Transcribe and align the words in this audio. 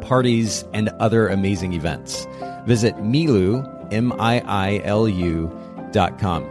parties, 0.00 0.64
and 0.72 0.88
other 1.00 1.28
amazing 1.28 1.72
events. 1.72 2.26
Visit 2.66 2.94
Miilu, 2.96 3.66
M 3.92 4.12
I 4.20 4.42
I 4.46 4.80
L 4.84 5.08
U, 5.08 5.50
dot 5.92 6.18
com. 6.18 6.44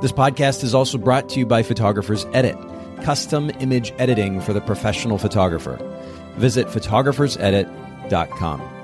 This 0.00 0.12
podcast 0.12 0.64
is 0.64 0.74
also 0.74 0.98
brought 0.98 1.28
to 1.30 1.38
you 1.38 1.46
by 1.46 1.62
Photographers 1.62 2.26
Edit, 2.32 2.56
custom 3.02 3.50
image 3.60 3.92
editing 3.98 4.40
for 4.40 4.52
the 4.52 4.60
professional 4.60 5.18
photographer. 5.18 5.78
Visit 6.36 6.66
photographersedit.com. 6.66 8.81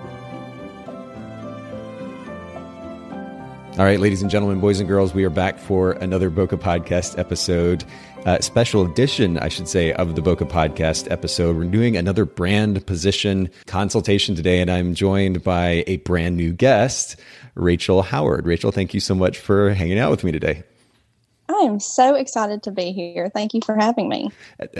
All 3.78 3.84
right, 3.84 4.00
ladies 4.00 4.22
and 4.22 4.30
gentlemen, 4.30 4.58
boys 4.58 4.80
and 4.80 4.88
girls, 4.88 5.14
we 5.14 5.22
are 5.22 5.30
back 5.30 5.56
for 5.56 5.92
another 5.92 6.32
Bokeh 6.32 6.58
Podcast 6.58 7.16
episode, 7.16 7.84
uh, 8.26 8.40
special 8.40 8.84
edition, 8.84 9.38
I 9.38 9.46
should 9.46 9.68
say, 9.68 9.92
of 9.92 10.16
the 10.16 10.20
Bokeh 10.20 10.50
Podcast 10.50 11.08
episode. 11.12 11.56
We're 11.56 11.66
doing 11.66 11.96
another 11.96 12.24
brand 12.24 12.84
position 12.88 13.48
consultation 13.68 14.34
today, 14.34 14.60
and 14.60 14.68
I'm 14.68 14.94
joined 14.94 15.44
by 15.44 15.84
a 15.86 15.98
brand 15.98 16.36
new 16.36 16.52
guest, 16.52 17.20
Rachel 17.54 18.02
Howard. 18.02 18.46
Rachel, 18.46 18.72
thank 18.72 18.94
you 18.94 19.00
so 19.00 19.14
much 19.14 19.38
for 19.38 19.70
hanging 19.70 20.00
out 20.00 20.10
with 20.10 20.24
me 20.24 20.32
today. 20.32 20.64
I 21.48 21.62
am 21.62 21.80
so 21.80 22.14
excited 22.14 22.64
to 22.64 22.72
be 22.72 22.92
here. 22.92 23.30
Thank 23.30 23.54
you 23.54 23.60
for 23.64 23.74
having 23.74 24.08
me. 24.08 24.30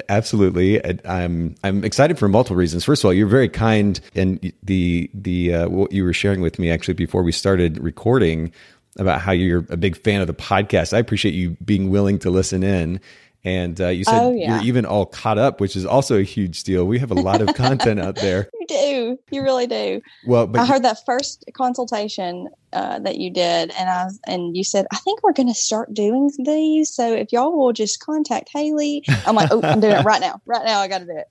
Absolutely, 0.09 0.83
I'm 1.07 1.55
I'm 1.65 1.83
excited 1.83 2.19
for 2.19 2.29
multiple 2.29 2.57
reasons. 2.57 2.85
First 2.85 3.03
of 3.03 3.07
all, 3.07 3.15
you're 3.15 3.27
very 3.27 3.49
kind, 3.49 3.99
and 4.15 4.53
the 4.63 5.09
the 5.15 5.55
uh, 5.55 5.69
what 5.69 5.93
you 5.93 6.05
were 6.05 6.13
sharing 6.13 6.41
with 6.41 6.59
me 6.59 6.71
actually 6.71 6.95
before 6.95 7.23
we 7.23 7.33
started 7.33 7.83
recording 7.83 8.53
about 8.99 9.21
how 9.21 9.33
you're 9.33 9.65
a 9.71 9.77
big 9.77 9.97
fan 9.97 10.21
of 10.21 10.27
the 10.27 10.35
podcast. 10.35 10.93
I 10.93 10.99
appreciate 10.99 11.35
you 11.35 11.57
being 11.65 11.91
willing 11.91 12.19
to 12.21 12.31
listen 12.31 12.63
in. 12.63 13.01
And 13.45 13.81
uh, 13.81 13.89
you 13.89 14.05
said 14.05 14.21
oh, 14.21 14.33
yeah. 14.33 14.57
you're 14.57 14.65
even 14.65 14.85
all 14.85 15.07
caught 15.07 15.39
up, 15.39 15.61
which 15.61 15.77
is 15.77 15.87
also 15.87 16.19
a 16.19 16.23
huge 16.23 16.65
deal. 16.65 16.85
We 16.85 16.99
have 16.99 17.13
a 17.13 17.15
lot 17.15 17.41
of 17.41 17.55
content 17.55 18.01
out 18.01 18.17
there. 18.17 18.51
You 18.61 18.67
do, 18.67 19.19
you 19.31 19.43
really 19.43 19.67
do. 19.67 20.03
Well, 20.27 20.51
I 20.55 20.67
heard 20.67 20.83
that 20.83 20.99
first 21.07 21.43
consultation 21.55 22.51
uh, 22.75 22.99
that 22.99 23.17
you 23.17 23.31
did, 23.31 23.73
and 23.79 23.89
I 23.89 24.09
and 24.27 24.55
you 24.55 24.63
said, 24.63 24.87
I 24.93 24.97
think 24.97 25.23
we're 25.23 25.33
going 25.33 25.49
to 25.49 25.55
start 25.55 25.95
doing 25.95 26.31
these. 26.39 26.91
So 26.91 27.15
if 27.15 27.33
y'all 27.33 27.57
will 27.57 27.73
just 27.73 28.01
contact 28.01 28.51
Haley, 28.53 29.05
I'm 29.27 29.37
like, 29.37 29.49
oh, 29.51 29.63
I'm 29.63 29.81
doing 29.81 29.95
it 29.95 30.05
right 30.05 30.21
now. 30.21 30.43
Right 30.45 30.67
now, 30.67 30.81
I 30.81 30.89
got 30.89 30.99
to 30.99 31.07
do 31.07 31.17
it. 31.17 31.29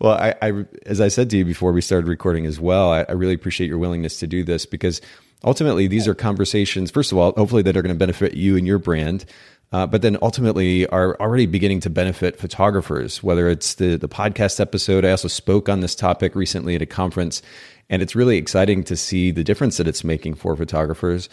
Well, 0.00 0.12
I, 0.12 0.34
I, 0.40 0.64
as 0.86 1.00
I 1.00 1.08
said 1.08 1.28
to 1.30 1.36
you 1.36 1.44
before 1.44 1.72
we 1.72 1.80
started 1.80 2.08
recording 2.08 2.46
as 2.46 2.60
well, 2.60 2.92
I, 2.92 3.04
I 3.08 3.12
really 3.12 3.34
appreciate 3.34 3.66
your 3.66 3.78
willingness 3.78 4.18
to 4.20 4.26
do 4.26 4.44
this 4.44 4.64
because 4.64 5.00
ultimately 5.44 5.86
these 5.86 6.08
are 6.08 6.14
conversations 6.14 6.90
first 6.90 7.12
of 7.12 7.18
all 7.18 7.32
hopefully 7.36 7.62
that 7.62 7.76
are 7.76 7.82
going 7.82 7.94
to 7.94 7.98
benefit 7.98 8.34
you 8.34 8.56
and 8.56 8.66
your 8.66 8.78
brand 8.78 9.24
uh, 9.70 9.86
but 9.86 10.00
then 10.00 10.16
ultimately 10.22 10.86
are 10.86 11.14
already 11.20 11.44
beginning 11.44 11.80
to 11.80 11.90
benefit 11.90 12.38
photographers 12.38 13.22
whether 13.22 13.48
it's 13.48 13.74
the, 13.74 13.96
the 13.96 14.08
podcast 14.08 14.60
episode. 14.60 15.04
I 15.04 15.10
also 15.10 15.28
spoke 15.28 15.68
on 15.68 15.80
this 15.80 15.94
topic 15.94 16.34
recently 16.34 16.74
at 16.74 16.82
a 16.82 16.86
conference 16.86 17.42
and 17.90 18.02
it's 18.02 18.14
really 18.14 18.36
exciting 18.36 18.84
to 18.84 18.96
see 18.96 19.30
the 19.30 19.44
difference 19.44 19.76
that 19.76 19.88
it's 19.88 20.04
making 20.04 20.34
for 20.34 20.54
photographers. 20.56 21.28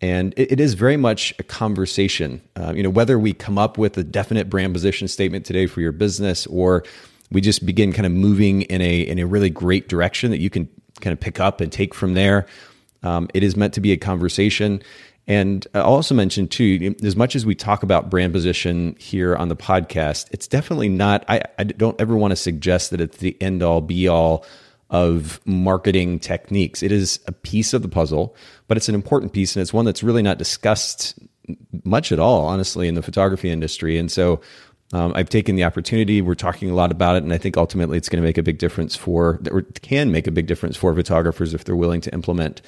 And 0.00 0.34
it, 0.36 0.52
it 0.52 0.60
is 0.60 0.74
very 0.74 0.96
much 0.96 1.34
a 1.38 1.42
conversation 1.42 2.40
uh, 2.56 2.72
you 2.74 2.82
know 2.82 2.90
whether 2.90 3.18
we 3.18 3.34
come 3.34 3.58
up 3.58 3.76
with 3.76 3.98
a 3.98 4.04
definite 4.04 4.48
brand 4.48 4.72
position 4.72 5.08
statement 5.08 5.44
today 5.44 5.66
for 5.66 5.80
your 5.80 5.92
business 5.92 6.46
or 6.46 6.84
we 7.32 7.40
just 7.40 7.66
begin 7.66 7.92
kind 7.92 8.06
of 8.06 8.12
moving 8.12 8.62
in 8.62 8.80
a 8.80 9.00
in 9.00 9.18
a 9.18 9.26
really 9.26 9.50
great 9.50 9.88
direction 9.88 10.30
that 10.30 10.40
you 10.40 10.50
can 10.50 10.68
kind 11.00 11.12
of 11.12 11.20
pick 11.20 11.40
up 11.40 11.60
and 11.60 11.72
take 11.72 11.94
from 11.94 12.14
there 12.14 12.46
um, 13.02 13.28
it 13.34 13.42
is 13.42 13.56
meant 13.56 13.74
to 13.74 13.80
be 13.80 13.92
a 13.92 13.96
conversation. 13.96 14.82
And 15.26 15.66
I'll 15.74 15.84
also 15.84 16.14
mention 16.14 16.48
too, 16.48 16.94
as 17.04 17.14
much 17.14 17.36
as 17.36 17.46
we 17.46 17.54
talk 17.54 17.82
about 17.82 18.10
brand 18.10 18.32
position 18.32 18.96
here 18.98 19.36
on 19.36 19.48
the 19.48 19.56
podcast, 19.56 20.26
it's 20.32 20.48
definitely 20.48 20.88
not. 20.88 21.24
I, 21.28 21.42
I 21.58 21.64
don't 21.64 22.00
ever 22.00 22.16
want 22.16 22.32
to 22.32 22.36
suggest 22.36 22.90
that 22.90 23.00
it's 23.00 23.18
the 23.18 23.40
end 23.40 23.62
all 23.62 23.80
be 23.80 24.08
all 24.08 24.44
of 24.90 25.40
marketing 25.46 26.18
techniques. 26.18 26.82
It 26.82 26.92
is 26.92 27.20
a 27.26 27.32
piece 27.32 27.72
of 27.72 27.82
the 27.82 27.88
puzzle, 27.88 28.36
but 28.66 28.76
it's 28.76 28.88
an 28.88 28.94
important 28.94 29.32
piece, 29.32 29.54
and 29.54 29.62
it's 29.62 29.72
one 29.72 29.84
that's 29.84 30.02
really 30.02 30.22
not 30.22 30.38
discussed 30.38 31.14
much 31.84 32.12
at 32.12 32.18
all, 32.18 32.44
honestly, 32.44 32.88
in 32.88 32.94
the 32.94 33.02
photography 33.02 33.48
industry. 33.48 33.98
And 33.98 34.10
so 34.10 34.40
um, 34.92 35.12
I've 35.14 35.28
taken 35.28 35.56
the 35.56 35.64
opportunity. 35.64 36.20
We're 36.20 36.34
talking 36.34 36.70
a 36.70 36.74
lot 36.74 36.90
about 36.90 37.16
it, 37.16 37.22
and 37.22 37.32
I 37.32 37.38
think 37.38 37.56
ultimately 37.56 37.96
it's 37.96 38.08
going 38.08 38.22
to 38.22 38.26
make 38.26 38.38
a 38.38 38.42
big 38.42 38.58
difference 38.58 38.94
for, 38.94 39.40
or 39.50 39.62
can 39.80 40.12
make 40.12 40.26
a 40.26 40.30
big 40.30 40.46
difference 40.46 40.76
for 40.76 40.94
photographers 40.94 41.54
if 41.54 41.64
they're 41.64 41.76
willing 41.76 42.02
to 42.02 42.12
implement 42.12 42.60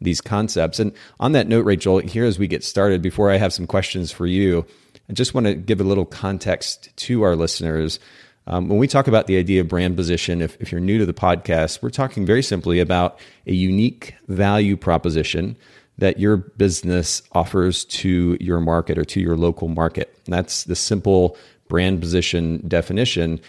these 0.00 0.20
concepts. 0.20 0.78
And 0.78 0.92
on 1.20 1.32
that 1.32 1.48
note, 1.48 1.64
Rachel, 1.64 1.98
here 1.98 2.24
as 2.24 2.38
we 2.38 2.46
get 2.46 2.64
started, 2.64 3.02
before 3.02 3.30
I 3.30 3.36
have 3.36 3.52
some 3.52 3.66
questions 3.66 4.10
for 4.10 4.26
you, 4.26 4.66
I 5.08 5.12
just 5.12 5.34
want 5.34 5.46
to 5.46 5.54
give 5.54 5.80
a 5.80 5.84
little 5.84 6.04
context 6.04 6.94
to 6.96 7.22
our 7.22 7.36
listeners. 7.36 7.98
Um, 8.46 8.68
when 8.68 8.78
we 8.78 8.88
talk 8.88 9.08
about 9.08 9.26
the 9.26 9.36
idea 9.36 9.60
of 9.60 9.68
brand 9.68 9.96
position, 9.96 10.42
if, 10.42 10.56
if 10.60 10.72
you're 10.72 10.80
new 10.80 10.98
to 10.98 11.06
the 11.06 11.14
podcast, 11.14 11.82
we're 11.82 11.90
talking 11.90 12.26
very 12.26 12.42
simply 12.42 12.80
about 12.80 13.18
a 13.46 13.52
unique 13.52 14.14
value 14.26 14.76
proposition 14.76 15.56
that 15.98 16.20
your 16.20 16.36
business 16.36 17.22
offers 17.32 17.84
to 17.86 18.36
your 18.40 18.60
market 18.60 18.98
or 18.98 19.04
to 19.04 19.20
your 19.20 19.36
local 19.36 19.68
market. 19.68 20.16
And 20.26 20.32
that's 20.32 20.64
the 20.64 20.76
simple 20.76 21.36
brand 21.68 22.00
position 22.00 22.66
definition. 22.66 23.40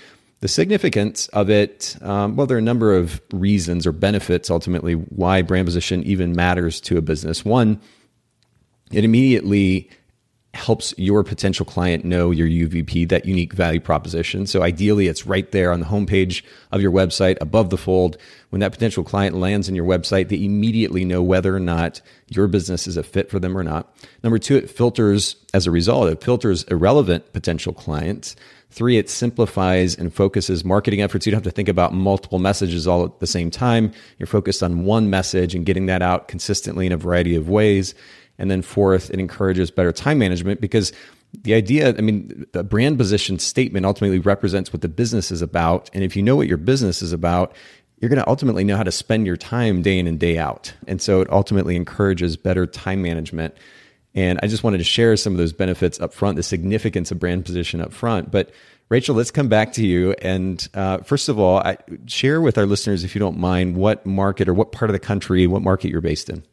The 0.42 0.48
significance 0.48 1.28
of 1.30 1.50
it, 1.50 1.98
um, 2.02 2.36
well, 2.36 2.48
there 2.48 2.56
are 2.56 2.60
a 2.60 2.64
number 2.64 2.96
of 2.96 3.22
reasons 3.34 3.86
or 3.86 3.92
benefits 3.92 4.50
ultimately 4.50 4.94
why 4.94 5.42
brand 5.42 5.66
position 5.66 6.04
even 6.04 6.34
matters 6.34 6.80
to 6.82 6.98
a 6.98 7.02
business. 7.02 7.44
One, 7.44 7.82
it 8.92 9.04
immediately 9.04 9.90
helps 10.56 10.96
your 10.98 11.24
potential 11.24 11.66
client 11.66 12.04
know 12.04 12.32
your 12.32 12.48
UVP, 12.48 13.08
that 13.10 13.26
unique 13.26 13.54
value 13.54 13.80
proposition. 13.80 14.48
So 14.48 14.64
ideally, 14.64 15.08
it's 15.08 15.28
right 15.28 15.50
there 15.52 15.72
on 15.72 15.80
the 15.80 15.86
homepage 15.86 16.44
of 16.72 16.82
your 16.82 16.92
website 16.92 17.38
above 17.40 17.70
the 17.70 17.78
fold. 17.78 18.18
When 18.50 18.60
that 18.62 18.72
potential 18.72 19.04
client 19.04 19.36
lands 19.36 19.70
in 19.70 19.76
your 19.76 19.86
website, 19.86 20.30
they 20.30 20.44
immediately 20.44 21.06
know 21.06 21.22
whether 21.22 21.56
or 21.56 21.60
not 21.60 22.02
your 22.30 22.48
business 22.48 22.88
is 22.88 22.98
a 22.98 23.04
fit 23.04 23.30
for 23.30 23.40
them 23.40 23.56
or 23.56 23.64
not. 23.64 23.96
Number 24.24 24.40
two, 24.40 24.58
it 24.58 24.72
filters, 24.72 25.36
as 25.54 25.68
a 25.68 25.72
result, 25.72 26.10
it 26.10 26.24
filters 26.24 26.64
irrelevant 26.64 27.32
potential 27.32 27.72
clients. 27.72 28.36
Three, 28.72 28.98
it 28.98 29.10
simplifies 29.10 29.96
and 29.96 30.14
focuses 30.14 30.66
marketing 30.66 31.02
efforts. 31.02 31.26
You 31.26 31.32
don't 31.32 31.44
have 31.44 31.52
to 31.52 31.56
think 31.56 31.70
about 31.70 31.94
multiple 31.94 32.40
messages 32.40 32.88
all 32.88 33.06
at 33.06 33.20
the 33.20 33.28
same 33.28 33.52
time. 33.52 33.92
You're 34.18 34.28
focused 34.28 34.64
on 34.64 34.84
one 34.84 35.12
message 35.12 35.54
and 35.54 35.66
getting 35.66 35.88
that 35.88 36.02
out 36.02 36.28
consistently 36.28 36.88
in 36.88 36.92
a 36.92 36.98
variety 36.98 37.36
of 37.36 37.50
ways. 37.50 37.94
And 38.40 38.50
then 38.50 38.62
fourth, 38.62 39.12
it 39.12 39.20
encourages 39.20 39.70
better 39.70 39.92
time 39.92 40.18
management 40.18 40.62
because 40.62 40.92
the 41.44 41.54
idea, 41.54 41.90
I 41.96 42.02
mean, 42.02 42.48
the 42.54 42.64
brand 42.64 42.98
position 42.98 43.38
statement 43.38 43.86
ultimately 43.86 44.18
represents 44.18 44.74
what 44.74 44.82
the 44.82 44.90
business 44.90 45.32
is 45.32 45.44
about. 45.44 45.90
And 45.94 46.04
if 46.04 46.16
you 46.16 46.24
know 46.24 46.36
what 46.36 46.48
your 46.48 46.58
business 46.58 47.04
is 47.04 47.14
about, 47.14 47.54
you're 48.00 48.10
going 48.10 48.22
to 48.22 48.28
ultimately 48.28 48.64
know 48.64 48.78
how 48.78 48.84
to 48.84 48.92
spend 48.92 49.28
your 49.28 49.38
time 49.38 49.84
day 49.84 50.00
in 50.00 50.08
and 50.08 50.20
day 50.20 50.40
out. 50.40 50.74
And 50.88 51.00
so 51.00 51.22
it 51.22 51.30
ultimately 51.30 51.76
encourages 51.76 52.38
better 52.38 52.66
time 52.66 53.04
management 53.04 53.54
and 54.16 54.40
I 54.42 54.48
just 54.48 54.64
wanted 54.64 54.80
to 54.80 54.84
share 54.84 55.16
some 55.18 55.34
of 55.34 55.38
those 55.38 55.54
benefits 55.54 56.00
up 56.00 56.14
front, 56.14 56.36
the 56.36 56.44
significance 56.44 57.12
of 57.12 57.20
brand 57.20 57.46
position 57.46 57.82
up 57.82 57.94
front. 57.94 58.32
But 58.32 58.52
Rachel, 58.90 59.16
let's 59.16 59.32
come 59.32 59.50
back 59.50 59.74
to 59.74 59.86
you. 59.86 60.14
And 60.22 60.68
uh, 60.74 61.00
first 61.00 61.30
of 61.30 61.38
all, 61.38 61.60
I, 61.60 61.78
share 62.08 62.42
with 62.42 62.58
our 62.58 62.66
listeners, 62.66 63.04
if 63.04 63.14
you 63.14 63.20
don't 63.20 63.38
mind, 63.38 63.76
what 63.76 64.06
market 64.06 64.50
or 64.50 64.54
what 64.54 64.72
part 64.72 64.90
of 64.90 64.94
the 64.94 65.00
country, 65.00 65.46
what 65.46 65.62
market 65.62 65.92
you're 65.92 66.02
based 66.02 66.30
in. 66.30 66.44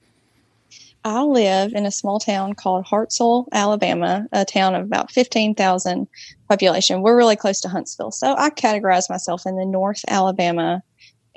I 1.06 1.22
live 1.22 1.72
in 1.72 1.86
a 1.86 1.92
small 1.92 2.18
town 2.18 2.54
called 2.54 2.84
Hartselle, 2.84 3.46
Alabama, 3.52 4.26
a 4.32 4.44
town 4.44 4.74
of 4.74 4.82
about 4.82 5.12
15,000 5.12 6.08
population. 6.48 7.00
We're 7.00 7.16
really 7.16 7.36
close 7.36 7.60
to 7.60 7.68
Huntsville. 7.68 8.10
So 8.10 8.34
I 8.36 8.50
categorize 8.50 9.08
myself 9.08 9.46
in 9.46 9.54
the 9.54 9.64
North 9.64 10.04
Alabama 10.08 10.82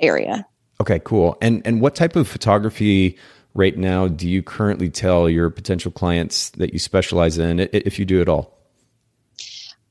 area. 0.00 0.44
Okay, 0.80 0.98
cool. 1.04 1.38
And 1.40 1.62
and 1.64 1.80
what 1.80 1.94
type 1.94 2.16
of 2.16 2.26
photography 2.26 3.16
right 3.54 3.78
now 3.78 4.08
do 4.08 4.28
you 4.28 4.42
currently 4.42 4.90
tell 4.90 5.30
your 5.30 5.50
potential 5.50 5.92
clients 5.92 6.50
that 6.50 6.72
you 6.72 6.80
specialize 6.80 7.38
in, 7.38 7.60
if 7.60 7.96
you 7.96 8.04
do 8.04 8.20
at 8.20 8.28
all? 8.28 8.58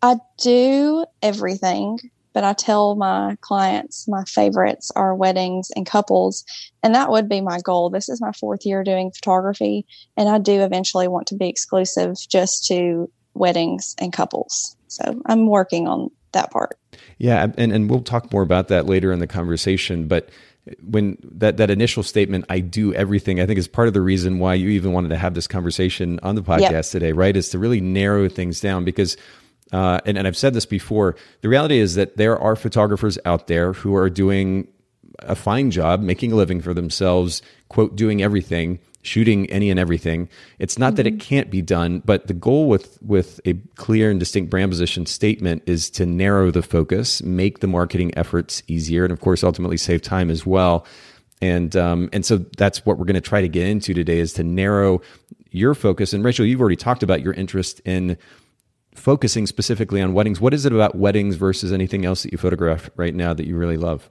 I 0.01 0.17
do 0.39 1.05
everything, 1.21 1.99
but 2.33 2.43
I 2.43 2.53
tell 2.53 2.95
my 2.95 3.37
clients 3.41 4.07
my 4.07 4.23
favorites 4.25 4.91
are 4.95 5.15
weddings 5.15 5.71
and 5.75 5.85
couples, 5.85 6.43
and 6.83 6.95
that 6.95 7.11
would 7.11 7.29
be 7.29 7.41
my 7.41 7.59
goal. 7.59 7.89
This 7.89 8.09
is 8.09 8.21
my 8.21 8.31
fourth 8.31 8.65
year 8.65 8.83
doing 8.83 9.11
photography, 9.11 9.85
and 10.17 10.29
I 10.29 10.37
do 10.37 10.61
eventually 10.61 11.07
want 11.07 11.27
to 11.27 11.35
be 11.35 11.49
exclusive 11.49 12.15
just 12.29 12.67
to 12.67 13.09
weddings 13.33 13.95
and 13.97 14.13
couples. 14.13 14.75
So 14.87 15.21
I'm 15.25 15.47
working 15.47 15.87
on 15.87 16.11
that 16.31 16.51
part. 16.51 16.77
Yeah, 17.17 17.47
and 17.57 17.71
and 17.71 17.89
we'll 17.89 18.01
talk 18.01 18.31
more 18.31 18.41
about 18.41 18.67
that 18.69 18.85
later 18.85 19.11
in 19.11 19.19
the 19.19 19.27
conversation, 19.27 20.07
but 20.07 20.29
when 20.83 21.17
that 21.23 21.57
that 21.57 21.69
initial 21.69 22.03
statement 22.03 22.45
i 22.49 22.59
do 22.59 22.93
everything 22.93 23.39
i 23.39 23.45
think 23.45 23.57
is 23.57 23.67
part 23.67 23.87
of 23.87 23.93
the 23.93 24.01
reason 24.01 24.39
why 24.39 24.53
you 24.53 24.69
even 24.69 24.91
wanted 24.91 25.09
to 25.09 25.17
have 25.17 25.33
this 25.33 25.47
conversation 25.47 26.19
on 26.21 26.35
the 26.35 26.43
podcast 26.43 26.71
yep. 26.71 26.85
today 26.85 27.11
right 27.11 27.35
is 27.35 27.49
to 27.49 27.57
really 27.57 27.81
narrow 27.81 28.27
things 28.29 28.59
down 28.59 28.83
because 28.83 29.17
uh, 29.71 29.99
and, 30.05 30.17
and 30.17 30.27
i've 30.27 30.37
said 30.37 30.53
this 30.53 30.65
before 30.65 31.15
the 31.41 31.49
reality 31.49 31.79
is 31.79 31.95
that 31.95 32.17
there 32.17 32.37
are 32.37 32.55
photographers 32.55 33.17
out 33.25 33.47
there 33.47 33.73
who 33.73 33.95
are 33.95 34.09
doing 34.09 34.67
a 35.19 35.35
fine 35.35 35.69
job 35.71 36.01
making 36.01 36.31
a 36.31 36.35
living 36.35 36.61
for 36.61 36.73
themselves 36.73 37.41
quote 37.67 37.95
doing 37.95 38.21
everything 38.21 38.79
shooting 39.01 39.49
any 39.49 39.69
and 39.69 39.79
everything. 39.79 40.29
It's 40.59 40.77
not 40.77 40.89
mm-hmm. 40.89 40.95
that 40.95 41.07
it 41.07 41.13
mm-hmm. 41.13 41.27
can't 41.27 41.51
be 41.51 41.61
done, 41.61 42.01
but 42.05 42.27
the 42.27 42.33
goal 42.33 42.67
with 42.67 43.01
with 43.01 43.39
a 43.45 43.53
clear 43.75 44.11
and 44.11 44.19
distinct 44.19 44.49
brand 44.49 44.71
position 44.71 45.05
statement 45.05 45.63
is 45.65 45.89
to 45.91 46.05
narrow 46.05 46.51
the 46.51 46.61
focus, 46.61 47.21
make 47.23 47.59
the 47.59 47.67
marketing 47.67 48.17
efforts 48.17 48.61
easier, 48.67 49.03
and 49.03 49.13
of 49.13 49.21
course, 49.21 49.43
ultimately 49.43 49.77
save 49.77 50.01
time 50.01 50.29
as 50.29 50.45
well. 50.45 50.85
And 51.41 51.75
um, 51.75 52.09
and 52.11 52.25
so 52.25 52.37
that's 52.57 52.85
what 52.85 52.97
we're 52.97 53.05
going 53.05 53.15
to 53.15 53.21
try 53.21 53.41
to 53.41 53.49
get 53.49 53.67
into 53.67 53.93
today 53.93 54.19
is 54.19 54.33
to 54.33 54.43
narrow 54.43 55.01
your 55.51 55.73
focus. 55.73 56.13
And 56.13 56.23
Rachel, 56.23 56.45
you've 56.45 56.61
already 56.61 56.75
talked 56.75 57.03
about 57.03 57.21
your 57.21 57.33
interest 57.33 57.81
in 57.85 58.17
focusing 58.95 59.47
specifically 59.47 60.01
on 60.01 60.13
weddings. 60.13 60.41
What 60.41 60.53
is 60.53 60.65
it 60.65 60.73
about 60.73 60.95
weddings 60.95 61.35
versus 61.35 61.71
anything 61.71 62.05
else 62.05 62.23
that 62.23 62.31
you 62.31 62.37
photograph 62.37 62.89
right 62.95 63.13
now 63.13 63.33
that 63.33 63.47
you 63.47 63.55
really 63.57 63.77
love? 63.77 64.09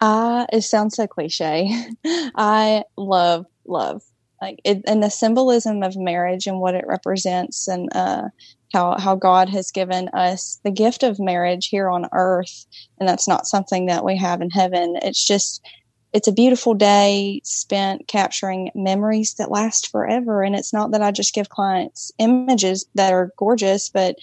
I 0.00 0.46
it 0.52 0.62
sounds 0.62 0.96
so 0.96 1.06
cliche. 1.06 1.70
I 2.04 2.84
love 2.96 3.46
love 3.66 4.02
like 4.40 4.60
it, 4.64 4.82
and 4.86 5.02
the 5.02 5.10
symbolism 5.10 5.82
of 5.82 5.96
marriage 5.96 6.46
and 6.46 6.60
what 6.60 6.74
it 6.74 6.84
represents 6.86 7.66
and 7.66 7.88
uh, 7.94 8.28
how 8.72 8.96
how 8.98 9.16
God 9.16 9.48
has 9.48 9.70
given 9.70 10.08
us 10.10 10.60
the 10.64 10.70
gift 10.70 11.02
of 11.02 11.18
marriage 11.18 11.68
here 11.68 11.88
on 11.88 12.06
earth 12.12 12.66
and 12.98 13.08
that's 13.08 13.26
not 13.26 13.46
something 13.46 13.86
that 13.86 14.04
we 14.04 14.16
have 14.16 14.40
in 14.40 14.50
heaven. 14.50 14.96
It's 15.02 15.26
just 15.26 15.66
it's 16.12 16.28
a 16.28 16.32
beautiful 16.32 16.74
day 16.74 17.40
spent 17.44 18.08
capturing 18.08 18.70
memories 18.74 19.34
that 19.34 19.50
last 19.50 19.90
forever 19.90 20.42
and 20.42 20.54
it's 20.54 20.72
not 20.72 20.92
that 20.92 21.02
I 21.02 21.10
just 21.10 21.34
give 21.34 21.48
clients 21.48 22.12
images 22.18 22.86
that 22.94 23.12
are 23.12 23.32
gorgeous 23.36 23.88
but 23.88 24.16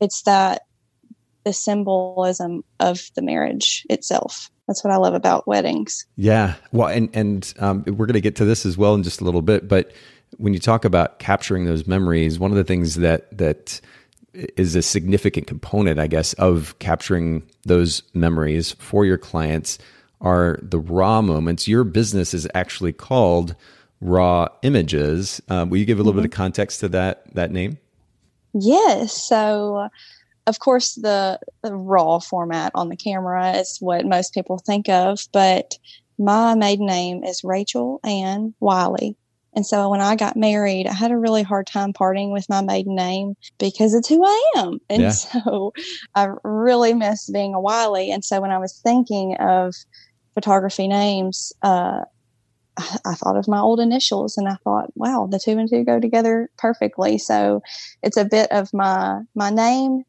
it's 0.00 0.22
that 0.22 0.62
the 1.44 1.52
symbolism 1.52 2.62
of 2.78 3.10
the 3.14 3.22
marriage 3.22 3.86
itself 3.88 4.50
that's 4.70 4.84
what 4.84 4.92
I 4.92 4.98
love 4.98 5.14
about 5.14 5.48
weddings. 5.48 6.06
Yeah. 6.14 6.54
Well, 6.70 6.86
and, 6.86 7.10
and 7.12 7.52
um, 7.58 7.82
we're 7.88 8.06
going 8.06 8.12
to 8.12 8.20
get 8.20 8.36
to 8.36 8.44
this 8.44 8.64
as 8.64 8.78
well 8.78 8.94
in 8.94 9.02
just 9.02 9.20
a 9.20 9.24
little 9.24 9.42
bit. 9.42 9.66
But 9.66 9.90
when 10.36 10.54
you 10.54 10.60
talk 10.60 10.84
about 10.84 11.18
capturing 11.18 11.64
those 11.64 11.88
memories, 11.88 12.38
one 12.38 12.52
of 12.52 12.56
the 12.56 12.62
things 12.62 12.94
that, 12.94 13.36
that 13.36 13.80
is 14.32 14.76
a 14.76 14.82
significant 14.82 15.48
component, 15.48 15.98
I 15.98 16.06
guess, 16.06 16.34
of 16.34 16.78
capturing 16.78 17.42
those 17.64 18.04
memories 18.14 18.70
for 18.78 19.04
your 19.04 19.18
clients 19.18 19.76
are 20.20 20.58
the 20.62 20.78
raw 20.78 21.22
moments. 21.22 21.68
Your 21.68 21.84
business 21.84 22.34
is 22.34 22.48
actually 22.54 22.92
called 22.92 23.54
Raw 24.00 24.48
Images. 24.62 25.40
Um, 25.48 25.70
will 25.70 25.78
you 25.78 25.84
give 25.84 25.98
a 25.98 26.02
little 26.02 26.12
mm-hmm. 26.12 26.22
bit 26.22 26.32
of 26.32 26.36
context 26.36 26.80
to 26.80 26.88
that 26.88 27.34
that 27.34 27.50
name? 27.50 27.78
Yes. 28.52 29.12
So 29.12 29.88
of 30.46 30.58
course, 30.58 30.94
the, 30.94 31.38
the 31.62 31.74
raw 31.74 32.18
format 32.18 32.72
on 32.74 32.88
the 32.88 32.96
camera 32.96 33.52
is 33.52 33.76
what 33.80 34.04
most 34.04 34.34
people 34.34 34.58
think 34.58 34.88
of, 34.88 35.20
but 35.32 35.78
my 36.18 36.54
maiden 36.54 36.86
name 36.86 37.24
is 37.24 37.44
Rachel 37.44 38.00
Ann 38.04 38.54
Wiley. 38.60 39.16
And 39.54 39.66
so 39.66 39.88
when 39.88 40.00
I 40.00 40.16
got 40.16 40.36
married, 40.36 40.86
I 40.86 40.92
had 40.92 41.10
a 41.10 41.18
really 41.18 41.42
hard 41.42 41.66
time 41.66 41.92
parting 41.92 42.30
with 42.30 42.48
my 42.48 42.62
maiden 42.62 42.94
name 42.94 43.34
because 43.58 43.94
it's 43.94 44.08
who 44.08 44.24
I 44.24 44.52
am. 44.56 44.80
And 44.88 45.02
yeah. 45.02 45.10
so 45.10 45.72
I 46.14 46.28
really 46.44 46.94
miss 46.94 47.28
being 47.28 47.54
a 47.54 47.60
Wiley. 47.60 48.10
And 48.10 48.24
so 48.24 48.40
when 48.40 48.52
I 48.52 48.58
was 48.58 48.78
thinking 48.84 49.36
of 49.36 49.74
photography 50.40 50.88
names, 50.88 51.52
uh, 51.62 52.00
I 52.78 53.14
thought 53.14 53.36
of 53.36 53.46
my 53.46 53.58
old 53.58 53.78
initials 53.78 54.38
and 54.38 54.48
I 54.48 54.54
thought, 54.64 54.90
wow, 54.94 55.28
the 55.30 55.38
two 55.38 55.58
and 55.58 55.68
two 55.68 55.84
go 55.84 56.00
together 56.00 56.48
perfectly. 56.56 57.18
So 57.18 57.62
it's 58.02 58.16
a 58.16 58.24
bit 58.24 58.50
of 58.50 58.72
my 58.72 59.20
my 59.34 59.50
name 59.50 60.04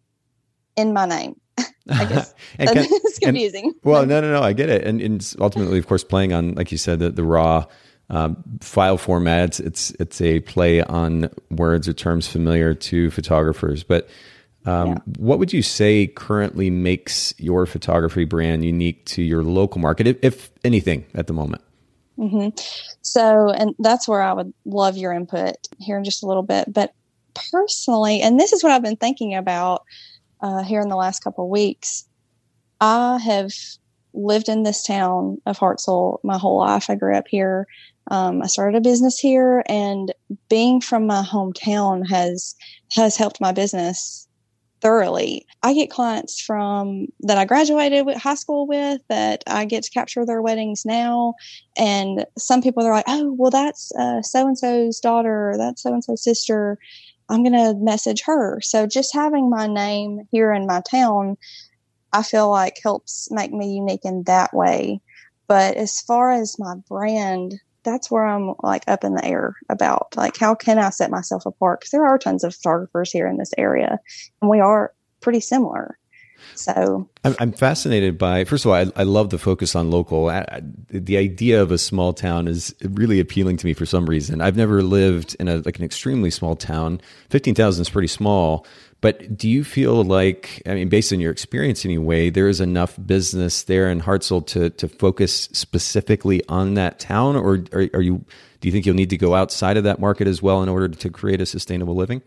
in 0.78 0.94
my 0.94 1.06
name. 1.06 1.36
I 1.90 2.06
guess 2.06 2.34
it's 2.60 3.20
confusing. 3.24 3.66
And, 3.66 3.76
well, 3.84 4.06
no, 4.06 4.22
no, 4.22 4.32
no. 4.32 4.42
I 4.42 4.54
get 4.54 4.70
it. 4.70 4.88
And, 4.88 5.02
and, 5.02 5.36
ultimately, 5.40 5.80
of 5.80 5.88
course, 5.88 6.06
playing 6.06 6.32
on, 6.32 6.56
like 6.56 6.72
you 6.72 6.78
said, 6.78 7.00
the, 7.00 7.10
the 7.10 7.26
raw 7.26 7.66
um, 8.10 8.42
file 8.62 8.98
formats. 8.98 9.60
It's 9.60 9.92
it's 10.00 10.22
a 10.22 10.40
play 10.40 10.82
on 10.82 11.30
words 11.50 11.90
or 11.90 11.94
terms 11.94 12.26
familiar 12.26 12.74
to 12.74 13.12
photographers. 13.12 13.84
But 13.84 14.08
um, 14.66 14.88
yeah. 14.90 14.98
what 15.18 15.40
would 15.40 15.54
you 15.54 15.62
say 15.62 16.08
currently 16.08 16.70
makes 16.70 17.34
your 17.38 17.66
photography 17.66 18.26
brand 18.26 18.64
unique 18.64 19.06
to 19.06 19.24
your 19.24 19.44
local 19.44 19.82
market, 19.82 20.08
if, 20.08 20.18
if 20.22 20.52
anything, 20.64 21.06
at 21.16 21.28
the 21.28 21.34
moment? 21.34 21.64
Mm-hmm. 22.18 22.50
So, 23.02 23.50
and 23.50 23.74
that's 23.80 24.08
where 24.08 24.22
I 24.22 24.34
would 24.34 24.54
love 24.66 24.98
your 24.98 25.14
input 25.14 25.56
here 25.80 25.98
in 25.98 26.04
just 26.04 26.22
a 26.22 26.28
little 26.28 26.44
bit. 26.44 26.72
But 26.72 26.94
personally, 27.52 28.22
and 28.22 28.40
this 28.40 28.54
is 28.54 28.64
what 28.64 28.72
I've 28.72 28.84
been 28.84 28.98
thinking 28.98 29.34
about 29.34 29.84
uh, 30.42 30.64
here 30.64 30.82
in 30.82 30.90
the 30.90 30.96
last 30.96 31.24
couple 31.24 31.46
of 31.46 31.50
weeks. 31.50 32.08
I 32.80 33.18
have 33.18 33.52
lived 34.14 34.50
in 34.50 34.64
this 34.64 34.84
town 34.84 35.42
of 35.46 35.58
Hartselle 35.58 36.20
my 36.24 36.38
whole 36.38 36.60
life. 36.60 36.90
I 36.90 36.96
grew 36.96 37.16
up 37.16 37.28
here. 37.28 37.66
Um, 38.10 38.42
I 38.42 38.48
started 38.48 38.78
a 38.78 38.82
business 38.82 39.20
here, 39.20 39.64
and 39.68 40.14
being 40.50 40.82
from 40.82 41.08
my 41.08 41.24
hometown 41.24 42.08
has 42.10 42.56
has 42.92 43.16
helped 43.16 43.40
my 43.40 43.52
business 43.52 44.28
thoroughly. 44.82 45.46
I 45.64 45.74
get 45.74 45.92
clients 45.92 46.42
from 46.42 47.08
that 47.22 47.38
I 47.38 47.46
graduated 47.46 48.06
with 48.06 48.18
high 48.18 48.36
school 48.36 48.68
with 48.68 49.02
that 49.10 49.44
I 49.48 49.66
get 49.66 49.84
to 49.84 49.92
capture 49.92 50.26
their 50.26 50.42
weddings 50.42 50.86
now. 50.86 51.36
And 51.78 52.26
some 52.38 52.62
people 52.62 52.84
are 52.84 52.92
like, 52.92 53.06
oh, 53.08 53.34
well, 53.38 53.52
that's 53.52 53.92
uh, 53.96 54.22
so 54.22 54.48
and 54.48 54.58
so's 54.58 55.00
daughter, 55.00 55.56
that's 55.58 55.84
so 55.84 55.94
and 55.94 56.04
so's 56.04 56.24
sister. 56.24 56.78
I'm 57.30 57.44
going 57.44 57.54
to 57.54 57.80
message 57.80 58.22
her. 58.26 58.60
So 58.62 58.86
just 58.86 59.14
having 59.14 59.50
my 59.50 59.66
name 59.66 60.28
here 60.32 60.52
in 60.52 60.66
my 60.66 60.82
town, 60.90 61.38
I 62.12 62.24
feel 62.24 62.50
like 62.50 62.80
helps 62.84 63.30
make 63.32 63.54
me 63.54 63.76
unique 63.76 64.04
in 64.04 64.24
that 64.24 64.54
way. 64.54 65.00
But 65.48 65.78
as 65.78 66.02
far 66.02 66.32
as 66.32 66.60
my 66.60 66.76
brand, 66.90 67.56
that's 67.84 68.12
where 68.12 68.26
I'm 68.26 68.54
like 68.62 68.84
up 68.88 69.04
in 69.04 69.16
the 69.16 69.26
air 69.26 69.56
about 69.70 70.16
like 70.16 70.38
how 70.38 70.56
can 70.56 70.78
I 70.78 70.90
set 70.90 71.12
myself 71.12 71.46
apart? 71.46 71.82
Because 71.82 71.92
there 71.92 72.06
are 72.06 72.18
tons 72.18 72.44
of 72.44 72.56
photographers 72.56 73.12
here 73.12 73.28
in 73.28 73.38
this 73.38 73.52
area, 73.58 74.00
and 74.42 74.50
we 74.50 74.60
are 74.60 74.94
pretty 75.20 75.40
similar. 75.40 75.98
So 76.56 77.10
I'm, 77.24 77.52
fascinated 77.52 78.18
by, 78.18 78.46
first 78.46 78.66
of 78.66 78.72
all, 78.72 78.76
I, 78.76 78.92
I 78.96 79.04
love 79.04 79.30
the 79.30 79.38
focus 79.38 79.76
on 79.76 79.92
local. 79.92 80.30
I, 80.30 80.62
the 80.90 81.18
idea 81.18 81.62
of 81.62 81.72
a 81.72 81.78
small 81.78 82.14
town 82.14 82.48
is 82.48 82.76
really 82.82 83.20
appealing 83.20 83.58
to 83.58 83.66
me 83.66 83.74
for 83.74 83.86
some 83.86 84.08
reason. 84.08 84.42
I've 84.42 84.58
never 84.58 84.82
lived 84.82 85.36
in 85.40 85.48
a, 85.48 85.58
like 85.58 85.78
an 85.78 85.86
extremely 85.86 86.32
small 86.32 86.56
town. 86.56 87.02
15,000 87.30 87.82
is 87.82 87.90
pretty 87.90 88.08
small. 88.08 88.66
But 89.02 89.36
do 89.36 89.50
you 89.50 89.64
feel 89.64 90.04
like, 90.04 90.62
I 90.68 90.76
mean, 90.76 90.88
based 90.88 91.12
on 91.12 91.20
your 91.20 91.32
experience 91.32 91.86
anyway, 91.86 92.30
there 92.30 92.48
is 92.48 92.62
enough 92.62 92.96
business 93.04 93.64
there 93.64 93.90
in 93.90 94.02
Hartselle 94.02 94.46
to, 94.48 94.70
to 94.70 94.88
focus 94.88 95.50
specifically 95.52 96.44
on 96.48 96.76
that 96.76 97.00
town? 97.00 97.36
Or 97.36 97.64
are, 97.74 97.90
are 97.96 98.02
you, 98.02 98.24
do 98.60 98.68
you 98.68 98.72
think 98.72 98.86
you'll 98.86 98.96
need 98.96 99.10
to 99.10 99.18
go 99.18 99.34
outside 99.34 99.76
of 99.76 99.84
that 99.86 100.00
market 100.00 100.28
as 100.28 100.44
well 100.44 100.62
in 100.62 100.70
order 100.70 100.88
to 100.88 101.10
create 101.10 101.42
a 101.42 101.48
sustainable 101.48 101.96
living? 101.96 102.22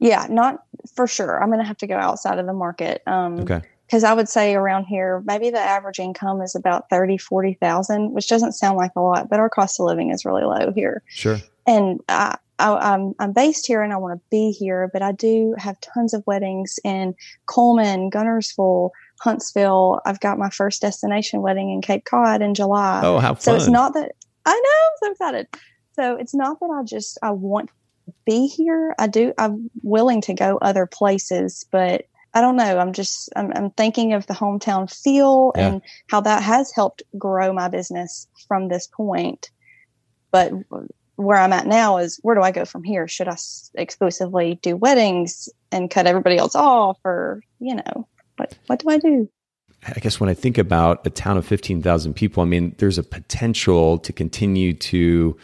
Yeah, 0.00 0.26
not 0.28 0.64
for 0.96 1.06
sure. 1.06 1.40
I'm 1.40 1.48
going 1.48 1.60
to 1.60 1.66
have 1.66 1.78
to 1.78 1.86
go 1.86 1.96
outside 1.96 2.40
of 2.40 2.46
the 2.46 2.52
market. 2.52 3.02
Um, 3.06 3.40
okay. 3.40 3.62
Because 3.86 4.02
I 4.02 4.14
would 4.14 4.28
say 4.28 4.54
around 4.54 4.86
here, 4.86 5.22
maybe 5.24 5.50
the 5.50 5.60
average 5.60 6.00
income 6.00 6.40
is 6.42 6.56
about 6.56 6.90
30, 6.90 7.18
40,000, 7.18 8.12
which 8.12 8.26
doesn't 8.28 8.52
sound 8.52 8.78
like 8.78 8.92
a 8.96 9.00
lot, 9.00 9.28
but 9.28 9.38
our 9.38 9.48
cost 9.48 9.78
of 9.78 9.86
living 9.86 10.10
is 10.10 10.24
really 10.24 10.42
low 10.42 10.72
here. 10.72 11.02
Sure. 11.06 11.38
And 11.66 12.00
I, 12.08 12.38
I, 12.58 12.74
I'm, 12.74 13.14
I'm 13.18 13.32
based 13.32 13.66
here 13.66 13.82
and 13.82 13.92
I 13.92 13.96
want 13.96 14.18
to 14.18 14.24
be 14.30 14.52
here, 14.52 14.88
but 14.92 15.02
I 15.02 15.12
do 15.12 15.54
have 15.58 15.80
tons 15.80 16.14
of 16.14 16.22
weddings 16.26 16.78
in 16.84 17.14
Cullman, 17.46 18.10
Guntersville, 18.10 18.90
Huntsville. 19.20 20.00
I've 20.06 20.20
got 20.20 20.38
my 20.38 20.50
first 20.50 20.82
destination 20.82 21.42
wedding 21.42 21.70
in 21.70 21.82
Cape 21.82 22.04
Cod 22.04 22.42
in 22.42 22.54
July. 22.54 23.00
Oh, 23.02 23.18
how 23.18 23.34
fun. 23.34 23.40
So 23.40 23.54
it's 23.56 23.68
not 23.68 23.94
that 23.94 24.12
I 24.46 24.52
know, 24.52 24.86
I'm 24.86 24.92
so 25.02 25.12
excited. 25.12 25.48
So 25.94 26.16
it's 26.16 26.34
not 26.34 26.60
that 26.60 26.70
I 26.70 26.82
just 26.84 27.18
I 27.22 27.30
want 27.30 27.70
to 28.06 28.14
be 28.26 28.46
here. 28.46 28.94
I 28.98 29.06
do. 29.06 29.32
I'm 29.38 29.70
willing 29.82 30.20
to 30.22 30.34
go 30.34 30.58
other 30.60 30.86
places, 30.86 31.64
but 31.70 32.04
I 32.34 32.40
don't 32.40 32.56
know. 32.56 32.78
I'm 32.78 32.92
just 32.92 33.30
I'm, 33.36 33.52
I'm 33.54 33.70
thinking 33.70 34.12
of 34.12 34.26
the 34.26 34.34
hometown 34.34 34.92
feel 34.92 35.52
yeah. 35.56 35.68
and 35.68 35.82
how 36.08 36.20
that 36.22 36.42
has 36.42 36.72
helped 36.72 37.02
grow 37.16 37.52
my 37.52 37.68
business 37.68 38.26
from 38.48 38.68
this 38.68 38.88
point. 38.88 39.50
But 40.30 40.52
where 41.16 41.38
I'm 41.38 41.52
at 41.52 41.66
now 41.66 41.98
is 41.98 42.18
where 42.22 42.34
do 42.34 42.42
I 42.42 42.50
go 42.50 42.64
from 42.64 42.82
here? 42.84 43.06
Should 43.06 43.28
I 43.28 43.36
exclusively 43.74 44.58
do 44.62 44.76
weddings 44.76 45.48
and 45.70 45.90
cut 45.90 46.06
everybody 46.06 46.36
else 46.38 46.54
off, 46.54 46.98
or 47.04 47.42
you 47.60 47.76
know, 47.76 48.08
what 48.36 48.56
what 48.66 48.80
do 48.80 48.90
I 48.90 48.98
do? 48.98 49.28
I 49.86 50.00
guess 50.00 50.18
when 50.18 50.30
I 50.30 50.34
think 50.34 50.56
about 50.56 51.06
a 51.06 51.10
town 51.10 51.36
of 51.36 51.46
15,000 51.46 52.14
people, 52.14 52.42
I 52.42 52.46
mean, 52.46 52.74
there's 52.78 52.96
a 52.96 53.02
potential 53.02 53.98
to 53.98 54.12
continue 54.14 54.72
to 54.72 55.36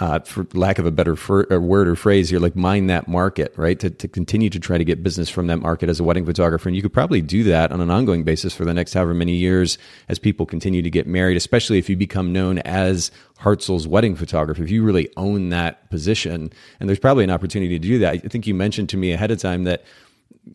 uh, 0.00 0.18
for 0.20 0.46
lack 0.54 0.78
of 0.78 0.86
a 0.86 0.90
better 0.90 1.16
fir- 1.16 1.46
or 1.50 1.60
word 1.60 1.88
or 1.88 1.96
phrase 1.96 2.30
here, 2.30 2.40
like 2.40 2.56
mine 2.56 2.86
that 2.86 3.08
market, 3.08 3.52
right? 3.56 3.78
To, 3.80 3.90
to 3.90 4.08
continue 4.08 4.50
to 4.50 4.58
try 4.58 4.78
to 4.78 4.84
get 4.84 5.02
business 5.02 5.28
from 5.28 5.46
that 5.48 5.58
market 5.58 5.88
as 5.88 6.00
a 6.00 6.04
wedding 6.04 6.24
photographer. 6.24 6.68
And 6.68 6.76
you 6.76 6.82
could 6.82 6.92
probably 6.92 7.20
do 7.20 7.42
that 7.44 7.72
on 7.72 7.80
an 7.80 7.90
ongoing 7.90 8.24
basis 8.24 8.54
for 8.54 8.64
the 8.64 8.74
next 8.74 8.94
however 8.94 9.14
many 9.14 9.34
years 9.34 9.78
as 10.08 10.18
people 10.18 10.46
continue 10.46 10.82
to 10.82 10.90
get 10.90 11.06
married, 11.06 11.36
especially 11.36 11.78
if 11.78 11.88
you 11.88 11.96
become 11.96 12.32
known 12.32 12.58
as 12.60 13.10
Hartselle's 13.40 13.86
wedding 13.86 14.14
photographer. 14.16 14.62
If 14.62 14.70
you 14.70 14.82
really 14.82 15.10
own 15.16 15.50
that 15.50 15.90
position, 15.90 16.52
and 16.80 16.88
there's 16.88 16.98
probably 16.98 17.24
an 17.24 17.30
opportunity 17.30 17.78
to 17.78 17.88
do 17.88 17.98
that. 18.00 18.14
I 18.14 18.28
think 18.28 18.46
you 18.46 18.54
mentioned 18.54 18.88
to 18.90 18.96
me 18.96 19.12
ahead 19.12 19.30
of 19.30 19.38
time 19.38 19.64
that 19.64 19.84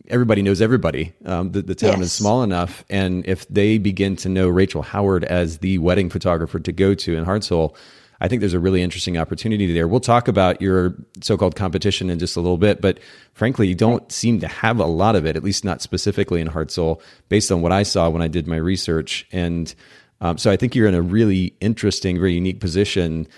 everybody 0.08 0.42
knows 0.42 0.60
everybody. 0.60 1.12
Um, 1.24 1.52
the, 1.52 1.62
the, 1.62 1.74
town 1.74 1.98
yes. 1.98 2.06
is 2.06 2.12
small 2.12 2.42
enough, 2.42 2.84
and 2.90 3.26
if 3.26 3.46
they 3.48 3.78
begin 3.78 4.16
to 4.16 4.28
know 4.28 4.48
Rachel 4.48 4.82
Howard 4.82 5.24
as 5.24 5.58
the 5.58 5.78
wedding 5.78 6.10
photographer 6.10 6.60
to 6.60 6.72
go 6.72 6.94
to 6.94 7.16
in 7.16 7.24
Hartselle, 7.24 7.74
I 8.20 8.28
think 8.28 8.40
there's 8.40 8.54
a 8.54 8.60
really 8.60 8.82
interesting 8.82 9.16
opportunity 9.16 9.72
there. 9.72 9.86
We'll 9.86 10.00
talk 10.00 10.26
about 10.26 10.60
your 10.60 10.94
so-called 11.20 11.54
competition 11.54 12.10
in 12.10 12.18
just 12.18 12.36
a 12.36 12.40
little 12.40 12.58
bit, 12.58 12.80
but 12.80 12.98
frankly, 13.32 13.68
you 13.68 13.74
don't 13.74 14.10
seem 14.10 14.40
to 14.40 14.48
have 14.48 14.80
a 14.80 14.86
lot 14.86 15.14
of 15.14 15.24
it, 15.24 15.36
at 15.36 15.44
least 15.44 15.64
not 15.64 15.82
specifically 15.82 16.40
in 16.40 16.48
Hartselle, 16.48 17.00
based 17.28 17.52
on 17.52 17.62
what 17.62 17.72
I 17.72 17.84
saw 17.84 18.08
when 18.08 18.22
I 18.22 18.28
did 18.28 18.46
my 18.48 18.56
research. 18.56 19.26
And 19.30 19.72
um, 20.20 20.36
so 20.36 20.50
I 20.50 20.56
think 20.56 20.74
you're 20.74 20.88
in 20.88 20.94
a 20.94 21.02
really 21.02 21.54
interesting, 21.60 22.18
very 22.18 22.34
unique 22.34 22.60
position 22.60 23.28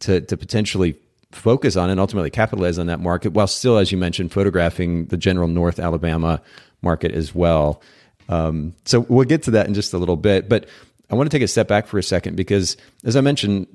to 0.00 0.20
to 0.22 0.36
potentially 0.36 0.96
focus 1.30 1.76
on 1.76 1.90
and 1.90 1.98
ultimately 1.98 2.30
capitalize 2.30 2.78
on 2.78 2.86
that 2.86 3.00
market 3.00 3.32
while 3.32 3.46
still, 3.46 3.78
as 3.78 3.90
you 3.90 3.98
mentioned, 3.98 4.32
photographing 4.32 5.06
the 5.06 5.16
general 5.16 5.48
North 5.48 5.78
Alabama 5.78 6.40
market 6.82 7.12
as 7.12 7.34
well. 7.34 7.82
Um, 8.28 8.74
so 8.84 9.00
we'll 9.00 9.26
get 9.26 9.42
to 9.44 9.52
that 9.52 9.66
in 9.66 9.74
just 9.74 9.94
a 9.94 9.98
little 9.98 10.16
bit, 10.16 10.48
but 10.48 10.66
I 11.12 11.14
want 11.14 11.30
to 11.30 11.36
take 11.36 11.44
a 11.44 11.48
step 11.48 11.68
back 11.68 11.86
for 11.86 11.98
a 11.98 12.02
second 12.02 12.36
because, 12.36 12.78
as 13.04 13.16
I 13.16 13.20
mentioned, 13.20 13.66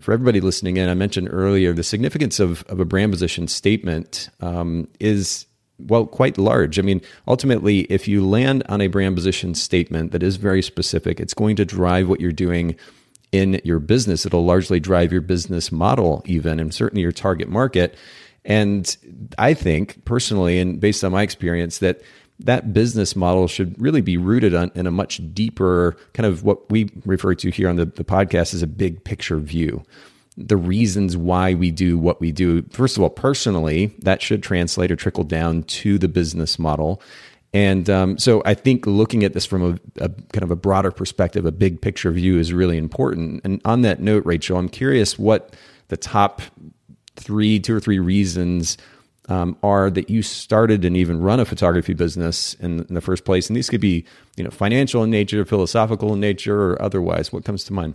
for 0.00 0.12
everybody 0.12 0.40
listening 0.40 0.76
in, 0.76 0.88
I 0.88 0.94
mentioned 0.94 1.28
earlier 1.28 1.72
the 1.72 1.82
significance 1.82 2.38
of, 2.38 2.62
of 2.68 2.78
a 2.78 2.84
brand 2.84 3.10
position 3.10 3.48
statement 3.48 4.28
um, 4.40 4.86
is 5.00 5.46
well 5.80 6.06
quite 6.06 6.38
large. 6.38 6.78
I 6.78 6.82
mean, 6.82 7.00
ultimately, 7.26 7.80
if 7.90 8.06
you 8.06 8.24
land 8.24 8.62
on 8.68 8.80
a 8.80 8.86
brand 8.86 9.16
position 9.16 9.56
statement 9.56 10.12
that 10.12 10.22
is 10.22 10.36
very 10.36 10.62
specific, 10.62 11.18
it's 11.18 11.34
going 11.34 11.56
to 11.56 11.64
drive 11.64 12.08
what 12.08 12.20
you're 12.20 12.30
doing 12.30 12.76
in 13.32 13.60
your 13.64 13.80
business. 13.80 14.24
It'll 14.24 14.44
largely 14.44 14.78
drive 14.78 15.10
your 15.10 15.20
business 15.20 15.72
model, 15.72 16.22
even, 16.26 16.60
and 16.60 16.72
certainly 16.72 17.02
your 17.02 17.10
target 17.10 17.48
market. 17.48 17.96
And 18.44 18.96
I 19.36 19.54
think 19.54 20.04
personally, 20.04 20.60
and 20.60 20.78
based 20.78 21.02
on 21.02 21.10
my 21.10 21.22
experience, 21.22 21.78
that 21.78 22.02
that 22.40 22.72
business 22.72 23.14
model 23.14 23.46
should 23.46 23.80
really 23.80 24.00
be 24.00 24.16
rooted 24.16 24.54
on, 24.54 24.70
in 24.74 24.86
a 24.86 24.90
much 24.90 25.20
deeper 25.32 25.96
kind 26.12 26.26
of 26.26 26.42
what 26.42 26.68
we 26.70 26.90
refer 27.04 27.34
to 27.34 27.50
here 27.50 27.68
on 27.68 27.76
the, 27.76 27.86
the 27.86 28.04
podcast 28.04 28.54
as 28.54 28.62
a 28.62 28.66
big 28.66 29.04
picture 29.04 29.38
view. 29.38 29.82
The 30.36 30.56
reasons 30.56 31.16
why 31.16 31.54
we 31.54 31.70
do 31.70 31.96
what 31.96 32.20
we 32.20 32.32
do. 32.32 32.62
First 32.70 32.96
of 32.96 33.02
all, 33.04 33.10
personally, 33.10 33.94
that 34.00 34.20
should 34.20 34.42
translate 34.42 34.90
or 34.90 34.96
trickle 34.96 35.22
down 35.22 35.62
to 35.62 35.96
the 35.96 36.08
business 36.08 36.58
model. 36.58 37.00
And 37.52 37.88
um, 37.88 38.18
so 38.18 38.42
I 38.44 38.54
think 38.54 38.84
looking 38.84 39.22
at 39.22 39.32
this 39.32 39.46
from 39.46 39.62
a, 39.62 40.04
a, 40.04 40.08
kind 40.08 40.42
of 40.42 40.50
a 40.50 40.56
broader 40.56 40.90
perspective, 40.90 41.46
a 41.46 41.52
big 41.52 41.80
picture 41.80 42.10
view 42.10 42.36
is 42.40 42.52
really 42.52 42.76
important. 42.76 43.42
And 43.44 43.60
on 43.64 43.82
that 43.82 44.00
note, 44.00 44.26
Rachel, 44.26 44.58
I'm 44.58 44.68
curious 44.68 45.16
what 45.16 45.54
the 45.86 45.96
top 45.96 46.42
three, 47.14 47.60
two 47.60 47.76
or 47.76 47.80
three 47.80 48.00
reasons 48.00 48.76
um, 49.28 49.56
are 49.62 49.90
that 49.90 50.10
you 50.10 50.22
started 50.22 50.84
and 50.84 50.96
even 50.96 51.20
run 51.20 51.40
a 51.40 51.44
photography 51.44 51.94
business 51.94 52.54
in, 52.54 52.80
in, 52.80 52.94
the 52.94 53.00
first 53.00 53.24
place. 53.24 53.48
And 53.48 53.56
these 53.56 53.70
could 53.70 53.80
be, 53.80 54.04
you 54.36 54.44
know, 54.44 54.50
financial 54.50 55.02
in 55.02 55.10
nature, 55.10 55.44
philosophical 55.44 56.12
in 56.12 56.20
nature, 56.20 56.72
or 56.72 56.82
otherwise. 56.82 57.32
What 57.32 57.44
comes 57.44 57.64
to 57.64 57.72
mind? 57.72 57.94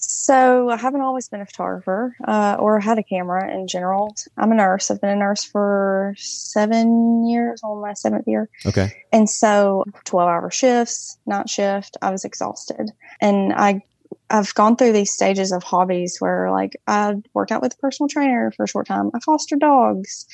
So 0.00 0.70
I 0.70 0.76
haven't 0.76 1.00
always 1.00 1.28
been 1.28 1.40
a 1.40 1.46
photographer 1.46 2.14
uh, 2.26 2.56
or 2.60 2.78
had 2.78 2.98
a 2.98 3.02
camera 3.02 3.52
in 3.52 3.66
general. 3.66 4.14
I'm 4.36 4.52
a 4.52 4.54
nurse. 4.54 4.92
I've 4.92 5.00
been 5.00 5.10
a 5.10 5.16
nurse 5.16 5.42
for 5.42 6.14
seven 6.16 7.26
years, 7.26 7.60
on 7.64 7.80
my 7.80 7.94
seventh 7.94 8.28
year. 8.28 8.48
Okay. 8.64 8.92
And 9.12 9.28
so 9.28 9.84
12 10.04 10.28
hour 10.28 10.50
shifts, 10.52 11.18
night 11.26 11.50
shift, 11.50 11.96
I 12.00 12.10
was 12.10 12.24
exhausted. 12.24 12.92
And 13.20 13.52
I 13.52 13.82
I've 14.30 14.54
gone 14.54 14.76
through 14.76 14.92
these 14.92 15.10
stages 15.10 15.52
of 15.52 15.62
hobbies 15.62 16.18
where 16.18 16.50
like 16.50 16.80
I 16.86 17.14
worked 17.34 17.50
out 17.50 17.62
with 17.62 17.74
a 17.74 17.76
personal 17.78 18.08
trainer 18.08 18.52
for 18.56 18.64
a 18.64 18.68
short 18.68 18.86
time. 18.86 19.10
I 19.14 19.20
foster 19.20 19.56
dogs 19.56 20.26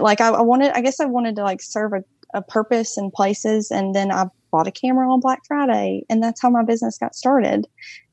like 0.00 0.20
I, 0.20 0.28
I, 0.28 0.42
wanted 0.42 0.72
i 0.72 0.80
guess 0.80 1.00
i 1.00 1.06
wanted 1.06 1.36
to 1.36 1.42
like 1.42 1.62
serve 1.62 1.92
a, 1.92 2.04
a 2.34 2.42
purpose 2.42 2.98
in 2.98 3.10
places 3.10 3.70
and 3.70 3.94
then 3.94 4.10
i 4.10 4.26
bought 4.50 4.66
a 4.66 4.72
camera 4.72 5.12
on 5.12 5.20
black 5.20 5.44
friday 5.46 6.04
and 6.08 6.22
that's 6.22 6.40
how 6.40 6.50
my 6.50 6.64
business 6.64 6.98
got 6.98 7.14
started. 7.14 7.66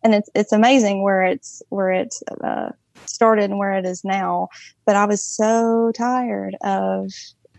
And 0.03 0.13
it's 0.13 0.29
it's 0.35 0.51
amazing 0.51 1.03
where 1.03 1.23
it's 1.23 1.61
where 1.69 1.91
it 1.91 2.15
uh, 2.43 2.69
started 3.05 3.49
and 3.49 3.59
where 3.59 3.73
it 3.73 3.85
is 3.85 4.03
now. 4.03 4.49
But 4.85 4.95
i 4.95 5.05
was 5.05 5.23
so 5.23 5.91
tired 5.95 6.55
of 6.63 7.11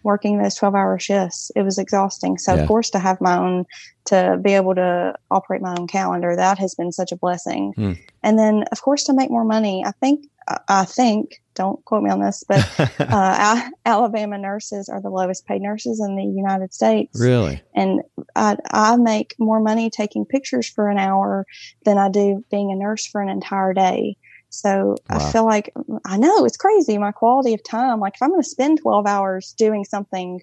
working 0.03 0.37
those 0.37 0.55
12 0.57 0.75
hour 0.75 0.99
shifts. 0.99 1.51
It 1.57 1.63
was 1.63 1.79
exhausting. 1.79 2.37
So 2.37 2.55
yeah. 2.55 2.61
of 2.61 2.69
course 2.69 2.91
to 2.91 2.99
have 2.99 3.23
my 3.23 3.39
own 3.39 3.65
to 4.07 4.39
be 4.43 4.53
able 4.53 4.75
to 4.75 5.15
operate 5.31 5.63
my 5.63 5.75
own 5.79 5.87
calendar 5.87 6.37
that 6.37 6.59
has 6.59 6.75
been 6.75 6.93
such 6.93 7.11
a 7.11 7.17
blessing. 7.17 7.73
Mm. 7.79 7.99
and 8.23 8.39
then 8.39 8.65
of 8.71 8.83
course 8.83 9.05
to 9.05 9.15
make 9.15 9.31
more 9.31 9.45
money 9.45 9.83
i 9.87 9.93
think 9.93 10.27
I 10.69 10.85
think, 10.85 11.43
don't 11.55 11.85
quote 11.85 12.03
me 12.03 12.11
on 12.11 12.21
this, 12.21 12.45
but 12.47 12.69
uh, 13.01 13.71
Alabama 13.85 14.39
nurses 14.39 14.89
are 14.89 15.01
the 15.01 15.11
lowest 15.11 15.47
paid 15.47 15.63
nurses 15.63 16.01
in 16.01 16.17
the 16.17 16.25
United 16.25 16.75
States. 16.75 17.19
Really? 17.19 17.63
And 17.75 18.03
I, 18.37 18.57
I 18.71 18.97
make 18.97 19.35
more 19.39 19.61
money 19.61 19.91
taking 19.91 20.25
pictures 20.25 20.69
for 20.69 20.89
an 20.89 20.99
hour 20.99 21.47
than 21.85 21.99
I 21.99 22.09
do 22.11 22.45
being 22.51 22.71
a 22.71 22.77
nurse 22.77 23.07
for 23.07 23.23
an 23.23 23.29
entire 23.29 23.73
day. 23.73 24.17
So 24.51 24.97
wow. 25.11 25.17
I 25.17 25.33
feel 25.33 25.45
like 25.45 25.73
I 26.07 26.17
know 26.17 26.45
it's 26.45 26.57
crazy. 26.57 26.99
My 26.99 27.13
quality 27.13 27.55
of 27.55 27.65
time, 27.65 28.01
like 28.01 28.15
if 28.15 28.23
I'm 28.23 28.31
going 28.31 28.43
to 28.43 28.49
spend 28.49 28.81
12 28.81 29.07
hours 29.07 29.55
doing 29.57 29.85
something 29.85 30.41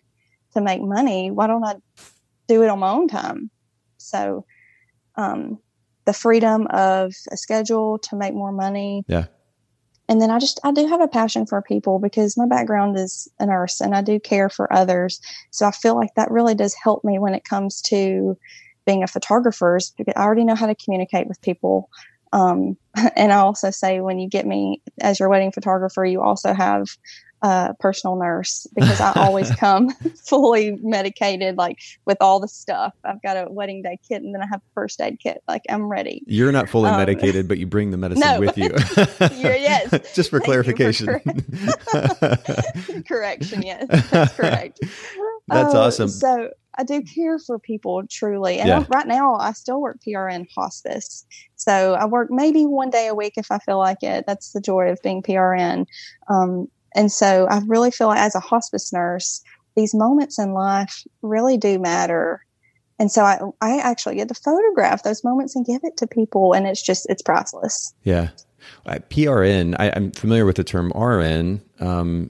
to 0.54 0.62
make 0.62 0.82
money, 0.82 1.32
why 1.32 1.48
don't 1.48 1.64
I 1.64 1.76
do 2.48 2.64
it 2.64 2.70
on 2.70 2.80
my 2.80 2.90
own 2.90 3.08
time? 3.08 3.50
So, 3.98 4.46
um, 5.16 5.60
the 6.06 6.14
freedom 6.14 6.68
of 6.72 7.14
a 7.32 7.38
schedule 7.38 8.00
to 8.00 8.16
make 8.16 8.34
more 8.34 8.52
money. 8.52 9.04
Yeah 9.08 9.26
and 10.12 10.22
then 10.22 10.30
I 10.30 10.40
just, 10.40 10.60
I 10.66 10.74
do 10.74 10.86
have 10.88 11.00
a 11.00 11.08
passion 11.08 11.46
for 11.46 11.62
people 11.62 11.98
because 11.98 12.36
my 12.36 12.46
background 12.46 12.98
is 12.98 13.30
a 13.40 13.46
nurse 13.46 13.80
and 13.80 13.96
I 13.96 14.02
do 14.02 14.20
care 14.20 14.50
for 14.50 14.72
others. 14.74 15.22
So 15.52 15.66
I 15.66 15.72
feel 15.72 15.96
like 15.96 16.16
that 16.18 16.30
really 16.30 16.54
does 16.54 16.74
help 16.74 17.06
me 17.06 17.18
when 17.18 17.34
it 17.34 17.46
comes 17.46 17.82
to 17.84 18.38
being 18.86 19.04
a 19.04 19.08
photographer 19.08 19.80
because 19.98 20.14
I 20.18 20.22
already 20.22 20.44
know 20.44 20.56
how 20.56 20.68
to 20.68 20.76
communicate 20.76 21.30
with 21.30 21.42
people. 21.42 21.90
Um, 22.34 22.76
and 23.16 23.32
I 23.32 23.38
also 23.38 23.72
say 23.72 24.02
when 24.02 24.20
you 24.20 24.28
get 24.28 24.46
me 24.46 24.82
as 25.00 25.18
your 25.18 25.30
wedding 25.30 25.54
photographer, 25.54 26.04
you 26.04 26.22
also 26.22 26.54
have 26.54 26.88
uh, 27.42 27.74
personal 27.80 28.16
nurse 28.16 28.68
because 28.76 29.00
I 29.02 29.14
always 29.16 29.50
come 29.56 29.90
fully 30.26 30.78
medicated, 30.82 31.58
like 31.58 31.80
with 32.06 32.18
all 32.22 32.40
the 32.40 32.48
stuff. 32.48 32.94
I've 33.04 33.22
got 33.22 33.38
a 33.38 33.50
wedding 33.50 33.82
day 33.82 33.98
kit 34.08 34.22
and 34.22 34.34
then 34.34 34.42
I 34.42 34.48
have 34.48 34.60
a 34.60 34.74
first 34.74 35.02
aid 35.02 35.20
kit. 35.20 35.42
Like 35.48 35.64
I'm 35.70 35.90
ready. 35.90 36.24
You're 36.28 36.52
not 36.52 36.70
fully 36.70 36.90
um, 36.90 36.98
medicated, 36.98 37.48
but 37.48 37.58
you 37.58 37.66
bring 37.66 37.92
the 37.92 37.98
medicine 37.98 38.28
no. 38.28 38.40
with 38.40 38.58
you. 38.58 38.72
yes. 39.40 39.90
Just 40.14 40.30
for 40.30 40.40
Thank 40.40 40.46
clarification. 40.46 41.20
For 41.20 43.02
correction. 43.08 43.64
Yes, 43.64 43.88
that's 44.10 44.34
correct. 44.34 44.80
That's 45.48 45.74
uh, 45.74 45.82
awesome. 45.82 46.08
So 46.08 46.52
I 46.78 46.84
do 46.84 47.02
care 47.02 47.38
for 47.40 47.60
people 47.60 48.04
truly. 48.08 48.60
And 48.60 48.68
yeah. 48.68 48.86
right 48.90 49.08
now 49.08 49.36
I 49.36 49.52
still 49.54 49.82
work 49.82 50.00
PRN 50.06 50.48
hospice. 50.56 51.26
So 51.56 51.94
I 51.94 52.06
work 52.06 52.30
maybe 52.32 52.66
one 52.66 52.90
day 52.90 53.08
a 53.08 53.16
week 53.16 53.34
if 53.38 53.52
I 53.52 53.60
feel 53.60 53.78
like 53.78 54.04
it. 54.04 54.26
That's 54.26 54.52
the 54.52 54.62
joy 54.62 54.90
of 54.90 55.02
being 55.04 55.22
PRN. 55.22 55.86
Um, 56.30 56.70
and 56.96 57.12
so 57.12 57.48
I 57.50 57.62
really 57.68 57.92
feel 57.92 58.08
like 58.08 58.20
as 58.20 58.36
a 58.36 58.40
hospice 58.40 58.92
nurse, 58.92 59.42
these 59.76 59.94
moments 59.94 60.38
in 60.38 60.54
life 60.54 61.06
really 61.22 61.58
do 61.58 61.80
matter. 61.80 62.46
And 63.00 63.12
so 63.12 63.24
I, 63.24 63.40
I 63.62 63.80
actually 63.80 64.16
get 64.16 64.28
to 64.28 64.34
photograph 64.34 65.04
those 65.04 65.24
moments 65.24 65.56
and 65.56 65.66
give 65.66 65.82
it 65.84 65.98
to 65.98 66.08
people. 66.08 66.54
And 66.54 66.68
it's 66.68 66.82
just, 66.82 67.10
it's 67.10 67.22
priceless. 67.22 67.94
Yeah. 68.04 68.30
Uh, 68.86 69.00
PRN, 69.10 69.76
I, 69.80 69.88
am 69.88 70.12
familiar 70.12 70.46
with 70.46 70.58
the 70.58 70.64
term 70.64 70.92
RN. 70.94 71.62
Um, 71.80 72.30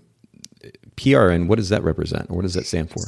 PRN, 0.96 1.48
what 1.48 1.58
does 1.58 1.70
that 1.70 1.84
represent? 1.84 2.30
Or 2.30 2.38
what 2.38 2.44
does 2.44 2.54
that 2.54 2.66
stand 2.66 2.90
for? 2.90 3.04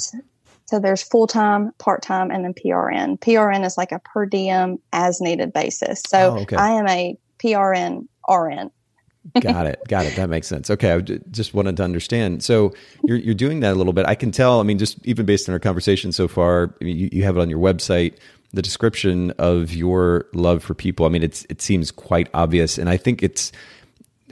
So 0.65 0.79
there's 0.79 1.03
full 1.03 1.27
time, 1.27 1.71
part 1.77 2.01
time, 2.01 2.31
and 2.31 2.43
then 2.43 2.53
PRN. 2.53 3.19
PRN 3.19 3.65
is 3.65 3.77
like 3.77 3.91
a 3.91 3.99
per 3.99 4.25
diem 4.25 4.79
as 4.91 5.21
needed 5.21 5.53
basis. 5.53 6.01
So 6.07 6.35
oh, 6.37 6.41
okay. 6.41 6.55
I 6.55 6.71
am 6.71 6.87
a 6.87 7.17
PRN 7.37 8.07
RN. 8.27 8.71
Got 9.39 9.67
it. 9.67 9.81
Got 9.87 10.05
it. 10.05 10.15
That 10.17 10.29
makes 10.29 10.47
sense. 10.47 10.69
Okay. 10.69 10.91
I 10.91 10.99
just 10.99 11.53
wanted 11.53 11.77
to 11.77 11.83
understand. 11.83 12.43
So 12.43 12.73
you're, 13.03 13.17
you're 13.17 13.33
doing 13.33 13.61
that 13.61 13.71
a 13.71 13.75
little 13.75 13.93
bit. 13.93 14.05
I 14.05 14.15
can 14.15 14.31
tell, 14.31 14.59
I 14.59 14.63
mean, 14.63 14.77
just 14.77 15.03
even 15.05 15.25
based 15.25 15.47
on 15.47 15.53
our 15.53 15.59
conversation 15.59 16.11
so 16.11 16.27
far, 16.27 16.75
I 16.81 16.83
mean, 16.83 16.97
you, 16.97 17.09
you 17.11 17.23
have 17.23 17.37
it 17.37 17.39
on 17.39 17.49
your 17.49 17.59
website, 17.59 18.17
the 18.51 18.61
description 18.61 19.31
of 19.31 19.73
your 19.73 20.27
love 20.33 20.61
for 20.61 20.73
people. 20.73 21.05
I 21.05 21.09
mean, 21.09 21.23
it's, 21.23 21.45
it 21.49 21.61
seems 21.61 21.89
quite 21.89 22.29
obvious. 22.33 22.77
And 22.77 22.89
I 22.89 22.97
think 22.97 23.23
it's, 23.23 23.51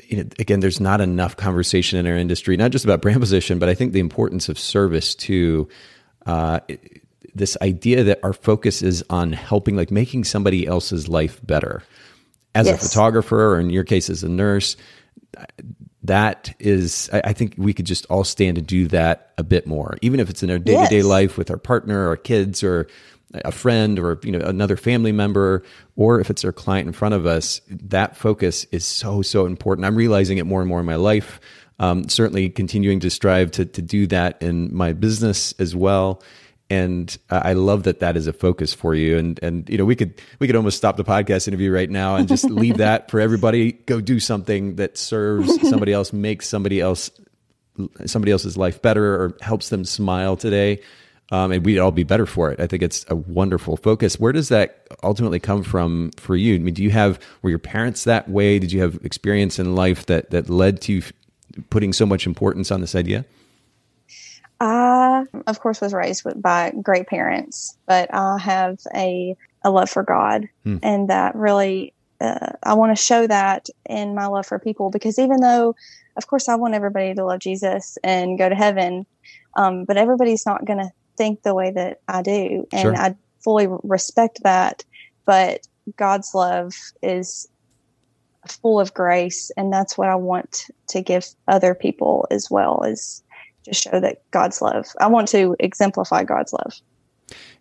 you 0.07 0.17
know, 0.17 0.29
again, 0.39 0.59
there's 0.59 0.81
not 0.81 0.99
enough 0.99 1.37
conversation 1.37 1.97
in 1.97 2.05
our 2.05 2.17
industry, 2.17 2.57
not 2.57 2.71
just 2.71 2.83
about 2.83 3.01
brand 3.01 3.21
position, 3.21 3.59
but 3.59 3.69
I 3.69 3.73
think 3.75 3.93
the 3.93 4.01
importance 4.01 4.49
of 4.49 4.59
service 4.59 5.15
to, 5.15 5.69
uh, 6.25 6.59
this 7.33 7.57
idea 7.61 8.03
that 8.03 8.19
our 8.23 8.33
focus 8.33 8.81
is 8.81 9.05
on 9.09 9.31
helping, 9.31 9.77
like 9.77 9.89
making 9.89 10.25
somebody 10.25 10.67
else's 10.67 11.07
life 11.07 11.39
better 11.45 11.81
as 12.55 12.67
yes. 12.67 12.83
a 12.83 12.87
photographer 12.87 13.55
or 13.55 13.59
in 13.59 13.69
your 13.69 13.83
case 13.83 14.09
as 14.09 14.23
a 14.23 14.29
nurse 14.29 14.75
that 16.03 16.53
is 16.59 17.09
I, 17.13 17.33
think 17.33 17.55
we 17.57 17.73
could 17.73 17.85
just 17.85 18.05
all 18.07 18.23
stand 18.23 18.55
to 18.55 18.61
do 18.61 18.87
that 18.87 19.33
a 19.37 19.43
bit 19.43 19.67
more 19.67 19.97
even 20.01 20.19
if 20.19 20.29
it's 20.29 20.43
in 20.43 20.49
our 20.49 20.59
day-to-day 20.59 20.97
Yes. 20.97 21.05
life 21.05 21.37
with 21.37 21.51
our 21.51 21.57
partner 21.57 22.09
or 22.09 22.17
kids 22.17 22.63
or 22.63 22.87
a 23.33 23.51
friend 23.51 23.97
or 23.99 24.19
you 24.23 24.31
know 24.31 24.39
another 24.39 24.75
family 24.75 25.11
member 25.11 25.63
or 25.95 26.19
if 26.19 26.29
it's 26.29 26.43
our 26.43 26.51
client 26.51 26.87
in 26.87 26.93
front 26.93 27.15
of 27.15 27.25
us 27.25 27.61
that 27.69 28.17
focus 28.17 28.65
is 28.71 28.85
so 28.85 29.21
so 29.21 29.45
important 29.45 29.85
i'm 29.85 29.95
realizing 29.95 30.37
it 30.37 30.45
more 30.45 30.59
and 30.59 30.67
more 30.67 30.79
in 30.79 30.85
my 30.85 30.95
life 30.95 31.39
um, 31.79 32.07
certainly 32.09 32.47
continuing 32.49 32.99
to 32.99 33.09
strive 33.09 33.49
to, 33.51 33.65
to 33.65 33.81
do 33.81 34.05
that 34.07 34.39
in 34.41 34.75
my 34.75 34.93
business 34.93 35.53
as 35.59 35.75
well 35.75 36.21
and 36.71 37.17
I 37.29 37.51
love 37.51 37.83
that 37.83 37.99
that 37.99 38.15
is 38.15 38.27
a 38.27 38.33
focus 38.33 38.73
for 38.73 38.95
you. 38.95 39.17
And 39.17 39.37
and 39.43 39.69
you 39.69 39.77
know 39.77 39.83
we 39.83 39.97
could 39.97 40.21
we 40.39 40.47
could 40.47 40.55
almost 40.55 40.77
stop 40.77 40.95
the 40.95 41.03
podcast 41.03 41.49
interview 41.49 41.69
right 41.69 41.89
now 41.89 42.15
and 42.15 42.29
just 42.29 42.45
leave 42.45 42.77
that 42.77 43.11
for 43.11 43.19
everybody. 43.19 43.73
Go 43.73 43.99
do 43.99 44.21
something 44.21 44.77
that 44.77 44.97
serves 44.97 45.59
somebody 45.69 45.91
else, 45.91 46.13
makes 46.13 46.47
somebody 46.47 46.79
else 46.79 47.11
somebody 48.05 48.31
else's 48.31 48.55
life 48.55 48.81
better, 48.81 49.15
or 49.15 49.37
helps 49.41 49.67
them 49.67 49.83
smile 49.83 50.37
today. 50.37 50.79
Um, 51.33 51.51
and 51.51 51.65
we'd 51.65 51.79
all 51.79 51.91
be 51.91 52.03
better 52.03 52.25
for 52.25 52.51
it. 52.51 52.59
I 52.61 52.67
think 52.67 52.83
it's 52.83 53.05
a 53.09 53.15
wonderful 53.15 53.75
focus. 53.75 54.17
Where 54.17 54.31
does 54.31 54.47
that 54.49 54.87
ultimately 55.03 55.39
come 55.39 55.63
from 55.63 56.11
for 56.17 56.37
you? 56.37 56.55
I 56.55 56.59
mean, 56.59 56.73
do 56.73 56.83
you 56.83 56.91
have 56.91 57.19
were 57.41 57.49
your 57.49 57.59
parents 57.59 58.05
that 58.05 58.29
way? 58.29 58.59
Did 58.59 58.71
you 58.71 58.79
have 58.79 58.97
experience 59.03 59.59
in 59.59 59.75
life 59.75 60.05
that 60.05 60.29
that 60.31 60.49
led 60.49 60.79
to 60.83 60.93
you 60.93 60.99
f- 60.99 61.11
putting 61.69 61.91
so 61.91 62.05
much 62.05 62.25
importance 62.25 62.71
on 62.71 62.79
this 62.79 62.95
idea? 62.95 63.25
I, 64.61 65.23
of 65.47 65.59
course, 65.59 65.81
was 65.81 65.91
raised 65.91 66.23
with, 66.23 66.39
by 66.39 66.71
great 66.83 67.07
parents, 67.07 67.75
but 67.87 68.13
I 68.13 68.37
have 68.37 68.77
a, 68.95 69.35
a 69.63 69.71
love 69.71 69.89
for 69.89 70.03
God. 70.03 70.47
Hmm. 70.63 70.77
And 70.83 71.09
that 71.09 71.35
really, 71.35 71.95
uh, 72.21 72.51
I 72.61 72.75
want 72.75 72.95
to 72.95 73.03
show 73.03 73.25
that 73.25 73.69
in 73.89 74.13
my 74.13 74.27
love 74.27 74.45
for 74.45 74.59
people 74.59 74.91
because 74.91 75.17
even 75.17 75.41
though, 75.41 75.73
of 76.15 76.27
course, 76.27 76.47
I 76.47 76.55
want 76.55 76.75
everybody 76.75 77.15
to 77.15 77.25
love 77.25 77.39
Jesus 77.39 77.97
and 78.03 78.37
go 78.37 78.49
to 78.49 78.55
heaven, 78.55 79.07
um, 79.57 79.83
but 79.85 79.97
everybody's 79.97 80.45
not 80.45 80.63
going 80.65 80.77
to 80.77 80.91
think 81.17 81.41
the 81.41 81.55
way 81.55 81.71
that 81.71 81.97
I 82.07 82.21
do. 82.21 82.67
And 82.71 82.81
Sure. 82.81 82.95
I 82.95 83.15
fully 83.43 83.67
respect 83.81 84.41
that. 84.43 84.85
But 85.25 85.61
God's 85.97 86.35
love 86.35 86.73
is 87.01 87.47
full 88.47 88.79
of 88.79 88.93
grace. 88.93 89.49
And 89.57 89.73
that's 89.73 89.97
what 89.97 90.09
I 90.09 90.15
want 90.15 90.65
to 90.89 91.01
give 91.01 91.25
other 91.47 91.73
people 91.73 92.27
as 92.29 92.51
well 92.51 92.83
is 92.83 93.23
just 93.65 93.83
show 93.83 93.99
that 93.99 94.23
God's 94.31 94.61
love. 94.61 94.87
I 94.99 95.07
want 95.07 95.27
to 95.29 95.55
exemplify 95.59 96.23
God's 96.23 96.53
love. 96.53 96.73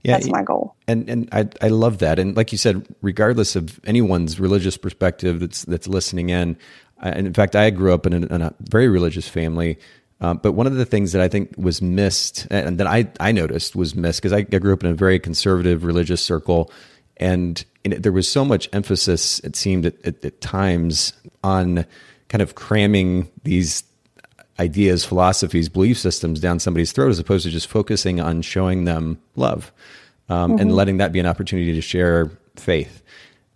Yeah, 0.03 0.13
That's 0.13 0.29
my 0.29 0.43
goal. 0.43 0.75
and 0.89 1.09
and 1.11 1.29
I 1.33 1.49
I 1.61 1.69
love 1.69 1.99
that. 1.99 2.19
And 2.19 2.37
like 2.37 2.53
you 2.53 2.59
said, 2.59 2.87
regardless 3.03 3.55
of 3.55 3.79
anyone's 3.85 4.41
religious 4.41 4.77
perspective 4.79 5.41
that's 5.41 5.65
that's 5.67 5.87
listening 5.87 6.31
in, 6.31 6.57
I, 7.01 7.11
and 7.11 7.27
in 7.27 7.35
fact, 7.35 7.55
I 7.55 7.69
grew 7.71 7.93
up 7.93 8.07
in 8.07 8.15
a, 8.15 8.35
in 8.35 8.43
a 8.43 8.55
very 8.61 8.89
religious 8.89 9.29
family. 9.29 9.79
Um, 10.23 10.39
but 10.43 10.53
one 10.53 10.67
of 10.67 10.75
the 10.75 10.85
things 10.87 11.13
that 11.13 11.23
I 11.23 11.29
think 11.29 11.55
was 11.57 11.81
missed, 11.83 12.47
and 12.51 12.79
that 12.79 12.87
I 12.87 13.09
I 13.21 13.33
noticed 13.33 13.77
was 13.77 13.95
missed, 13.95 14.21
because 14.23 14.33
I, 14.33 14.39
I 14.39 14.59
grew 14.59 14.73
up 14.73 14.83
in 14.83 14.91
a 14.91 14.95
very 14.95 15.19
conservative 15.19 15.85
religious 15.85 16.23
circle, 16.23 16.73
and 17.19 17.63
it, 17.85 18.03
there 18.03 18.13
was 18.13 18.27
so 18.31 18.45
much 18.45 18.69
emphasis. 18.73 19.41
It 19.41 19.55
seemed 19.55 19.87
at, 19.87 19.95
at, 20.05 20.25
at 20.25 20.41
times 20.41 21.13
on 21.45 21.85
kind 22.29 22.43
of 22.43 22.55
cramming 22.55 23.31
these 23.45 23.83
ideas, 24.61 25.05
philosophies, 25.05 25.69
belief 25.69 25.99
systems 25.99 26.39
down 26.39 26.61
somebody's 26.61 26.93
throat 26.93 27.09
as 27.09 27.19
opposed 27.19 27.45
to 27.45 27.51
just 27.51 27.67
focusing 27.67 28.21
on 28.21 28.43
showing 28.43 28.85
them 28.85 29.19
love 29.35 29.73
um, 30.29 30.59
and 30.59 30.73
letting 30.73 30.99
that 30.99 31.13
be 31.13 31.19
an 31.19 31.27
opportunity 31.27 31.73
to 31.73 31.81
share 31.81 32.31
faith. 32.57 33.03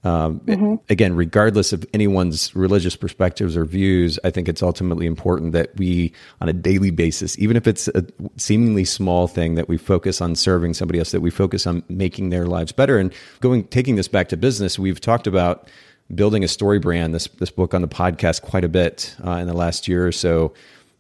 Um, 0.02 0.42
Again, 0.90 1.14
regardless 1.14 1.72
of 1.72 1.86
anyone's 1.94 2.54
religious 2.54 2.94
perspectives 2.94 3.56
or 3.56 3.64
views, 3.64 4.18
I 4.22 4.30
think 4.30 4.48
it's 4.48 4.62
ultimately 4.62 5.06
important 5.06 5.52
that 5.52 5.74
we, 5.76 6.12
on 6.42 6.48
a 6.48 6.52
daily 6.52 6.90
basis, 6.90 7.38
even 7.38 7.56
if 7.56 7.66
it's 7.66 7.88
a 7.88 8.04
seemingly 8.36 8.84
small 8.84 9.28
thing, 9.28 9.54
that 9.54 9.68
we 9.68 9.78
focus 9.78 10.20
on 10.20 10.34
serving 10.34 10.74
somebody 10.74 10.98
else, 10.98 11.12
that 11.12 11.22
we 11.22 11.30
focus 11.30 11.66
on 11.66 11.82
making 11.88 12.30
their 12.30 12.46
lives 12.46 12.72
better. 12.72 12.98
And 12.98 13.14
going, 13.40 13.64
taking 13.68 13.96
this 13.96 14.08
back 14.08 14.28
to 14.28 14.36
business, 14.36 14.78
we've 14.78 15.00
talked 15.00 15.26
about 15.26 15.68
building 16.14 16.44
a 16.44 16.48
story 16.48 16.78
brand. 16.78 17.14
This 17.14 17.26
this 17.38 17.50
book 17.50 17.72
on 17.72 17.80
the 17.80 17.88
podcast 17.88 18.42
quite 18.42 18.64
a 18.64 18.68
bit 18.68 19.16
uh, 19.26 19.32
in 19.32 19.46
the 19.46 19.54
last 19.54 19.88
year 19.88 20.06
or 20.06 20.12
so 20.12 20.52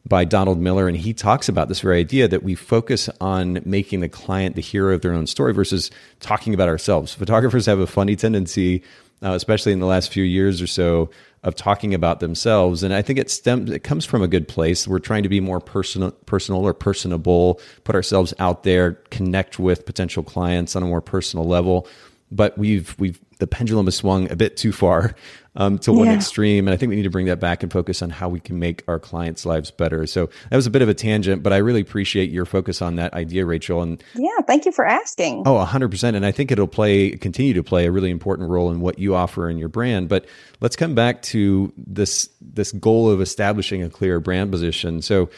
by 0.06 0.24
Donald 0.24 0.58
Miller, 0.58 0.86
and 0.86 0.96
he 0.96 1.14
talks 1.14 1.48
about 1.48 1.68
this 1.68 1.80
very 1.80 1.98
idea 1.98 2.28
that 2.28 2.42
we 2.42 2.54
focus 2.54 3.08
on 3.20 3.60
making 3.64 4.00
the 4.00 4.08
client 4.08 4.54
the 4.54 4.60
hero 4.60 4.94
of 4.94 5.00
their 5.00 5.14
own 5.14 5.26
story 5.26 5.54
versus 5.54 5.90
talking 6.20 6.52
about 6.52 6.68
ourselves. 6.68 7.14
Photographers 7.14 7.66
have 7.66 7.78
a 7.78 7.86
funny 7.86 8.14
tendency, 8.14 8.82
uh, 9.22 9.32
especially 9.32 9.72
in 9.72 9.80
the 9.80 9.86
last 9.86 10.12
few 10.12 10.24
years 10.24 10.60
or 10.60 10.66
so, 10.66 11.08
of 11.42 11.54
talking 11.54 11.94
about 11.94 12.20
themselves, 12.20 12.82
and 12.82 12.94
I 12.94 13.02
think 13.02 13.18
it 13.18 13.30
stems 13.30 13.70
it 13.70 13.80
comes 13.80 14.04
from 14.04 14.22
a 14.22 14.28
good 14.28 14.48
place. 14.48 14.88
We're 14.88 14.98
trying 14.98 15.22
to 15.24 15.28
be 15.28 15.40
more 15.40 15.60
personal, 15.60 16.10
personal 16.10 16.66
or 16.66 16.74
personable, 16.74 17.60
put 17.84 17.94
ourselves 17.94 18.32
out 18.38 18.62
there, 18.62 18.92
connect 19.10 19.58
with 19.58 19.86
potential 19.86 20.22
clients 20.22 20.74
on 20.76 20.82
a 20.82 20.86
more 20.86 21.02
personal 21.02 21.46
level 21.46 21.86
but 22.30 22.56
we've 22.58 22.96
we've 22.98 23.20
the 23.38 23.46
pendulum 23.46 23.86
has 23.86 23.96
swung 23.96 24.30
a 24.30 24.36
bit 24.36 24.56
too 24.56 24.72
far 24.72 25.14
um, 25.56 25.78
to 25.78 25.92
one 25.92 26.06
Yeah. 26.08 26.14
extreme, 26.14 26.66
and 26.66 26.74
I 26.74 26.76
think 26.76 26.90
we 26.90 26.96
need 26.96 27.02
to 27.04 27.10
bring 27.10 27.26
that 27.26 27.38
back 27.40 27.62
and 27.62 27.70
focus 27.72 28.02
on 28.02 28.10
how 28.10 28.28
we 28.28 28.40
can 28.40 28.58
make 28.58 28.82
our 28.88 28.98
clients' 28.98 29.46
lives 29.46 29.70
better. 29.70 30.06
So 30.06 30.28
that 30.50 30.56
was 30.56 30.66
a 30.66 30.70
bit 30.70 30.82
of 30.82 30.88
a 30.88 30.94
tangent, 30.94 31.42
but 31.42 31.52
I 31.52 31.58
really 31.58 31.80
appreciate 31.80 32.30
your 32.30 32.44
focus 32.44 32.82
on 32.82 32.96
that 32.96 33.12
idea, 33.14 33.46
Rachel. 33.46 33.80
And 33.82 34.02
Yeah. 34.14 34.30
Thank 34.46 34.64
you 34.66 34.72
for 34.72 34.84
asking. 34.86 35.44
Oh, 35.46 35.56
100%. 35.58 36.16
And 36.16 36.26
I 36.26 36.32
think 36.32 36.50
it'll 36.50 36.66
play 36.66 37.10
continue 37.12 37.54
to 37.54 37.62
play 37.62 37.86
a 37.86 37.90
really 37.92 38.10
important 38.10 38.50
role 38.50 38.70
in 38.70 38.80
what 38.80 38.98
you 38.98 39.14
offer 39.14 39.48
in 39.48 39.56
your 39.58 39.68
brand. 39.68 40.08
But 40.08 40.26
let's 40.60 40.76
come 40.76 40.94
back 40.94 41.22
to 41.22 41.72
this 41.76 42.28
this 42.40 42.72
goal 42.72 43.10
of 43.10 43.20
establishing 43.20 43.82
a 43.82 43.88
clear 43.90 44.20
brand 44.20 44.50
position. 44.50 45.02
So 45.02 45.28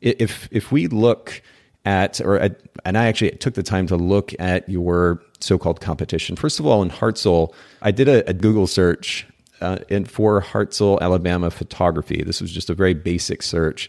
if 0.00 0.48
if 0.50 0.72
we 0.72 0.86
look 0.88 1.42
at 1.84 2.20
or 2.20 2.38
at, 2.38 2.60
and 2.84 2.98
I 2.98 3.06
actually 3.06 3.30
took 3.32 3.54
the 3.54 3.62
time 3.62 3.86
to 3.88 3.96
look 3.96 4.32
at 4.40 4.68
your 4.68 5.22
so-called 5.40 5.80
competition. 5.80 6.34
First 6.34 6.58
of 6.58 6.66
all, 6.66 6.82
in 6.82 6.90
Hartselle, 6.90 7.52
I 7.82 7.90
did 7.92 8.08
a, 8.08 8.28
a 8.28 8.32
Google 8.32 8.66
search 8.66 9.26
uh, 9.60 9.78
in 9.88 10.04
for 10.04 10.40
Hartselle, 10.40 11.00
Alabama 11.00 11.50
photography. 11.50 12.22
This 12.24 12.40
was 12.40 12.52
just 12.52 12.70
a 12.70 12.74
very 12.74 12.94
basic 12.94 13.42
search. 13.42 13.88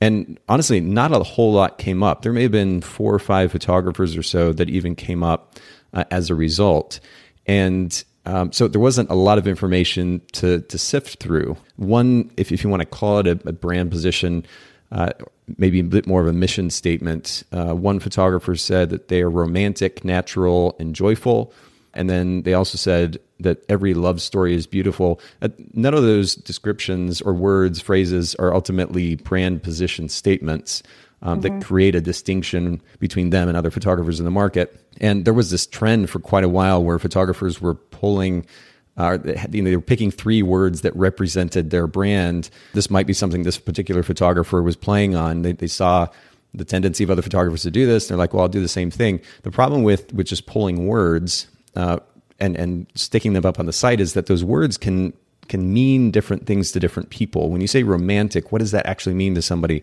And 0.00 0.38
honestly, 0.48 0.80
not 0.80 1.12
a 1.12 1.18
whole 1.22 1.52
lot 1.52 1.78
came 1.78 2.02
up. 2.02 2.22
There 2.22 2.32
may 2.32 2.42
have 2.42 2.52
been 2.52 2.80
four 2.80 3.12
or 3.12 3.18
five 3.18 3.50
photographers 3.50 4.16
or 4.16 4.22
so 4.22 4.52
that 4.52 4.70
even 4.70 4.94
came 4.94 5.22
up 5.22 5.58
uh, 5.92 6.04
as 6.10 6.30
a 6.30 6.34
result. 6.34 7.00
And 7.46 8.04
um, 8.24 8.52
so 8.52 8.68
there 8.68 8.80
wasn't 8.80 9.10
a 9.10 9.14
lot 9.14 9.38
of 9.38 9.48
information 9.48 10.20
to, 10.32 10.60
to 10.60 10.78
sift 10.78 11.18
through. 11.18 11.56
One, 11.76 12.30
if, 12.36 12.52
if 12.52 12.62
you 12.62 12.70
want 12.70 12.82
to 12.82 12.86
call 12.86 13.18
it 13.18 13.26
a, 13.26 13.48
a 13.48 13.52
brand 13.52 13.90
position, 13.90 14.46
uh, 14.92 15.10
maybe 15.56 15.80
a 15.80 15.84
bit 15.84 16.06
more 16.06 16.20
of 16.20 16.26
a 16.26 16.32
mission 16.32 16.70
statement. 16.70 17.42
Uh, 17.52 17.74
one 17.74 17.98
photographer 17.98 18.54
said 18.54 18.90
that 18.90 19.08
they 19.08 19.22
are 19.22 19.30
romantic, 19.30 20.04
natural, 20.04 20.76
and 20.78 20.94
joyful. 20.94 21.52
And 21.98 22.08
then 22.08 22.42
they 22.42 22.54
also 22.54 22.78
said 22.78 23.18
that 23.40 23.64
every 23.68 23.92
love 23.92 24.22
story 24.22 24.54
is 24.54 24.68
beautiful. 24.68 25.20
Uh, 25.42 25.48
none 25.74 25.94
of 25.94 26.02
those 26.02 26.36
descriptions 26.36 27.20
or 27.20 27.34
words, 27.34 27.80
phrases 27.80 28.36
are 28.36 28.54
ultimately 28.54 29.16
brand 29.16 29.64
position 29.64 30.08
statements 30.08 30.84
um, 31.22 31.40
that 31.40 31.60
create 31.64 31.96
a 31.96 32.00
distinction 32.00 32.80
between 33.00 33.30
them 33.30 33.48
and 33.48 33.56
other 33.56 33.72
photographers 33.72 34.20
in 34.20 34.24
the 34.24 34.30
market. 34.30 34.80
And 35.00 35.24
there 35.24 35.34
was 35.34 35.50
this 35.50 35.66
trend 35.66 36.08
for 36.08 36.20
quite 36.20 36.44
a 36.44 36.48
while 36.48 36.84
where 36.84 37.00
photographers 37.00 37.60
were 37.60 37.74
pulling 37.74 38.46
uh, 38.96 39.16
they 39.16 39.44
you 39.52 39.62
know, 39.62 39.70
they 39.70 39.76
were 39.76 39.82
picking 39.82 40.10
three 40.10 40.42
words 40.42 40.80
that 40.82 40.94
represented 40.96 41.70
their 41.70 41.86
brand. 41.86 42.50
This 42.74 42.90
might 42.90 43.06
be 43.06 43.12
something 43.12 43.44
this 43.44 43.58
particular 43.58 44.02
photographer 44.02 44.60
was 44.60 44.74
playing 44.74 45.14
on. 45.14 45.42
They, 45.42 45.52
they 45.52 45.68
saw 45.68 46.08
the 46.52 46.64
tendency 46.64 47.04
of 47.04 47.10
other 47.10 47.22
photographers 47.22 47.62
to 47.62 47.70
do 47.70 47.86
this. 47.86 48.08
They're 48.08 48.16
like, 48.16 48.34
well, 48.34 48.42
I'll 48.42 48.48
do 48.48 48.60
the 48.60 48.66
same 48.68 48.90
thing. 48.90 49.20
The 49.42 49.52
problem 49.52 49.84
with 49.84 50.12
with 50.12 50.26
just 50.26 50.46
pulling 50.46 50.86
words 50.86 51.46
uh, 51.76 51.98
and 52.38 52.56
and 52.56 52.86
sticking 52.94 53.32
them 53.32 53.44
up 53.44 53.58
on 53.58 53.66
the 53.66 53.72
site 53.72 54.00
is 54.00 54.14
that 54.14 54.26
those 54.26 54.44
words 54.44 54.76
can 54.76 55.12
can 55.48 55.72
mean 55.72 56.10
different 56.10 56.46
things 56.46 56.72
to 56.72 56.80
different 56.80 57.10
people. 57.10 57.50
When 57.50 57.60
you 57.60 57.66
say 57.66 57.82
romantic, 57.82 58.52
what 58.52 58.58
does 58.58 58.70
that 58.72 58.86
actually 58.86 59.14
mean 59.14 59.34
to 59.34 59.42
somebody? 59.42 59.82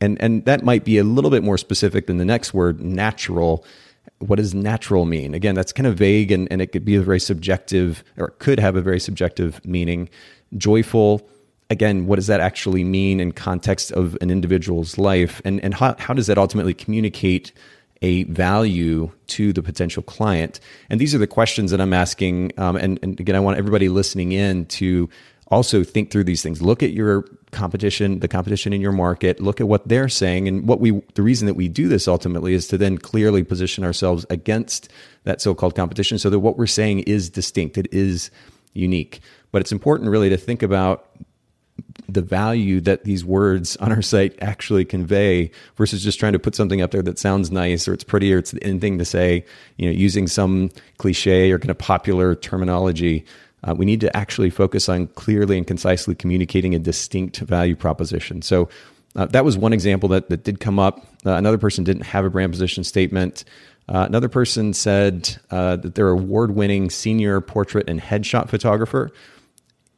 And 0.00 0.20
and 0.20 0.44
that 0.44 0.64
might 0.64 0.84
be 0.84 0.98
a 0.98 1.04
little 1.04 1.30
bit 1.30 1.42
more 1.42 1.58
specific 1.58 2.06
than 2.06 2.18
the 2.18 2.24
next 2.24 2.52
word, 2.52 2.80
natural 2.80 3.64
what 4.18 4.36
does 4.36 4.54
natural 4.54 5.04
mean? 5.04 5.34
Again, 5.34 5.54
that's 5.54 5.72
kind 5.72 5.86
of 5.86 5.96
vague 5.96 6.30
and, 6.30 6.48
and 6.50 6.62
it 6.62 6.68
could 6.68 6.84
be 6.84 6.96
a 6.96 7.02
very 7.02 7.20
subjective 7.20 8.04
or 8.16 8.28
it 8.28 8.38
could 8.38 8.58
have 8.60 8.76
a 8.76 8.80
very 8.80 9.00
subjective 9.00 9.64
meaning. 9.64 10.08
Joyful, 10.56 11.28
again, 11.70 12.06
what 12.06 12.16
does 12.16 12.26
that 12.26 12.40
actually 12.40 12.84
mean 12.84 13.20
in 13.20 13.32
context 13.32 13.92
of 13.92 14.16
an 14.20 14.30
individual's 14.30 14.98
life? 14.98 15.40
And, 15.44 15.62
and 15.64 15.74
how, 15.74 15.96
how 15.98 16.14
does 16.14 16.26
that 16.28 16.38
ultimately 16.38 16.74
communicate 16.74 17.52
a 18.02 18.24
value 18.24 19.10
to 19.28 19.52
the 19.52 19.62
potential 19.62 20.02
client? 20.02 20.60
And 20.90 21.00
these 21.00 21.14
are 21.14 21.18
the 21.18 21.26
questions 21.26 21.70
that 21.70 21.80
I'm 21.80 21.94
asking. 21.94 22.52
Um, 22.58 22.76
and, 22.76 22.98
and 23.02 23.18
again, 23.18 23.34
I 23.34 23.40
want 23.40 23.56
everybody 23.56 23.88
listening 23.88 24.32
in 24.32 24.66
to 24.66 25.08
also 25.52 25.84
think 25.84 26.10
through 26.10 26.24
these 26.24 26.42
things. 26.42 26.62
Look 26.62 26.82
at 26.82 26.92
your 26.92 27.24
competition, 27.50 28.20
the 28.20 28.28
competition 28.28 28.72
in 28.72 28.80
your 28.80 28.92
market, 28.92 29.38
look 29.38 29.60
at 29.60 29.68
what 29.68 29.86
they're 29.86 30.08
saying. 30.08 30.48
And 30.48 30.66
what 30.66 30.80
we, 30.80 31.02
the 31.14 31.22
reason 31.22 31.46
that 31.46 31.54
we 31.54 31.68
do 31.68 31.88
this 31.88 32.08
ultimately 32.08 32.54
is 32.54 32.66
to 32.68 32.78
then 32.78 32.96
clearly 32.96 33.44
position 33.44 33.84
ourselves 33.84 34.24
against 34.30 34.90
that 35.24 35.42
so 35.42 35.54
called 35.54 35.74
competition 35.74 36.18
so 36.18 36.30
that 36.30 36.40
what 36.40 36.56
we're 36.56 36.66
saying 36.66 37.00
is 37.00 37.28
distinct, 37.28 37.76
it 37.76 37.86
is 37.92 38.30
unique. 38.72 39.20
But 39.52 39.60
it's 39.60 39.72
important 39.72 40.10
really 40.10 40.30
to 40.30 40.38
think 40.38 40.62
about 40.62 41.06
the 42.08 42.22
value 42.22 42.80
that 42.80 43.04
these 43.04 43.24
words 43.24 43.76
on 43.78 43.92
our 43.92 44.02
site 44.02 44.36
actually 44.42 44.84
convey 44.84 45.50
versus 45.76 46.02
just 46.02 46.20
trying 46.20 46.32
to 46.32 46.38
put 46.38 46.54
something 46.54 46.82
up 46.82 46.90
there 46.90 47.02
that 47.02 47.18
sounds 47.18 47.50
nice 47.50 47.88
or 47.88 47.94
it's 47.94 48.04
pretty 48.04 48.32
or 48.32 48.38
it's 48.38 48.50
the 48.50 48.62
end 48.62 48.80
thing 48.80 48.98
to 48.98 49.04
say, 49.04 49.44
you 49.76 49.86
know, 49.86 49.92
using 49.92 50.26
some 50.26 50.70
cliche 50.98 51.50
or 51.50 51.58
kind 51.58 51.70
of 51.70 51.78
popular 51.78 52.34
terminology. 52.34 53.24
Uh, 53.64 53.74
we 53.74 53.86
need 53.86 54.00
to 54.00 54.14
actually 54.16 54.50
focus 54.50 54.88
on 54.88 55.06
clearly 55.08 55.56
and 55.56 55.66
concisely 55.66 56.14
communicating 56.14 56.74
a 56.74 56.78
distinct 56.78 57.38
value 57.38 57.76
proposition. 57.76 58.42
So 58.42 58.68
uh, 59.14 59.26
that 59.26 59.44
was 59.44 59.56
one 59.56 59.72
example 59.72 60.08
that, 60.10 60.28
that 60.28 60.44
did 60.44 60.60
come 60.60 60.78
up. 60.78 61.06
Uh, 61.24 61.32
another 61.32 61.58
person 61.58 61.84
didn't 61.84 62.04
have 62.04 62.24
a 62.24 62.30
brand 62.30 62.52
position 62.52 62.84
statement. 62.84 63.44
Uh, 63.88 64.04
another 64.08 64.28
person 64.28 64.72
said 64.72 65.36
uh, 65.50 65.76
that 65.76 65.94
they're 65.94 66.08
award 66.08 66.54
winning 66.54 66.90
senior 66.90 67.40
portrait 67.40 67.88
and 67.88 68.00
headshot 68.00 68.48
photographer. 68.48 69.10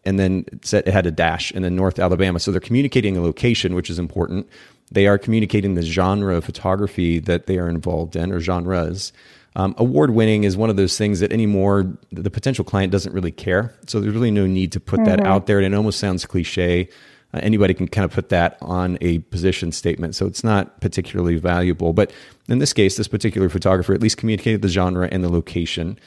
And 0.06 0.18
then 0.18 0.44
it 0.52 0.66
said 0.66 0.86
it 0.86 0.92
had 0.92 1.06
a 1.06 1.10
dash 1.10 1.50
and 1.52 1.64
then 1.64 1.76
North 1.76 1.98
Alabama. 1.98 2.38
So 2.38 2.50
they're 2.50 2.60
communicating 2.60 3.16
a 3.16 3.22
location, 3.22 3.74
which 3.74 3.90
is 3.90 3.98
important. 3.98 4.48
They 4.90 5.06
are 5.06 5.18
communicating 5.18 5.74
the 5.74 5.82
genre 5.82 6.36
of 6.36 6.44
photography 6.44 7.18
that 7.20 7.46
they 7.46 7.58
are 7.58 7.68
involved 7.68 8.16
in 8.16 8.32
or 8.32 8.40
genres. 8.40 9.12
Um, 9.56 9.74
award 9.78 10.10
winning 10.10 10.44
is 10.44 10.56
one 10.56 10.68
of 10.68 10.76
those 10.76 10.98
things 10.98 11.20
that 11.20 11.32
anymore 11.32 11.96
the 12.10 12.30
potential 12.30 12.64
client 12.64 12.90
doesn't 12.90 13.12
really 13.12 13.30
care. 13.30 13.72
So 13.86 14.00
there's 14.00 14.14
really 14.14 14.32
no 14.32 14.46
need 14.46 14.72
to 14.72 14.80
put 14.80 15.00
mm-hmm. 15.00 15.16
that 15.16 15.26
out 15.26 15.46
there. 15.46 15.58
And 15.58 15.72
it 15.72 15.76
almost 15.76 16.00
sounds 16.00 16.26
cliche. 16.26 16.88
Uh, 17.32 17.40
anybody 17.42 17.72
can 17.72 17.88
kind 17.88 18.04
of 18.04 18.12
put 18.12 18.28
that 18.30 18.58
on 18.60 18.98
a 19.00 19.18
position 19.18 19.72
statement. 19.72 20.16
So 20.16 20.26
it's 20.26 20.44
not 20.44 20.80
particularly 20.80 21.36
valuable. 21.36 21.92
But 21.92 22.12
in 22.48 22.58
this 22.58 22.72
case, 22.72 22.96
this 22.96 23.08
particular 23.08 23.48
photographer 23.48 23.94
at 23.94 24.00
least 24.00 24.16
communicated 24.16 24.62
the 24.62 24.68
genre 24.68 25.08
and 25.10 25.22
the 25.22 25.28
location. 25.28 25.98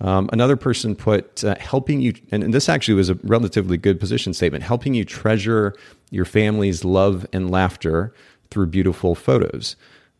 Um, 0.00 0.28
another 0.32 0.56
person 0.56 0.94
put 0.94 1.42
uh, 1.42 1.54
helping 1.58 2.00
you, 2.00 2.14
and 2.30 2.52
this 2.52 2.68
actually 2.68 2.94
was 2.94 3.08
a 3.08 3.14
relatively 3.22 3.78
good 3.78 3.98
position 3.98 4.34
statement 4.34 4.62
helping 4.62 4.94
you 4.94 5.04
treasure 5.04 5.74
your 6.10 6.24
family's 6.24 6.84
love 6.84 7.26
and 7.32 7.50
laughter 7.50 8.12
through 8.50 8.66
beautiful 8.66 9.14
photos. 9.14 9.76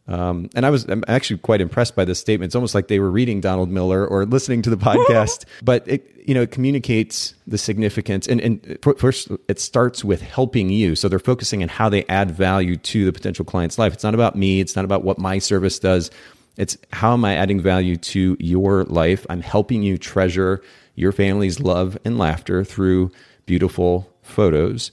Um, 0.08 0.48
and 0.54 0.64
I 0.64 0.70
was 0.70 0.84
I'm 0.84 1.02
actually 1.08 1.38
quite 1.38 1.60
impressed 1.60 1.96
by 1.96 2.04
this 2.04 2.20
statement. 2.20 2.50
It's 2.50 2.54
almost 2.54 2.74
like 2.74 2.88
they 2.88 3.00
were 3.00 3.10
reading 3.10 3.40
Donald 3.40 3.70
Miller 3.70 4.06
or 4.06 4.24
listening 4.24 4.62
to 4.62 4.70
the 4.70 4.76
podcast, 4.76 5.44
but 5.62 5.86
it 5.86 6.08
you 6.24 6.32
know 6.32 6.42
it 6.42 6.52
communicates 6.52 7.34
the 7.46 7.58
significance. 7.58 8.28
And, 8.28 8.40
and 8.40 8.78
first, 8.98 9.28
it 9.48 9.58
starts 9.58 10.04
with 10.04 10.22
helping 10.22 10.70
you. 10.70 10.94
So 10.94 11.08
they're 11.08 11.18
focusing 11.18 11.62
on 11.62 11.68
how 11.68 11.88
they 11.88 12.04
add 12.04 12.30
value 12.30 12.76
to 12.76 13.04
the 13.04 13.12
potential 13.12 13.44
client's 13.44 13.78
life. 13.78 13.92
It's 13.92 14.04
not 14.04 14.14
about 14.14 14.36
me. 14.36 14.60
It's 14.60 14.76
not 14.76 14.84
about 14.84 15.02
what 15.02 15.18
my 15.18 15.38
service 15.38 15.78
does. 15.78 16.10
It's 16.56 16.78
how 16.92 17.12
am 17.12 17.24
I 17.24 17.34
adding 17.34 17.60
value 17.60 17.96
to 17.96 18.36
your 18.40 18.84
life? 18.84 19.26
I'm 19.28 19.42
helping 19.42 19.82
you 19.82 19.98
treasure 19.98 20.62
your 20.94 21.12
family's 21.12 21.60
love 21.60 21.98
and 22.04 22.18
laughter 22.18 22.64
through 22.64 23.10
beautiful 23.44 24.10
photos. 24.22 24.90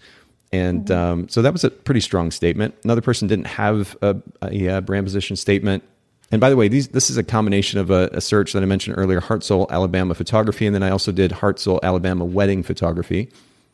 And 0.51 0.85
mm-hmm. 0.85 0.93
um, 0.93 1.29
so 1.29 1.41
that 1.41 1.51
was 1.51 1.63
a 1.63 1.71
pretty 1.71 2.01
strong 2.01 2.29
statement. 2.31 2.75
Another 2.83 3.01
person 3.01 3.27
didn't 3.27 3.47
have 3.47 3.97
a, 4.01 4.17
a, 4.41 4.67
a 4.67 4.81
brand 4.81 5.05
position 5.05 5.35
statement. 5.35 5.83
And 6.31 6.39
by 6.39 6.49
the 6.49 6.55
way, 6.55 6.67
these, 6.67 6.89
this 6.89 7.09
is 7.09 7.17
a 7.17 7.23
combination 7.23 7.79
of 7.79 7.89
a, 7.91 8.09
a, 8.13 8.21
search 8.21 8.53
that 8.53 8.63
I 8.63 8.65
mentioned 8.65 8.97
earlier 8.97 9.21
Hartselle, 9.21 9.69
Alabama 9.69 10.15
photography, 10.15 10.65
and 10.65 10.73
then 10.73 10.83
I 10.83 10.89
also 10.89 11.11
did 11.11 11.31
Hartselle, 11.31 11.79
Alabama 11.83 12.25
wedding 12.25 12.63
photography. 12.63 13.29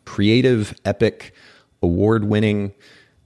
Creative, 0.05 0.73
epic, 0.85 1.33
award 1.81 2.25
winning. 2.25 2.73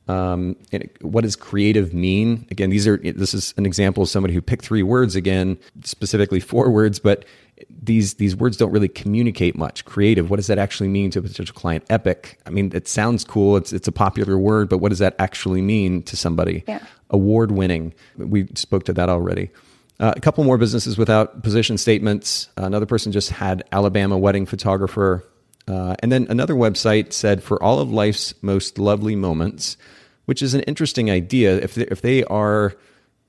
Um, 0.07 0.57
what 1.01 1.21
does 1.21 1.35
creative 1.35 1.93
mean? 1.93 2.45
Again, 2.51 2.69
these 2.69 2.87
are 2.87 2.97
this 2.97 3.33
is 3.33 3.53
an 3.57 3.65
example 3.65 4.03
of 4.03 4.09
somebody 4.09 4.33
who 4.33 4.41
picked 4.41 4.65
three 4.65 4.83
words 4.83 5.15
again, 5.15 5.57
specifically 5.83 6.39
four 6.39 6.69
words, 6.69 6.99
but 6.99 7.25
these 7.69 8.15
these 8.15 8.35
words 8.35 8.57
don't 8.57 8.71
really 8.71 8.89
communicate 8.89 9.55
much. 9.55 9.85
Creative, 9.85 10.29
what 10.29 10.37
does 10.37 10.47
that 10.47 10.57
actually 10.57 10.89
mean 10.89 11.09
to 11.11 11.19
a 11.19 11.21
potential 11.21 11.55
client? 11.55 11.85
Epic, 11.89 12.39
I 12.45 12.49
mean, 12.49 12.71
it 12.73 12.87
sounds 12.87 13.23
cool. 13.23 13.55
It's 13.55 13.71
it's 13.71 13.87
a 13.87 13.91
popular 13.91 14.37
word, 14.37 14.67
but 14.67 14.79
what 14.79 14.89
does 14.89 14.99
that 14.99 15.15
actually 15.19 15.61
mean 15.61 16.03
to 16.03 16.17
somebody? 16.17 16.63
Yeah. 16.67 16.79
Award 17.09 17.51
winning, 17.51 17.93
we 18.17 18.47
spoke 18.55 18.85
to 18.85 18.93
that 18.93 19.07
already. 19.07 19.51
Uh, 19.99 20.13
a 20.15 20.19
couple 20.19 20.43
more 20.43 20.57
businesses 20.57 20.97
without 20.97 21.43
position 21.43 21.77
statements. 21.77 22.49
Uh, 22.57 22.63
another 22.65 22.87
person 22.87 23.11
just 23.11 23.29
had 23.29 23.63
Alabama 23.71 24.17
wedding 24.17 24.45
photographer, 24.45 25.23
uh, 25.67 25.95
and 25.99 26.11
then 26.11 26.27
another 26.29 26.53
website 26.53 27.13
said 27.13 27.43
for 27.43 27.61
all 27.61 27.79
of 27.79 27.91
life's 27.91 28.33
most 28.41 28.77
lovely 28.77 29.15
moments, 29.15 29.77
which 30.25 30.41
is 30.41 30.53
an 30.53 30.61
interesting 30.61 31.09
idea. 31.09 31.57
If 31.57 31.75
they, 31.75 31.83
if 31.83 32.01
they 32.01 32.23
are 32.25 32.75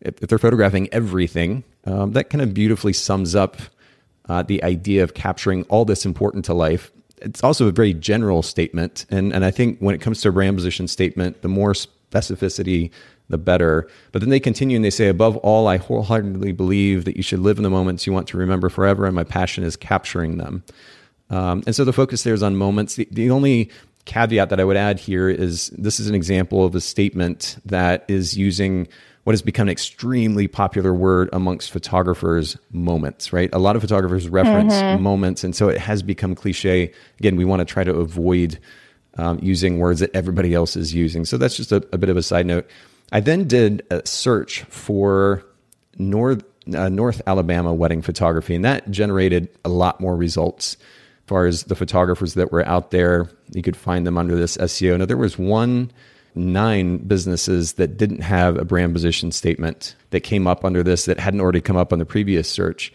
if 0.01 0.17
they're 0.17 0.39
photographing 0.39 0.89
everything, 0.93 1.65
um, 1.87 2.13
that 2.13 2.31
kind 2.31 2.43
of 2.43 2.53
beautifully 2.53 2.93
sums 2.93 3.35
up 3.35 3.57
uh, 4.29 4.43
the 4.43 4.63
idea 4.63 5.03
of 5.03 5.15
capturing 5.15 5.65
all 5.65 5.85
this 5.85 6.05
important 6.05 6.45
to 6.47 6.55
life. 6.55 6.91
It's 7.23 7.43
also 7.43 7.69
a 7.69 7.73
very 7.73 7.95
general 7.95 8.43
statement. 8.43 9.07
And, 9.11 9.33
and 9.33 9.45
I 9.45 9.51
think 9.51 9.79
when 9.79 9.95
it 9.95 10.01
comes 10.01 10.21
to 10.23 10.29
a 10.29 10.33
brand 10.33 10.57
position 10.57 10.89
statement, 10.89 11.43
the 11.43 11.49
more 11.49 11.73
specificity, 11.73 12.91
the 13.29 13.39
better. 13.39 13.89
But 14.13 14.21
then 14.21 14.29
they 14.29 14.41
continue 14.41 14.77
and 14.77 14.85
they 14.85 14.91
say, 14.91 15.09
above 15.09 15.37
all, 15.39 15.67
I 15.67 15.79
wholeheartedly 15.79 16.53
believe 16.53 17.05
that 17.07 17.17
you 17.17 17.23
should 17.23 17.41
live 17.41 17.57
in 17.57 17.63
the 17.63 17.71
moments 17.71 18.07
you 18.07 18.13
want 18.13 18.29
to 18.29 18.37
remember 18.37 18.69
forever, 18.69 19.07
and 19.07 19.15
my 19.15 19.25
passion 19.25 19.65
is 19.65 19.77
capturing 19.77 20.37
them. 20.37 20.65
Um, 21.31 21.63
and 21.67 21.75
so 21.75 21.85
the 21.85 21.93
focus 21.93 22.23
there 22.23 22.35
is 22.35 22.43
on 22.43 22.57
moments. 22.57 22.97
The, 22.97 23.09
the 23.11 23.31
only 23.31 23.71
caveat 24.05 24.51
that 24.51 24.61
I 24.61 24.65
would 24.65 24.77
add 24.77 25.01
here 25.01 25.29
is 25.29 25.69
this 25.71 25.99
is 25.99 26.09
an 26.09 26.15
example 26.15 26.65
of 26.65 26.75
a 26.75 26.81
statement 26.81 27.57
that 27.65 28.05
is 28.09 28.37
using 28.37 28.87
what 29.25 29.33
has 29.33 29.41
become 29.41 29.69
an 29.69 29.73
extremely 29.73 30.47
popular 30.47 30.93
word 30.93 31.31
amongst 31.33 31.71
photographers 31.71 32.59
moments 32.71 33.33
right? 33.33 33.49
A 33.53 33.59
lot 33.59 33.77
of 33.77 33.83
photographers 33.83 34.29
reference 34.29 34.75
mm-hmm. 34.75 35.03
moments 35.03 35.43
and 35.45 35.57
so 35.57 35.69
it 35.69 35.79
has 35.79 36.03
become 36.03 36.35
cliche. 36.35 36.93
Again 37.19 37.37
we 37.37 37.45
want 37.45 37.61
to 37.61 37.65
try 37.65 37.85
to 37.85 37.95
avoid 37.95 38.59
um, 39.17 39.39
using 39.41 39.79
words 39.79 40.01
that 40.01 40.15
everybody 40.15 40.53
else 40.55 40.77
is 40.77 40.93
using. 40.93 41.25
So 41.25 41.39
that's 41.39 41.57
just 41.57 41.73
a, 41.73 41.77
a, 41.93 41.99
bit 41.99 42.09
of 42.09 42.17
a 42.17 42.23
side 42.23 42.47
note. 42.47 42.69
I 43.13 43.21
then 43.21 43.47
did 43.47 43.87
a 43.91 44.05
search 44.07 44.63
for 44.65 45.45
north 45.97 46.45
uh, 46.75 46.89
north 46.89 47.23
alabama 47.27 47.73
wedding 47.73 48.03
photography 48.03 48.55
and 48.55 48.65
that 48.65 48.91
generated 48.91 49.49
a 49.65 49.69
lot 49.69 50.01
more 50.01 50.17
results 50.17 50.77
far 51.27 51.47
as 51.47 51.65
the 51.65 51.75
photographers 51.75 52.35
that 52.35 52.53
were 52.53 52.67
out 52.67 52.91
there 52.91 53.31
you 53.53 53.63
could 53.63 53.77
find 53.77 54.07
them 54.07 54.19
under 54.19 54.37
this 54.37 54.57
seo 54.57 54.99
now 54.99 55.05
there 55.05 55.17
was 55.17 55.39
one 55.39 55.91
nine 56.35 56.99
businesses 56.99 57.75
that 57.75 57.97
didn't 57.97 58.21
have 58.21 58.57
a 58.57 58.65
brand 58.65 58.93
position 58.93 59.31
statement 59.31 59.95
that 60.11 60.21
came 60.21 60.47
up 60.47 60.65
under 60.65 60.83
this 60.83 61.05
that 61.05 61.21
hadn't 61.21 61.41
already 61.41 61.61
come 61.61 61.77
up 61.77 61.93
on 61.93 61.99
the 61.99 62.07
previous 62.07 62.49
search. 62.49 62.93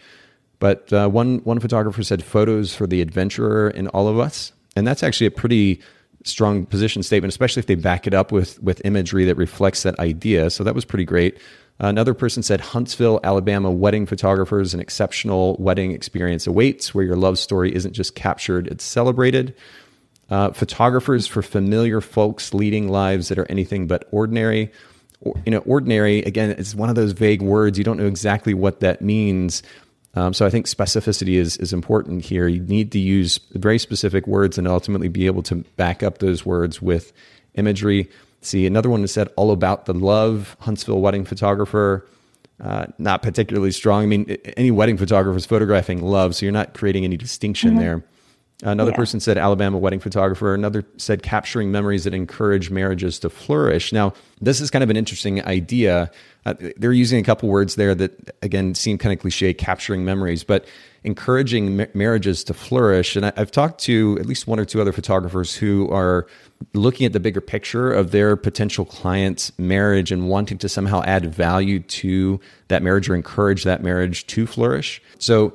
But 0.58 0.92
uh, 0.92 1.08
one 1.08 1.38
one 1.38 1.58
photographer 1.58 2.02
said 2.02 2.22
photos 2.22 2.74
for 2.74 2.86
the 2.86 3.00
adventurer 3.00 3.70
in 3.70 3.88
all 3.88 4.08
of 4.08 4.18
us, 4.18 4.52
and 4.76 4.86
that's 4.86 5.02
actually 5.02 5.26
a 5.26 5.30
pretty 5.30 5.80
strong 6.24 6.66
position 6.66 7.02
statement, 7.02 7.32
especially 7.32 7.60
if 7.60 7.66
they 7.66 7.76
back 7.76 8.06
it 8.06 8.12
up 8.12 8.30
with 8.30 8.62
with 8.62 8.84
imagery 8.84 9.24
that 9.24 9.36
reflects 9.36 9.84
that 9.84 9.98
idea. 9.98 10.50
So 10.50 10.62
that 10.64 10.74
was 10.74 10.84
pretty 10.84 11.06
great. 11.06 11.38
Another 11.80 12.12
person 12.12 12.42
said 12.42 12.60
Huntsville, 12.60 13.20
Alabama 13.24 13.70
wedding 13.70 14.04
photographers, 14.04 14.74
an 14.74 14.80
exceptional 14.80 15.56
wedding 15.58 15.92
experience 15.92 16.46
awaits 16.46 16.94
where 16.94 17.04
your 17.04 17.16
love 17.16 17.38
story 17.38 17.74
isn't 17.74 17.94
just 17.94 18.14
captured, 18.14 18.66
it's 18.66 18.84
celebrated. 18.84 19.54
Uh, 20.28 20.52
photographers 20.52 21.26
for 21.26 21.42
familiar 21.42 22.02
folks 22.02 22.52
leading 22.52 22.88
lives 22.88 23.28
that 23.28 23.38
are 23.38 23.46
anything 23.50 23.86
but 23.86 24.06
ordinary. 24.12 24.70
Or, 25.22 25.34
you 25.44 25.50
know, 25.50 25.58
ordinary, 25.60 26.18
again, 26.20 26.50
it's 26.50 26.74
one 26.74 26.90
of 26.90 26.96
those 26.96 27.12
vague 27.12 27.42
words. 27.42 27.78
You 27.78 27.84
don't 27.84 27.98
know 27.98 28.06
exactly 28.06 28.52
what 28.54 28.80
that 28.80 29.00
means. 29.00 29.62
Um, 30.14 30.34
so 30.34 30.44
I 30.44 30.50
think 30.50 30.66
specificity 30.66 31.34
is, 31.34 31.56
is 31.56 31.72
important 31.72 32.24
here. 32.24 32.46
You 32.46 32.60
need 32.60 32.92
to 32.92 32.98
use 32.98 33.38
very 33.52 33.78
specific 33.78 34.26
words 34.26 34.58
and 34.58 34.68
ultimately 34.68 35.08
be 35.08 35.26
able 35.26 35.42
to 35.44 35.56
back 35.76 36.02
up 36.02 36.18
those 36.18 36.44
words 36.44 36.82
with 36.82 37.12
imagery. 37.54 38.10
See, 38.42 38.66
another 38.66 38.88
one 38.88 39.02
that 39.02 39.08
said 39.08 39.28
all 39.36 39.50
about 39.50 39.86
the 39.86 39.94
love, 39.94 40.56
Huntsville 40.60 41.00
wedding 41.00 41.24
photographer. 41.24 42.06
Uh, 42.60 42.86
not 42.98 43.22
particularly 43.22 43.72
strong. 43.72 44.02
I 44.02 44.06
mean, 44.06 44.36
any 44.56 44.70
wedding 44.70 44.98
photographer 44.98 45.36
is 45.36 45.46
photographing 45.46 46.02
love, 46.02 46.34
so 46.36 46.44
you're 46.44 46.52
not 46.52 46.74
creating 46.74 47.04
any 47.04 47.16
distinction 47.16 47.70
mm-hmm. 47.70 47.78
there. 47.78 48.04
Another 48.62 48.90
yeah. 48.90 48.96
person 48.96 49.20
said 49.20 49.38
Alabama 49.38 49.78
wedding 49.78 50.00
photographer. 50.00 50.54
Another 50.54 50.84
said 50.96 51.22
capturing 51.22 51.72
memories 51.72 52.04
that 52.04 52.12
encourage 52.12 52.70
marriages 52.70 53.18
to 53.20 53.30
flourish. 53.30 53.92
Now, 53.92 54.12
this 54.40 54.60
is 54.60 54.70
kind 54.70 54.84
of 54.84 54.90
an 54.90 54.96
interesting 54.96 55.44
idea. 55.46 56.10
Uh, 56.44 56.54
they're 56.76 56.92
using 56.92 57.20
a 57.20 57.22
couple 57.22 57.48
words 57.48 57.74
there 57.76 57.94
that, 57.94 58.36
again, 58.42 58.74
seem 58.74 58.98
kind 58.98 59.12
of 59.12 59.20
cliche, 59.20 59.54
capturing 59.54 60.04
memories, 60.04 60.44
but 60.44 60.66
encouraging 61.04 61.76
ma- 61.76 61.86
marriages 61.94 62.44
to 62.44 62.54
flourish. 62.54 63.16
And 63.16 63.26
I, 63.26 63.32
I've 63.36 63.50
talked 63.50 63.80
to 63.82 64.18
at 64.20 64.26
least 64.26 64.46
one 64.46 64.58
or 64.58 64.64
two 64.64 64.80
other 64.80 64.92
photographers 64.92 65.54
who 65.54 65.90
are 65.90 66.26
looking 66.74 67.06
at 67.06 67.12
the 67.12 67.20
bigger 67.20 67.40
picture 67.40 67.90
of 67.92 68.10
their 68.10 68.36
potential 68.36 68.84
client's 68.84 69.52
marriage 69.58 70.12
and 70.12 70.28
wanting 70.28 70.58
to 70.58 70.68
somehow 70.68 71.02
add 71.04 71.34
value 71.34 71.80
to 71.80 72.38
that 72.68 72.82
marriage 72.82 73.08
or 73.08 73.14
encourage 73.14 73.64
that 73.64 73.82
marriage 73.82 74.26
to 74.26 74.46
flourish. 74.46 75.02
So 75.18 75.54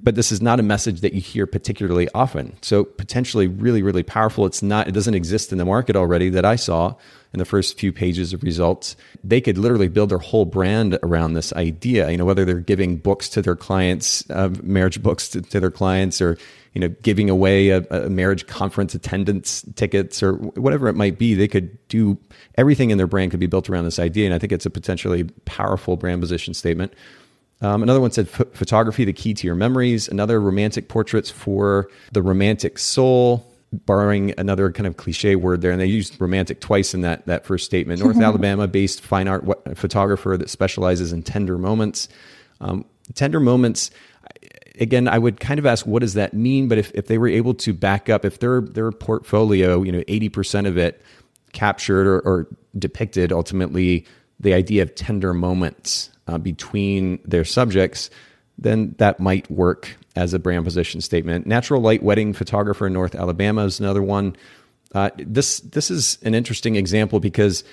but 0.00 0.14
this 0.14 0.30
is 0.30 0.40
not 0.40 0.60
a 0.60 0.62
message 0.62 1.00
that 1.00 1.14
you 1.14 1.20
hear 1.20 1.46
particularly 1.46 2.08
often. 2.14 2.56
So 2.62 2.84
potentially 2.84 3.48
really, 3.48 3.82
really 3.82 4.04
powerful. 4.04 4.46
It's 4.46 4.62
not, 4.62 4.86
it 4.86 4.92
doesn't 4.92 5.14
exist 5.14 5.50
in 5.50 5.58
the 5.58 5.64
market 5.64 5.96
already 5.96 6.28
that 6.30 6.44
I 6.44 6.54
saw 6.56 6.94
in 7.32 7.38
the 7.38 7.44
first 7.44 7.78
few 7.78 7.92
pages 7.92 8.32
of 8.32 8.42
results. 8.42 8.96
They 9.24 9.40
could 9.40 9.58
literally 9.58 9.88
build 9.88 10.10
their 10.10 10.18
whole 10.18 10.44
brand 10.44 10.98
around 11.02 11.34
this 11.34 11.52
idea, 11.54 12.08
you 12.10 12.16
know, 12.16 12.24
whether 12.24 12.44
they're 12.44 12.60
giving 12.60 12.96
books 12.96 13.28
to 13.30 13.42
their 13.42 13.56
clients, 13.56 14.28
uh, 14.30 14.50
marriage 14.62 15.02
books 15.02 15.28
to, 15.30 15.42
to, 15.42 15.60
their 15.60 15.72
clients, 15.72 16.22
or, 16.22 16.38
you 16.72 16.80
know, 16.80 16.88
giving 17.02 17.28
away 17.28 17.70
a, 17.70 17.82
a 17.90 18.08
marriage 18.08 18.46
conference 18.46 18.94
attendance 18.94 19.64
tickets 19.74 20.22
or 20.22 20.34
whatever 20.34 20.88
it 20.88 20.94
might 20.94 21.18
be. 21.18 21.34
They 21.34 21.48
could 21.48 21.76
do 21.88 22.16
everything 22.56 22.90
in 22.90 22.98
their 22.98 23.08
brand 23.08 23.32
could 23.32 23.40
be 23.40 23.46
built 23.46 23.68
around 23.68 23.84
this 23.84 23.98
idea. 23.98 24.26
And 24.26 24.34
I 24.34 24.38
think 24.38 24.52
it's 24.52 24.66
a 24.66 24.70
potentially 24.70 25.24
powerful 25.44 25.96
brand 25.96 26.20
position 26.20 26.54
statement. 26.54 26.94
Um, 27.60 27.82
another 27.82 28.00
one 28.00 28.12
said 28.12 28.28
photography, 28.28 29.04
the 29.04 29.12
key 29.12 29.34
to 29.34 29.46
your 29.46 29.56
memories. 29.56 30.08
Another 30.08 30.40
romantic 30.40 30.88
portraits 30.88 31.30
for 31.30 31.90
the 32.12 32.22
romantic 32.22 32.78
soul, 32.78 33.52
borrowing 33.72 34.32
another 34.38 34.70
kind 34.70 34.86
of 34.86 34.96
cliche 34.96 35.34
word 35.34 35.60
there. 35.60 35.72
And 35.72 35.80
they 35.80 35.86
used 35.86 36.20
romantic 36.20 36.60
twice 36.60 36.94
in 36.94 37.00
that, 37.00 37.26
that 37.26 37.44
first 37.44 37.64
statement. 37.64 38.00
North 38.00 38.16
Alabama 38.20 38.68
based 38.68 39.00
fine 39.00 39.26
art 39.26 39.44
photographer 39.76 40.36
that 40.36 40.50
specializes 40.50 41.12
in 41.12 41.22
tender 41.22 41.58
moments. 41.58 42.08
Um, 42.60 42.84
tender 43.14 43.40
moments, 43.40 43.90
again, 44.78 45.08
I 45.08 45.18
would 45.18 45.40
kind 45.40 45.58
of 45.58 45.66
ask, 45.66 45.84
what 45.84 46.00
does 46.00 46.14
that 46.14 46.34
mean? 46.34 46.68
But 46.68 46.78
if, 46.78 46.92
if 46.94 47.08
they 47.08 47.18
were 47.18 47.28
able 47.28 47.54
to 47.54 47.72
back 47.72 48.08
up, 48.08 48.24
if 48.24 48.38
their, 48.38 48.60
their 48.60 48.92
portfolio, 48.92 49.82
you 49.82 49.90
know, 49.90 50.02
80% 50.02 50.66
of 50.66 50.78
it 50.78 51.02
captured 51.52 52.06
or, 52.06 52.20
or 52.20 52.46
depicted 52.78 53.32
ultimately 53.32 54.06
the 54.38 54.54
idea 54.54 54.82
of 54.82 54.94
tender 54.94 55.34
moments 55.34 56.10
uh, 56.28 56.38
between 56.38 57.18
their 57.24 57.44
subjects, 57.44 58.10
then 58.58 58.94
that 58.98 59.18
might 59.18 59.50
work 59.50 59.96
as 60.14 60.34
a 60.34 60.38
brand 60.38 60.64
position 60.64 61.00
statement. 61.00 61.46
Natural 61.46 61.80
light 61.80 62.02
wedding 62.02 62.32
photographer 62.32 62.86
in 62.86 62.92
North 62.92 63.14
Alabama 63.14 63.64
is 63.64 63.80
another 63.80 64.02
one. 64.02 64.36
Uh, 64.94 65.10
this 65.16 65.60
this 65.60 65.90
is 65.90 66.18
an 66.22 66.34
interesting 66.34 66.76
example 66.76 67.20
because 67.20 67.64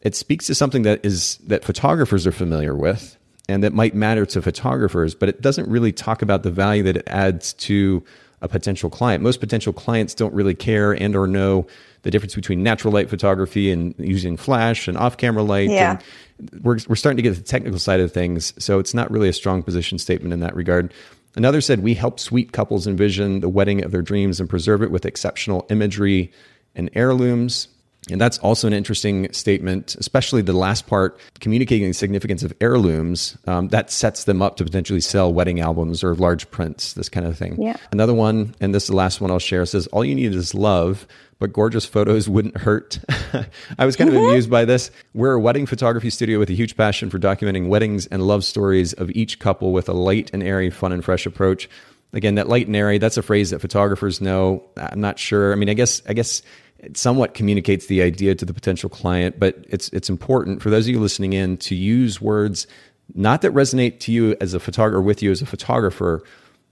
it 0.00 0.14
speaks 0.14 0.46
to 0.46 0.54
something 0.54 0.82
that 0.82 1.04
is 1.04 1.38
that 1.38 1.64
photographers 1.64 2.26
are 2.26 2.32
familiar 2.32 2.74
with 2.74 3.16
and 3.48 3.62
that 3.64 3.72
might 3.72 3.94
matter 3.94 4.26
to 4.26 4.42
photographers, 4.42 5.14
but 5.14 5.28
it 5.28 5.40
doesn't 5.40 5.68
really 5.68 5.92
talk 5.92 6.20
about 6.20 6.42
the 6.42 6.50
value 6.50 6.82
that 6.82 6.96
it 6.96 7.08
adds 7.08 7.54
to 7.54 8.04
a 8.40 8.48
potential 8.48 8.90
client. 8.90 9.22
Most 9.22 9.40
potential 9.40 9.72
clients 9.72 10.14
don't 10.14 10.32
really 10.32 10.54
care 10.54 10.92
and 10.92 11.16
or 11.16 11.26
know 11.26 11.66
the 12.02 12.10
difference 12.10 12.34
between 12.34 12.62
natural 12.62 12.92
light 12.92 13.10
photography 13.10 13.70
and 13.70 13.94
using 13.98 14.36
flash 14.36 14.86
and 14.86 14.96
off-camera 14.96 15.42
light. 15.42 15.70
Yeah. 15.70 15.98
And 16.38 16.64
we're 16.64 16.78
we're 16.88 16.96
starting 16.96 17.16
to 17.16 17.22
get 17.22 17.34
to 17.34 17.40
the 17.40 17.46
technical 17.46 17.78
side 17.78 18.00
of 18.00 18.12
things, 18.12 18.54
so 18.62 18.78
it's 18.78 18.94
not 18.94 19.10
really 19.10 19.28
a 19.28 19.32
strong 19.32 19.62
position 19.62 19.98
statement 19.98 20.32
in 20.32 20.40
that 20.40 20.54
regard. 20.54 20.92
Another 21.34 21.60
said, 21.60 21.82
"We 21.82 21.94
help 21.94 22.20
sweet 22.20 22.52
couples 22.52 22.86
envision 22.86 23.40
the 23.40 23.48
wedding 23.48 23.84
of 23.84 23.90
their 23.90 24.02
dreams 24.02 24.38
and 24.40 24.48
preserve 24.48 24.82
it 24.82 24.90
with 24.90 25.04
exceptional 25.04 25.66
imagery 25.70 26.32
and 26.74 26.90
heirlooms." 26.94 27.68
And 28.10 28.20
that's 28.20 28.38
also 28.38 28.66
an 28.66 28.72
interesting 28.72 29.32
statement, 29.32 29.96
especially 29.96 30.42
the 30.42 30.52
last 30.52 30.86
part, 30.86 31.18
communicating 31.40 31.88
the 31.88 31.94
significance 31.94 32.42
of 32.42 32.52
heirlooms. 32.60 33.36
Um, 33.46 33.68
that 33.68 33.90
sets 33.90 34.24
them 34.24 34.42
up 34.42 34.56
to 34.56 34.64
potentially 34.64 35.00
sell 35.00 35.32
wedding 35.32 35.60
albums 35.60 36.02
or 36.02 36.14
large 36.14 36.50
prints, 36.50 36.94
this 36.94 37.08
kind 37.08 37.26
of 37.26 37.36
thing. 37.36 37.60
Yeah. 37.60 37.76
Another 37.92 38.14
one, 38.14 38.54
and 38.60 38.74
this 38.74 38.84
is 38.84 38.88
the 38.88 38.96
last 38.96 39.20
one 39.20 39.30
I'll 39.30 39.38
share, 39.38 39.64
says, 39.66 39.86
All 39.88 40.04
you 40.04 40.14
need 40.14 40.34
is 40.34 40.54
love, 40.54 41.06
but 41.38 41.52
gorgeous 41.52 41.84
photos 41.84 42.28
wouldn't 42.28 42.56
hurt. 42.58 42.98
I 43.78 43.86
was 43.86 43.96
kind 43.96 44.08
of 44.10 44.16
mm-hmm. 44.16 44.30
amused 44.30 44.50
by 44.50 44.64
this. 44.64 44.90
We're 45.14 45.34
a 45.34 45.40
wedding 45.40 45.66
photography 45.66 46.10
studio 46.10 46.38
with 46.38 46.50
a 46.50 46.54
huge 46.54 46.76
passion 46.76 47.10
for 47.10 47.18
documenting 47.18 47.68
weddings 47.68 48.06
and 48.06 48.26
love 48.26 48.44
stories 48.44 48.92
of 48.94 49.10
each 49.10 49.38
couple 49.38 49.72
with 49.72 49.88
a 49.88 49.92
light 49.92 50.30
and 50.32 50.42
airy, 50.42 50.70
fun 50.70 50.92
and 50.92 51.04
fresh 51.04 51.26
approach. 51.26 51.68
Again, 52.12 52.36
that 52.36 52.48
light 52.48 52.66
and 52.66 52.74
airy, 52.74 52.98
that's 52.98 53.18
a 53.18 53.22
phrase 53.22 53.50
that 53.50 53.60
photographers 53.60 54.20
know. 54.20 54.64
I'm 54.76 55.00
not 55.00 55.18
sure. 55.18 55.52
I 55.52 55.56
mean, 55.56 55.68
I 55.68 55.74
guess, 55.74 56.02
I 56.08 56.14
guess 56.14 56.42
it 56.78 56.96
somewhat 56.96 57.34
communicates 57.34 57.86
the 57.86 58.02
idea 58.02 58.34
to 58.34 58.44
the 58.44 58.54
potential 58.54 58.88
client, 58.88 59.38
but 59.38 59.64
it's 59.68 59.88
it's 59.90 60.08
important 60.08 60.62
for 60.62 60.70
those 60.70 60.86
of 60.86 60.94
you 60.94 61.00
listening 61.00 61.32
in 61.32 61.56
to 61.58 61.74
use 61.74 62.20
words 62.20 62.66
not 63.14 63.42
that 63.42 63.52
resonate 63.52 64.00
to 64.00 64.12
you 64.12 64.36
as 64.40 64.54
a 64.54 64.60
photographer 64.60 65.00
with 65.00 65.22
you 65.22 65.30
as 65.30 65.40
a 65.40 65.46
photographer, 65.46 66.22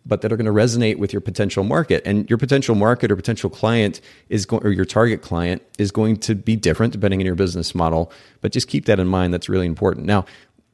but 0.05 0.21
that 0.21 0.33
are 0.33 0.37
going 0.37 0.47
to 0.47 0.53
resonate 0.53 0.99
with 0.99 1.13
your 1.13 1.21
potential 1.21 1.65
market. 1.65 2.03
And 2.07 2.29
your 2.31 2.39
potential 2.39 2.75
market 2.75 3.11
or 3.11 3.17
potential 3.17 3.51
client 3.51 4.01
is 4.29 4.47
going, 4.47 4.65
or 4.65 4.71
your 4.71 4.85
target 4.85 5.23
client 5.23 5.63
is 5.79 5.91
going 5.91 6.19
to 6.19 6.35
be 6.35 6.55
different 6.55 6.93
depending 6.93 7.21
on 7.21 7.27
your 7.27 7.35
business 7.35 7.75
model. 7.75 8.13
But 8.41 8.53
just 8.53 8.69
keep 8.69 8.85
that 8.85 9.01
in 9.01 9.09
mind. 9.09 9.35
That's 9.35 9.49
really 9.49 9.67
important. 9.67 10.07
Now, 10.07 10.27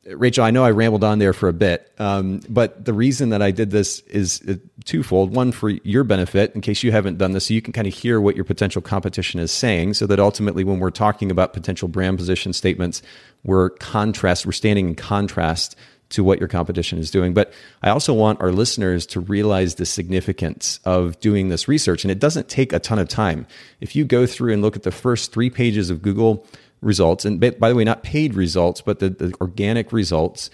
Rachel, 0.05 0.43
I 0.45 0.51
know 0.51 0.65
I 0.65 0.73
rambled 0.73 1.05
on 1.05 1.21
there 1.21 1.33
for 1.33 1.49
a 1.49 1.53
bit, 1.53 1.93
um, 1.99 2.41
but 2.49 2.85
the 2.85 2.93
reason 2.93 3.29
that 3.29 3.41
I 3.41 3.53
did 3.53 3.71
this 3.71 4.01
is 4.01 4.43
uh, 4.49 4.55
twofold. 4.85 5.35
One, 5.35 5.53
for 5.53 5.71
your 5.71 6.03
benefit, 6.03 6.53
in 6.57 6.61
case 6.61 6.83
you 6.83 6.91
haven't 6.91 7.19
done 7.19 7.33
this, 7.33 7.47
so 7.47 7.55
you 7.55 7.63
can 7.63 7.73
kind 7.73 7.87
of 7.87 7.95
hear 7.95 8.21
what 8.21 8.35
your 8.35 8.45
potential 8.45 8.83
competition 8.83 9.39
is 9.39 9.53
saying, 9.53 9.95
so 9.95 10.09
that 10.09 10.19
ultimately, 10.19 10.65
when 10.65 10.81
we're 10.81 10.91
talking 10.91 11.31
about 11.31 11.53
potential 11.53 11.87
brand 11.87 12.19
position 12.19 12.53
statements, 12.53 13.01
we're 13.45 13.71
contrast, 13.71 14.45
we're 14.45 14.53
standing 14.53 14.89
in 14.89 14.95
contrast 14.97 15.77
to 16.09 16.25
what 16.25 16.39
your 16.39 16.49
competition 16.49 16.99
is 16.99 17.11
doing. 17.11 17.33
But 17.33 17.53
I 17.83 17.91
also 17.91 18.13
want 18.13 18.41
our 18.41 18.53
listeners 18.53 19.07
to 19.07 19.21
realize 19.21 19.77
the 19.77 19.87
significance 19.87 20.79
of 20.85 21.19
doing 21.21 21.49
this 21.49 21.69
research, 21.69 22.05
and 22.05 22.11
it 22.11 22.19
doesn't 22.19 22.49
take 22.49 22.73
a 22.73 22.81
ton 22.81 22.99
of 22.99 23.09
time. 23.09 23.47
If 23.81 23.95
you 23.95 24.05
go 24.05 24.27
through 24.27 24.53
and 24.53 24.63
look 24.63 24.77
at 24.77 24.83
the 24.83 24.91
first 24.91 25.33
three 25.33 25.49
pages 25.49 25.91
of 25.91 26.03
Google 26.03 26.45
results, 26.83 27.25
and 27.25 27.41
by 27.41 27.69
the 27.69 27.75
way, 27.75 27.85
not 27.85 28.03
paid 28.03 28.35
results, 28.35 28.83
but 28.83 28.99
the, 28.99 29.11
the 29.11 29.35
organic 29.41 29.93
results 29.93 30.51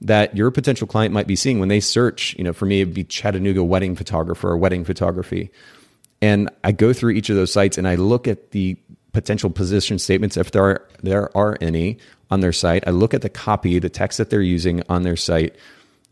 that 0.00 0.36
your 0.36 0.50
potential 0.50 0.86
client 0.86 1.12
might 1.14 1.26
be 1.26 1.36
seeing 1.36 1.60
when 1.60 1.68
they 1.68 1.80
search, 1.80 2.34
you 2.36 2.44
know, 2.44 2.52
for 2.52 2.66
me, 2.66 2.80
it'd 2.80 2.94
be 2.94 3.04
Chattanooga 3.04 3.62
wedding 3.62 3.94
photographer 3.94 4.50
or 4.50 4.56
wedding 4.56 4.84
photography. 4.84 5.50
And 6.20 6.50
I 6.64 6.72
go 6.72 6.92
through 6.92 7.12
each 7.12 7.30
of 7.30 7.36
those 7.36 7.52
sites 7.52 7.78
and 7.78 7.86
I 7.86 7.94
look 7.96 8.26
at 8.26 8.50
the 8.50 8.76
potential 9.12 9.50
position 9.50 9.98
statements, 9.98 10.36
if 10.36 10.50
there 10.50 10.64
are, 10.64 10.88
there 11.02 11.36
are 11.36 11.56
any 11.60 11.98
on 12.30 12.40
their 12.40 12.52
site. 12.52 12.84
I 12.86 12.90
look 12.90 13.14
at 13.14 13.22
the 13.22 13.28
copy, 13.28 13.78
the 13.78 13.90
text 13.90 14.18
that 14.18 14.30
they're 14.30 14.40
using 14.40 14.82
on 14.88 15.02
their 15.02 15.16
site, 15.16 15.56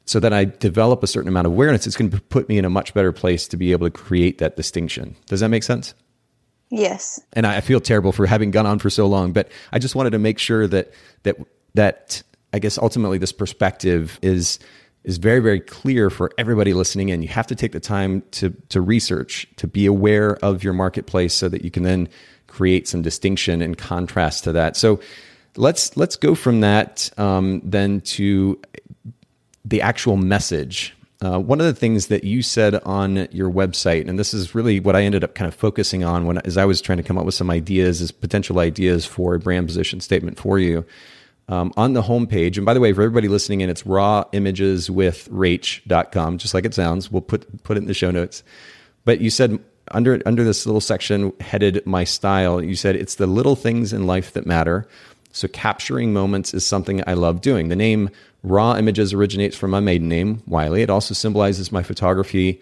so 0.04 0.20
that 0.20 0.32
I 0.32 0.44
develop 0.44 1.02
a 1.02 1.06
certain 1.06 1.28
amount 1.28 1.46
of 1.46 1.52
awareness. 1.52 1.86
It's 1.86 1.96
going 1.96 2.10
to 2.10 2.20
put 2.20 2.48
me 2.48 2.58
in 2.58 2.64
a 2.64 2.70
much 2.70 2.94
better 2.94 3.12
place 3.12 3.48
to 3.48 3.56
be 3.56 3.72
able 3.72 3.86
to 3.86 3.90
create 3.90 4.38
that 4.38 4.56
distinction. 4.56 5.16
Does 5.26 5.40
that 5.40 5.48
make 5.48 5.62
sense? 5.62 5.94
Yes. 6.70 7.20
And 7.32 7.46
I 7.46 7.60
feel 7.60 7.80
terrible 7.80 8.12
for 8.12 8.26
having 8.26 8.52
gone 8.52 8.66
on 8.66 8.78
for 8.78 8.90
so 8.90 9.06
long, 9.06 9.32
but 9.32 9.50
I 9.72 9.78
just 9.78 9.94
wanted 9.94 10.10
to 10.10 10.18
make 10.18 10.38
sure 10.38 10.66
that 10.68 10.92
that 11.24 11.36
that 11.74 12.22
I 12.52 12.58
guess 12.58 12.78
ultimately 12.78 13.18
this 13.18 13.32
perspective 13.32 14.18
is 14.22 14.60
is 15.02 15.18
very 15.18 15.40
very 15.40 15.60
clear 15.60 16.10
for 16.10 16.30
everybody 16.38 16.72
listening 16.72 17.08
in. 17.08 17.22
You 17.22 17.28
have 17.28 17.48
to 17.48 17.56
take 17.56 17.72
the 17.72 17.80
time 17.80 18.22
to 18.32 18.50
to 18.68 18.80
research, 18.80 19.48
to 19.56 19.66
be 19.66 19.86
aware 19.86 20.36
of 20.44 20.62
your 20.62 20.72
marketplace 20.72 21.34
so 21.34 21.48
that 21.48 21.64
you 21.64 21.70
can 21.70 21.82
then 21.82 22.08
create 22.46 22.86
some 22.86 23.02
distinction 23.02 23.62
and 23.62 23.76
contrast 23.76 24.44
to 24.44 24.52
that. 24.52 24.76
So 24.76 25.00
let's 25.56 25.96
let's 25.96 26.14
go 26.14 26.36
from 26.36 26.60
that 26.60 27.10
um, 27.18 27.60
then 27.64 28.00
to 28.02 28.60
the 29.64 29.82
actual 29.82 30.16
message 30.16 30.94
uh, 31.22 31.38
one 31.38 31.60
of 31.60 31.66
the 31.66 31.74
things 31.74 32.06
that 32.06 32.24
you 32.24 32.42
said 32.42 32.76
on 32.76 33.28
your 33.30 33.50
website, 33.50 34.08
and 34.08 34.18
this 34.18 34.32
is 34.32 34.54
really 34.54 34.80
what 34.80 34.96
I 34.96 35.02
ended 35.02 35.22
up 35.22 35.34
kind 35.34 35.48
of 35.48 35.54
focusing 35.54 36.02
on 36.02 36.24
when 36.24 36.38
as 36.38 36.56
I 36.56 36.64
was 36.64 36.80
trying 36.80 36.96
to 36.96 37.04
come 37.04 37.18
up 37.18 37.26
with 37.26 37.34
some 37.34 37.50
ideas, 37.50 38.00
as 38.00 38.10
potential 38.10 38.58
ideas 38.58 39.04
for 39.04 39.34
a 39.34 39.38
brand 39.38 39.66
position 39.66 40.00
statement 40.00 40.38
for 40.38 40.58
you. 40.58 40.84
Um, 41.48 41.72
on 41.76 41.94
the 41.94 42.02
homepage, 42.02 42.56
and 42.56 42.64
by 42.64 42.74
the 42.74 42.80
way, 42.80 42.92
for 42.92 43.02
everybody 43.02 43.26
listening 43.26 43.60
in, 43.60 43.68
it's 43.68 43.84
raw 43.84 44.24
images 44.32 44.88
with 44.88 45.28
rach.com, 45.30 46.38
just 46.38 46.54
like 46.54 46.64
it 46.64 46.74
sounds. 46.74 47.10
We'll 47.10 47.22
put 47.22 47.64
put 47.64 47.76
it 47.76 47.80
in 47.80 47.86
the 47.86 47.94
show 47.94 48.12
notes. 48.12 48.42
But 49.04 49.20
you 49.20 49.30
said 49.30 49.58
under 49.90 50.22
under 50.24 50.44
this 50.44 50.64
little 50.64 50.80
section 50.80 51.32
headed 51.40 51.84
my 51.84 52.04
style, 52.04 52.62
you 52.62 52.76
said 52.76 52.96
it's 52.96 53.16
the 53.16 53.26
little 53.26 53.56
things 53.56 53.92
in 53.92 54.06
life 54.06 54.32
that 54.34 54.46
matter. 54.46 54.86
So 55.32 55.48
capturing 55.48 56.12
moments 56.12 56.54
is 56.54 56.64
something 56.64 57.02
I 57.06 57.14
love 57.14 57.40
doing. 57.40 57.68
The 57.68 57.76
name 57.76 58.10
Raw 58.42 58.76
Images 58.76 59.12
originates 59.12 59.56
from 59.56 59.70
my 59.70 59.80
maiden 59.80 60.08
name, 60.08 60.42
Wiley. 60.46 60.82
It 60.82 60.90
also 60.90 61.14
symbolizes 61.14 61.70
my 61.70 61.82
photography 61.82 62.60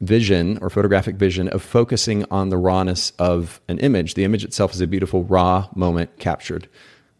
vision 0.00 0.58
or 0.60 0.70
photographic 0.70 1.16
vision 1.16 1.48
of 1.48 1.62
focusing 1.62 2.24
on 2.30 2.50
the 2.50 2.56
rawness 2.56 3.12
of 3.18 3.60
an 3.68 3.78
image. 3.78 4.14
The 4.14 4.24
image 4.24 4.44
itself 4.44 4.72
is 4.72 4.80
a 4.80 4.86
beautiful 4.86 5.24
raw 5.24 5.68
moment 5.74 6.18
captured. 6.18 6.68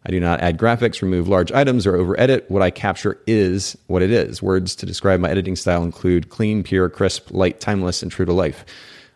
I 0.05 0.11
do 0.11 0.19
not 0.19 0.39
add 0.39 0.57
graphics, 0.57 1.01
remove 1.01 1.27
large 1.27 1.51
items, 1.51 1.85
or 1.85 1.97
over 1.97 2.17
edit. 2.17 2.45
What 2.49 2.61
I 2.61 2.71
capture 2.71 3.19
is 3.27 3.77
what 3.87 4.01
it 4.01 4.11
is. 4.11 4.41
Words 4.41 4.75
to 4.75 4.85
describe 4.85 5.19
my 5.19 5.29
editing 5.29 5.57
style 5.57 5.83
include 5.83 6.29
clean, 6.29 6.63
pure, 6.63 6.89
crisp, 6.89 7.31
light, 7.31 7.59
timeless, 7.59 8.01
and 8.01 8.09
true 8.09 8.25
to 8.25 8.31
life. 8.31 8.63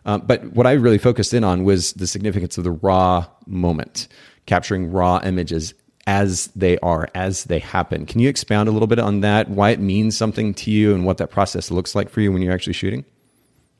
Um, 0.04 0.22
but 0.26 0.44
what 0.52 0.66
I 0.66 0.72
really 0.72 0.98
focused 0.98 1.32
in 1.32 1.42
on 1.42 1.64
was 1.64 1.94
the 1.94 2.06
significance 2.06 2.58
of 2.58 2.64
the 2.64 2.70
raw 2.70 3.24
moment, 3.46 4.08
capturing 4.44 4.92
raw 4.92 5.22
images 5.24 5.72
as 6.06 6.48
they 6.48 6.78
are, 6.78 7.08
as 7.14 7.44
they 7.44 7.58
happen. 7.58 8.06
Can 8.06 8.20
you 8.20 8.28
expound 8.28 8.68
a 8.68 8.72
little 8.72 8.86
bit 8.86 8.98
on 8.98 9.20
that, 9.20 9.48
why 9.48 9.70
it 9.70 9.80
means 9.80 10.16
something 10.16 10.54
to 10.54 10.70
you, 10.70 10.94
and 10.94 11.04
what 11.04 11.18
that 11.18 11.30
process 11.30 11.70
looks 11.70 11.94
like 11.94 12.10
for 12.10 12.20
you 12.20 12.32
when 12.32 12.42
you're 12.42 12.52
actually 12.52 12.74
shooting? 12.74 13.04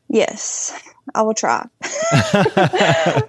Yes, 0.08 0.78
I 1.14 1.22
will 1.22 1.34
try. 1.34 1.66
I 1.82 3.22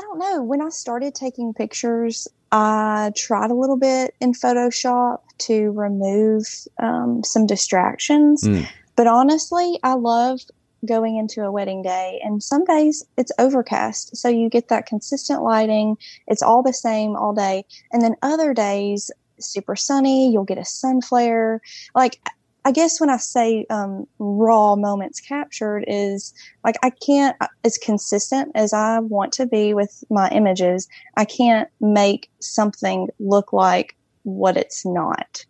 don't 0.00 0.18
know. 0.18 0.42
When 0.42 0.62
I 0.62 0.70
started 0.70 1.14
taking 1.14 1.54
pictures, 1.54 2.28
I 2.50 3.12
tried 3.16 3.50
a 3.50 3.54
little 3.54 3.76
bit 3.76 4.14
in 4.20 4.32
Photoshop 4.32 5.20
to 5.38 5.70
remove 5.70 6.44
um, 6.80 7.22
some 7.24 7.46
distractions. 7.46 8.44
Mm. 8.44 8.68
But 8.96 9.06
honestly, 9.06 9.78
I 9.82 9.94
love 9.94 10.40
going 10.86 11.16
into 11.16 11.42
a 11.42 11.52
wedding 11.52 11.82
day. 11.82 12.20
And 12.24 12.42
some 12.42 12.64
days 12.64 13.04
it's 13.16 13.32
overcast. 13.38 14.16
So 14.16 14.28
you 14.28 14.48
get 14.48 14.68
that 14.68 14.86
consistent 14.86 15.42
lighting. 15.42 15.96
It's 16.26 16.42
all 16.42 16.62
the 16.62 16.72
same 16.72 17.16
all 17.16 17.32
day. 17.32 17.64
And 17.92 18.02
then 18.02 18.16
other 18.22 18.54
days, 18.54 19.10
super 19.38 19.76
sunny, 19.76 20.32
you'll 20.32 20.44
get 20.44 20.58
a 20.58 20.64
sun 20.64 21.00
flare. 21.00 21.60
Like, 21.94 22.18
I 22.64 22.70
guess 22.70 23.00
when 23.00 23.10
I 23.10 23.16
say 23.16 23.66
um, 23.70 24.06
raw 24.18 24.76
moments 24.76 25.20
captured 25.20 25.84
is 25.88 26.32
like 26.62 26.76
I 26.82 26.90
can't 26.90 27.36
as 27.64 27.76
consistent 27.76 28.52
as 28.54 28.72
I 28.72 29.00
want 29.00 29.32
to 29.34 29.46
be 29.46 29.74
with 29.74 30.04
my 30.10 30.28
images. 30.30 30.88
I 31.16 31.24
can't 31.24 31.68
make 31.80 32.30
something 32.38 33.08
look 33.18 33.52
like 33.52 33.96
what 34.22 34.56
it's 34.56 34.86
not. 34.86 35.44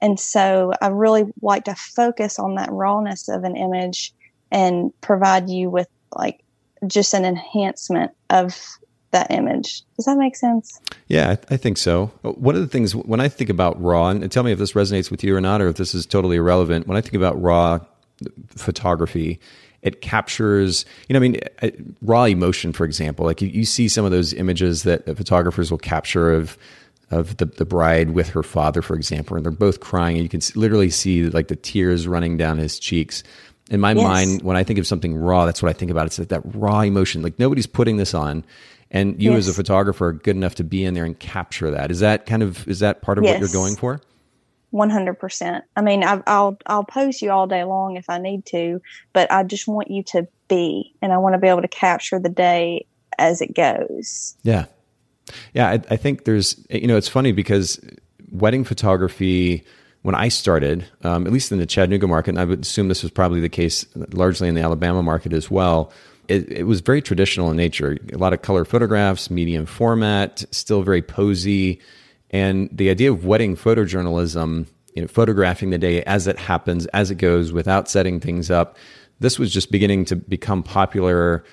And 0.00 0.18
so 0.18 0.72
I 0.80 0.88
really 0.88 1.24
like 1.42 1.64
to 1.64 1.74
focus 1.74 2.38
on 2.38 2.54
that 2.54 2.72
rawness 2.72 3.28
of 3.28 3.44
an 3.44 3.54
image 3.54 4.14
and 4.50 4.92
provide 5.00 5.48
you 5.48 5.70
with 5.70 5.88
like 6.14 6.42
just 6.86 7.14
an 7.14 7.24
enhancement 7.24 8.12
of 8.30 8.58
that 9.10 9.30
image. 9.30 9.82
Does 9.96 10.06
that 10.06 10.16
make 10.16 10.36
sense? 10.36 10.80
Yeah, 11.08 11.30
I, 11.30 11.54
I, 11.54 11.56
think 11.56 11.78
so. 11.78 12.06
One 12.22 12.54
of 12.54 12.60
the 12.60 12.68
things 12.68 12.94
when 12.94 13.20
I 13.20 13.28
think 13.28 13.50
about 13.50 13.80
raw, 13.82 14.08
and 14.08 14.30
tell 14.30 14.42
me 14.42 14.52
if 14.52 14.58
this 14.58 14.72
resonates 14.72 15.10
with 15.10 15.24
you 15.24 15.34
or 15.34 15.40
not, 15.40 15.60
or 15.60 15.68
if 15.68 15.76
this 15.76 15.94
is 15.94 16.06
totally 16.06 16.36
irrelevant. 16.36 16.86
When 16.86 16.96
I 16.96 17.00
think 17.00 17.14
about 17.14 17.40
raw 17.40 17.80
photography, 18.50 19.40
it 19.82 20.00
captures, 20.00 20.84
you 21.08 21.14
know, 21.14 21.18
I 21.18 21.20
mean, 21.20 21.96
raw 22.02 22.24
emotion, 22.24 22.72
for 22.72 22.84
example. 22.84 23.26
Like 23.26 23.40
you, 23.42 23.48
you 23.48 23.64
see 23.64 23.88
some 23.88 24.04
of 24.04 24.10
those 24.10 24.32
images 24.32 24.84
that 24.84 25.04
photographers 25.16 25.70
will 25.70 25.78
capture 25.78 26.32
of 26.32 26.56
of 27.10 27.38
the, 27.38 27.46
the 27.46 27.64
bride 27.64 28.10
with 28.10 28.28
her 28.28 28.42
father, 28.44 28.82
for 28.82 28.94
example, 28.94 29.36
and 29.36 29.44
they're 29.44 29.50
both 29.50 29.80
crying, 29.80 30.16
and 30.16 30.22
you 30.22 30.28
can 30.28 30.40
literally 30.54 30.90
see 30.90 31.24
like 31.24 31.48
the 31.48 31.56
tears 31.56 32.06
running 32.06 32.36
down 32.36 32.58
his 32.58 32.78
cheeks 32.78 33.24
in 33.70 33.80
my 33.80 33.92
yes. 33.92 34.02
mind, 34.02 34.42
when 34.42 34.56
I 34.56 34.64
think 34.64 34.78
of 34.78 34.86
something 34.86 35.16
raw, 35.16 35.46
that's 35.46 35.62
what 35.62 35.70
I 35.70 35.72
think 35.72 35.90
about. 35.90 36.06
It's 36.06 36.18
like 36.18 36.28
that 36.28 36.42
raw 36.44 36.80
emotion. 36.80 37.22
Like 37.22 37.38
nobody's 37.38 37.68
putting 37.68 37.96
this 37.96 38.14
on, 38.14 38.44
and 38.90 39.20
you 39.22 39.30
yes. 39.30 39.38
as 39.40 39.48
a 39.48 39.54
photographer 39.54 40.08
are 40.08 40.12
good 40.12 40.36
enough 40.36 40.56
to 40.56 40.64
be 40.64 40.84
in 40.84 40.94
there 40.94 41.04
and 41.04 41.18
capture 41.18 41.70
that. 41.70 41.90
Is 41.90 42.00
that 42.00 42.26
kind 42.26 42.42
of 42.42 42.66
is 42.68 42.80
that 42.80 43.00
part 43.00 43.16
of 43.16 43.24
yes. 43.24 43.34
what 43.34 43.40
you're 43.40 43.62
going 43.62 43.76
for? 43.76 44.00
One 44.70 44.90
hundred 44.90 45.14
percent. 45.14 45.64
I 45.76 45.82
mean, 45.82 46.02
i 46.02 46.16
will 46.16 46.58
I'll 46.66 46.84
pose 46.84 47.22
you 47.22 47.30
all 47.30 47.46
day 47.46 47.62
long 47.62 47.96
if 47.96 48.10
I 48.10 48.18
need 48.18 48.44
to, 48.46 48.82
but 49.12 49.30
I 49.30 49.44
just 49.44 49.68
want 49.68 49.90
you 49.90 50.02
to 50.04 50.26
be, 50.48 50.92
and 51.00 51.12
I 51.12 51.18
want 51.18 51.34
to 51.34 51.38
be 51.38 51.48
able 51.48 51.62
to 51.62 51.68
capture 51.68 52.18
the 52.18 52.28
day 52.28 52.86
as 53.18 53.40
it 53.40 53.54
goes. 53.54 54.36
Yeah, 54.42 54.66
yeah. 55.54 55.68
I, 55.68 55.74
I 55.90 55.96
think 55.96 56.24
there's 56.24 56.64
you 56.70 56.88
know 56.88 56.96
it's 56.96 57.08
funny 57.08 57.30
because 57.30 57.80
wedding 58.32 58.64
photography 58.64 59.64
when 60.02 60.14
I 60.14 60.28
started, 60.28 60.86
um, 61.02 61.26
at 61.26 61.32
least 61.32 61.52
in 61.52 61.58
the 61.58 61.66
Chattanooga 61.66 62.06
market, 62.06 62.30
and 62.30 62.38
I 62.38 62.44
would 62.44 62.62
assume 62.62 62.88
this 62.88 63.02
was 63.02 63.12
probably 63.12 63.40
the 63.40 63.48
case 63.48 63.84
largely 64.12 64.48
in 64.48 64.54
the 64.54 64.62
Alabama 64.62 65.02
market 65.02 65.32
as 65.32 65.50
well, 65.50 65.92
it, 66.28 66.50
it, 66.50 66.62
was 66.64 66.80
very 66.80 67.02
traditional 67.02 67.50
in 67.50 67.56
nature. 67.56 67.98
A 68.12 68.16
lot 68.16 68.32
of 68.32 68.40
color 68.40 68.64
photographs, 68.64 69.30
medium 69.30 69.66
format, 69.66 70.44
still 70.52 70.82
very 70.82 71.02
posy. 71.02 71.80
And 72.30 72.70
the 72.72 72.88
idea 72.88 73.10
of 73.10 73.24
wedding 73.24 73.56
photojournalism, 73.56 74.66
you 74.94 75.02
know, 75.02 75.08
photographing 75.08 75.70
the 75.70 75.78
day 75.78 76.02
as 76.04 76.26
it 76.26 76.38
happens, 76.38 76.86
as 76.86 77.10
it 77.10 77.16
goes, 77.16 77.52
without 77.52 77.88
setting 77.88 78.20
things 78.20 78.50
up, 78.50 78.76
this 79.18 79.38
was 79.38 79.52
just 79.52 79.70
beginning 79.70 80.04
to 80.06 80.16
become 80.16 80.62
popular 80.62 81.44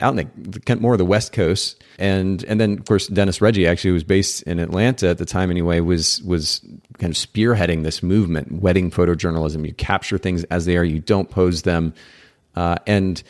out 0.00 0.18
in 0.18 0.30
the 0.36 0.76
more 0.76 0.92
of 0.92 0.98
the 0.98 1.04
West 1.04 1.32
Coast, 1.32 1.82
and 1.98 2.42
and 2.44 2.60
then 2.60 2.78
of 2.78 2.84
course 2.86 3.06
Denis 3.06 3.40
Reggie 3.40 3.66
actually 3.66 3.90
who 3.90 3.94
was 3.94 4.04
based 4.04 4.42
in 4.42 4.58
Atlanta 4.58 5.08
at 5.08 5.18
the 5.18 5.24
time 5.24 5.50
anyway 5.50 5.80
was 5.80 6.22
was 6.22 6.60
kind 6.98 7.12
of 7.12 7.16
spearheading 7.16 7.82
this 7.84 8.02
movement, 8.02 8.60
wedding 8.60 8.90
photojournalism. 8.90 9.66
You 9.66 9.74
capture 9.74 10.18
things 10.18 10.44
as 10.44 10.66
they 10.66 10.76
are, 10.76 10.84
you 10.84 11.00
don't 11.00 11.30
pose 11.30 11.62
them, 11.62 11.94
uh, 12.56 12.76
and 12.86 13.22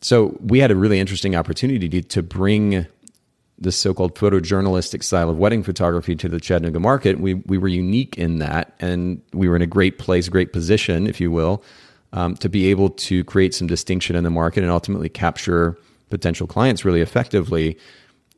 so 0.00 0.36
we 0.40 0.58
had 0.58 0.70
a 0.70 0.76
really 0.76 0.98
interesting 0.98 1.36
opportunity 1.36 1.88
to, 1.88 2.02
to 2.02 2.22
bring 2.22 2.86
this 3.58 3.76
so-called 3.76 4.16
photojournalistic 4.16 5.04
style 5.04 5.30
of 5.30 5.38
wedding 5.38 5.62
photography 5.62 6.16
to 6.16 6.28
the 6.28 6.40
Chattanooga 6.40 6.80
market. 6.80 7.20
We 7.20 7.34
we 7.34 7.58
were 7.58 7.68
unique 7.68 8.18
in 8.18 8.38
that, 8.38 8.74
and 8.80 9.22
we 9.32 9.48
were 9.48 9.56
in 9.56 9.62
a 9.62 9.66
great 9.66 9.98
place, 9.98 10.28
great 10.28 10.52
position, 10.52 11.06
if 11.06 11.20
you 11.20 11.30
will, 11.30 11.62
um, 12.12 12.34
to 12.36 12.48
be 12.48 12.68
able 12.68 12.90
to 12.90 13.24
create 13.24 13.54
some 13.54 13.66
distinction 13.66 14.16
in 14.16 14.24
the 14.24 14.30
market 14.30 14.62
and 14.62 14.72
ultimately 14.72 15.08
capture 15.08 15.78
potential 16.12 16.46
clients 16.46 16.84
really 16.84 17.00
effectively, 17.00 17.78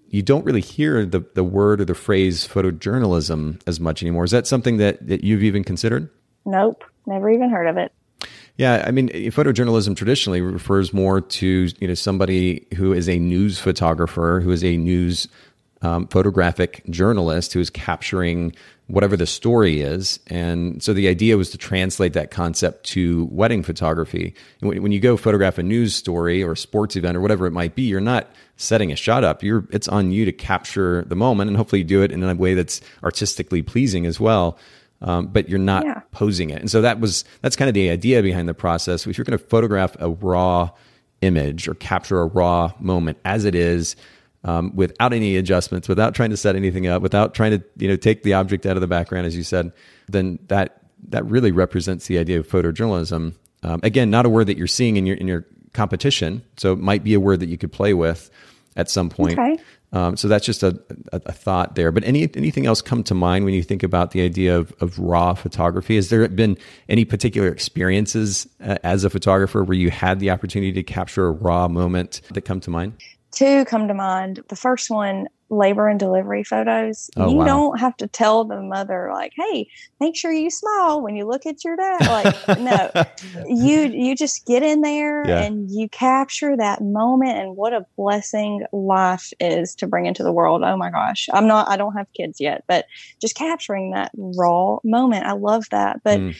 you 0.08 0.22
don't 0.22 0.44
really 0.44 0.60
hear 0.60 1.04
the, 1.04 1.24
the 1.34 1.42
word 1.42 1.80
or 1.80 1.84
the 1.84 1.94
phrase 1.94 2.46
photojournalism 2.46 3.60
as 3.66 3.80
much 3.80 4.00
anymore. 4.00 4.22
Is 4.22 4.30
that 4.30 4.46
something 4.46 4.76
that, 4.76 5.04
that 5.06 5.24
you've 5.24 5.42
even 5.42 5.64
considered? 5.64 6.08
Nope, 6.46 6.84
never 7.04 7.28
even 7.28 7.50
heard 7.50 7.66
of 7.66 7.76
it. 7.76 7.92
Yeah, 8.56 8.84
I 8.86 8.92
mean, 8.92 9.08
photojournalism 9.08 9.96
traditionally 9.96 10.40
refers 10.40 10.94
more 10.94 11.20
to 11.20 11.68
you 11.80 11.88
know 11.88 11.94
somebody 11.94 12.64
who 12.76 12.92
is 12.92 13.08
a 13.08 13.18
news 13.18 13.58
photographer, 13.58 14.40
who 14.40 14.52
is 14.52 14.62
a 14.62 14.76
news 14.76 15.26
um, 15.84 16.08
photographic 16.08 16.82
journalist 16.88 17.52
who 17.52 17.60
is 17.60 17.68
capturing 17.68 18.54
whatever 18.86 19.16
the 19.16 19.26
story 19.26 19.80
is. 19.80 20.18
And 20.26 20.82
so 20.82 20.92
the 20.92 21.08
idea 21.08 21.36
was 21.36 21.50
to 21.50 21.58
translate 21.58 22.14
that 22.14 22.30
concept 22.30 22.84
to 22.86 23.28
wedding 23.30 23.62
photography. 23.62 24.34
When, 24.60 24.82
when 24.82 24.92
you 24.92 25.00
go 25.00 25.16
photograph 25.16 25.58
a 25.58 25.62
news 25.62 25.94
story 25.94 26.42
or 26.42 26.52
a 26.52 26.56
sports 26.56 26.96
event 26.96 27.16
or 27.16 27.20
whatever 27.20 27.46
it 27.46 27.50
might 27.50 27.74
be, 27.74 27.82
you're 27.82 28.00
not 28.00 28.30
setting 28.56 28.92
a 28.92 28.96
shot 28.96 29.24
up. 29.24 29.42
You're, 29.42 29.66
it's 29.70 29.88
on 29.88 30.10
you 30.10 30.24
to 30.24 30.32
capture 30.32 31.04
the 31.06 31.16
moment 31.16 31.48
and 31.48 31.56
hopefully 31.56 31.80
you 31.80 31.86
do 31.86 32.02
it 32.02 32.12
in 32.12 32.22
a 32.22 32.34
way 32.34 32.54
that's 32.54 32.80
artistically 33.02 33.62
pleasing 33.62 34.06
as 34.06 34.18
well. 34.18 34.58
Um, 35.02 35.26
but 35.26 35.50
you're 35.50 35.58
not 35.58 35.84
yeah. 35.84 36.00
posing 36.12 36.48
it. 36.48 36.60
And 36.60 36.70
so 36.70 36.80
that 36.80 36.98
was, 36.98 37.24
that's 37.42 37.56
kind 37.56 37.68
of 37.68 37.74
the 37.74 37.90
idea 37.90 38.22
behind 38.22 38.48
the 38.48 38.54
process. 38.54 39.06
If 39.06 39.18
you're 39.18 39.24
going 39.26 39.38
to 39.38 39.44
photograph 39.44 39.96
a 40.00 40.08
raw 40.08 40.70
image 41.20 41.68
or 41.68 41.74
capture 41.74 42.20
a 42.20 42.26
raw 42.26 42.72
moment 42.80 43.18
as 43.24 43.44
it 43.44 43.54
is, 43.54 43.96
um, 44.44 44.72
without 44.74 45.12
any 45.12 45.36
adjustments, 45.36 45.88
without 45.88 46.14
trying 46.14 46.30
to 46.30 46.36
set 46.36 46.54
anything 46.54 46.86
up, 46.86 47.02
without 47.02 47.34
trying 47.34 47.58
to 47.58 47.64
you 47.76 47.88
know 47.88 47.96
take 47.96 48.22
the 48.22 48.34
object 48.34 48.66
out 48.66 48.76
of 48.76 48.80
the 48.80 48.86
background, 48.86 49.26
as 49.26 49.36
you 49.36 49.42
said, 49.42 49.72
then 50.08 50.38
that 50.48 50.82
that 51.08 51.24
really 51.26 51.52
represents 51.52 52.06
the 52.06 52.18
idea 52.18 52.38
of 52.38 52.48
photojournalism. 52.48 53.34
Um, 53.62 53.80
again, 53.82 54.10
not 54.10 54.26
a 54.26 54.28
word 54.28 54.46
that 54.46 54.58
you're 54.58 54.66
seeing 54.66 54.96
in 54.96 55.06
your 55.06 55.16
in 55.16 55.26
your 55.26 55.46
competition, 55.72 56.42
so 56.56 56.72
it 56.72 56.78
might 56.78 57.02
be 57.02 57.14
a 57.14 57.20
word 57.20 57.40
that 57.40 57.48
you 57.48 57.58
could 57.58 57.72
play 57.72 57.94
with 57.94 58.30
at 58.76 58.90
some 58.90 59.08
point. 59.08 59.38
Okay. 59.38 59.58
Um, 59.92 60.16
so 60.16 60.26
that's 60.26 60.44
just 60.44 60.64
a, 60.64 60.76
a, 61.12 61.20
a, 61.26 61.32
thought 61.32 61.76
there. 61.76 61.92
But 61.92 62.02
any 62.02 62.28
anything 62.34 62.66
else 62.66 62.82
come 62.82 63.04
to 63.04 63.14
mind 63.14 63.44
when 63.44 63.54
you 63.54 63.62
think 63.62 63.84
about 63.84 64.10
the 64.10 64.22
idea 64.22 64.58
of, 64.58 64.74
of 64.80 64.98
raw 64.98 65.34
photography? 65.34 65.94
Has 65.94 66.08
there 66.08 66.28
been 66.28 66.58
any 66.88 67.04
particular 67.04 67.48
experiences 67.48 68.48
uh, 68.60 68.76
as 68.82 69.04
a 69.04 69.10
photographer 69.10 69.62
where 69.62 69.76
you 69.76 69.90
had 69.90 70.18
the 70.18 70.30
opportunity 70.30 70.72
to 70.72 70.82
capture 70.82 71.26
a 71.26 71.30
raw 71.30 71.68
moment 71.68 72.22
that 72.32 72.40
come 72.40 72.58
to 72.62 72.70
mind? 72.70 72.94
Two 73.34 73.64
come 73.64 73.88
to 73.88 73.94
mind. 73.94 74.40
The 74.48 74.56
first 74.56 74.90
one, 74.90 75.28
labor 75.50 75.88
and 75.88 76.00
delivery 76.00 76.42
photos. 76.42 77.10
Oh, 77.16 77.28
you 77.28 77.36
wow. 77.36 77.44
don't 77.44 77.80
have 77.80 77.96
to 77.98 78.06
tell 78.06 78.44
the 78.44 78.60
mother 78.60 79.10
like, 79.12 79.32
"Hey, 79.36 79.68
make 80.00 80.16
sure 80.16 80.32
you 80.32 80.50
smile 80.50 81.02
when 81.02 81.16
you 81.16 81.26
look 81.26 81.46
at 81.46 81.64
your 81.64 81.76
dad." 81.76 82.00
Like, 82.06 82.58
no, 82.58 82.90
you 83.46 83.82
you 83.82 84.16
just 84.16 84.46
get 84.46 84.62
in 84.62 84.80
there 84.80 85.26
yeah. 85.26 85.42
and 85.42 85.70
you 85.70 85.88
capture 85.88 86.56
that 86.56 86.82
moment. 86.82 87.38
And 87.38 87.56
what 87.56 87.72
a 87.72 87.86
blessing 87.96 88.64
life 88.72 89.32
is 89.40 89.74
to 89.76 89.86
bring 89.86 90.06
into 90.06 90.22
the 90.22 90.32
world. 90.32 90.62
Oh 90.64 90.76
my 90.76 90.90
gosh, 90.90 91.28
I'm 91.32 91.46
not. 91.46 91.68
I 91.68 91.76
don't 91.76 91.94
have 91.94 92.12
kids 92.14 92.40
yet, 92.40 92.64
but 92.66 92.86
just 93.20 93.36
capturing 93.36 93.90
that 93.92 94.10
raw 94.16 94.78
moment, 94.84 95.26
I 95.26 95.32
love 95.32 95.64
that. 95.70 96.00
But 96.02 96.20
mm. 96.20 96.36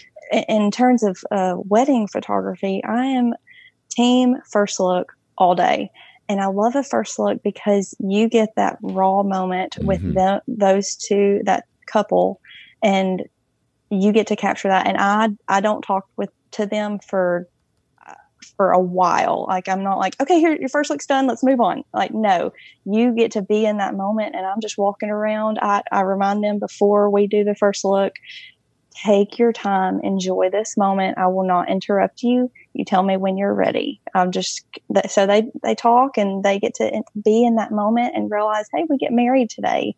in 0.48 0.70
terms 0.70 1.02
of 1.02 1.18
uh, 1.30 1.56
wedding 1.58 2.08
photography, 2.08 2.82
I 2.84 3.04
am 3.06 3.34
team 3.90 4.36
first 4.50 4.80
look 4.80 5.12
all 5.36 5.54
day 5.54 5.90
and 6.28 6.40
I 6.40 6.46
love 6.46 6.74
a 6.74 6.82
first 6.82 7.18
look 7.18 7.42
because 7.42 7.94
you 7.98 8.28
get 8.28 8.54
that 8.56 8.78
raw 8.82 9.22
moment 9.22 9.74
mm-hmm. 9.74 9.86
with 9.86 10.14
them, 10.14 10.40
those 10.48 10.96
two, 10.96 11.40
that 11.44 11.64
couple, 11.86 12.40
and 12.82 13.24
you 13.90 14.12
get 14.12 14.26
to 14.28 14.36
capture 14.36 14.68
that. 14.68 14.86
And 14.86 14.96
I, 14.98 15.28
I 15.48 15.60
don't 15.60 15.82
talk 15.82 16.06
with 16.16 16.30
to 16.52 16.66
them 16.66 16.98
for 16.98 17.48
for 18.56 18.70
a 18.70 18.78
while. 18.80 19.46
Like 19.48 19.68
I'm 19.68 19.82
not 19.82 19.98
like, 19.98 20.20
okay, 20.20 20.38
here 20.38 20.56
your 20.56 20.68
first 20.68 20.90
look's 20.90 21.06
done, 21.06 21.26
let's 21.26 21.42
move 21.42 21.60
on. 21.60 21.84
Like, 21.92 22.12
no, 22.12 22.52
you 22.84 23.14
get 23.14 23.32
to 23.32 23.42
be 23.42 23.66
in 23.66 23.78
that 23.78 23.94
moment 23.94 24.34
and 24.34 24.46
I'm 24.46 24.60
just 24.60 24.78
walking 24.78 25.10
around. 25.10 25.58
I, 25.60 25.82
I 25.90 26.02
remind 26.02 26.44
them 26.44 26.58
before 26.58 27.10
we 27.10 27.26
do 27.26 27.44
the 27.44 27.54
first 27.54 27.84
look, 27.84 28.14
take 29.04 29.38
your 29.38 29.52
time, 29.52 30.00
enjoy 30.02 30.50
this 30.50 30.76
moment. 30.76 31.18
I 31.18 31.26
will 31.28 31.46
not 31.46 31.68
interrupt 31.68 32.22
you. 32.22 32.50
You 32.74 32.84
tell 32.84 33.02
me 33.02 33.16
when 33.16 33.36
you're 33.36 33.54
ready. 33.54 34.00
I'm 34.14 34.32
just 34.32 34.66
so 35.08 35.26
they 35.26 35.50
they 35.62 35.74
talk 35.74 36.18
and 36.18 36.42
they 36.42 36.58
get 36.58 36.74
to 36.74 37.02
be 37.22 37.44
in 37.44 37.56
that 37.56 37.70
moment 37.70 38.14
and 38.16 38.30
realize, 38.30 38.66
hey, 38.74 38.84
we 38.88 38.98
get 38.98 39.12
married 39.12 39.48
today, 39.48 39.96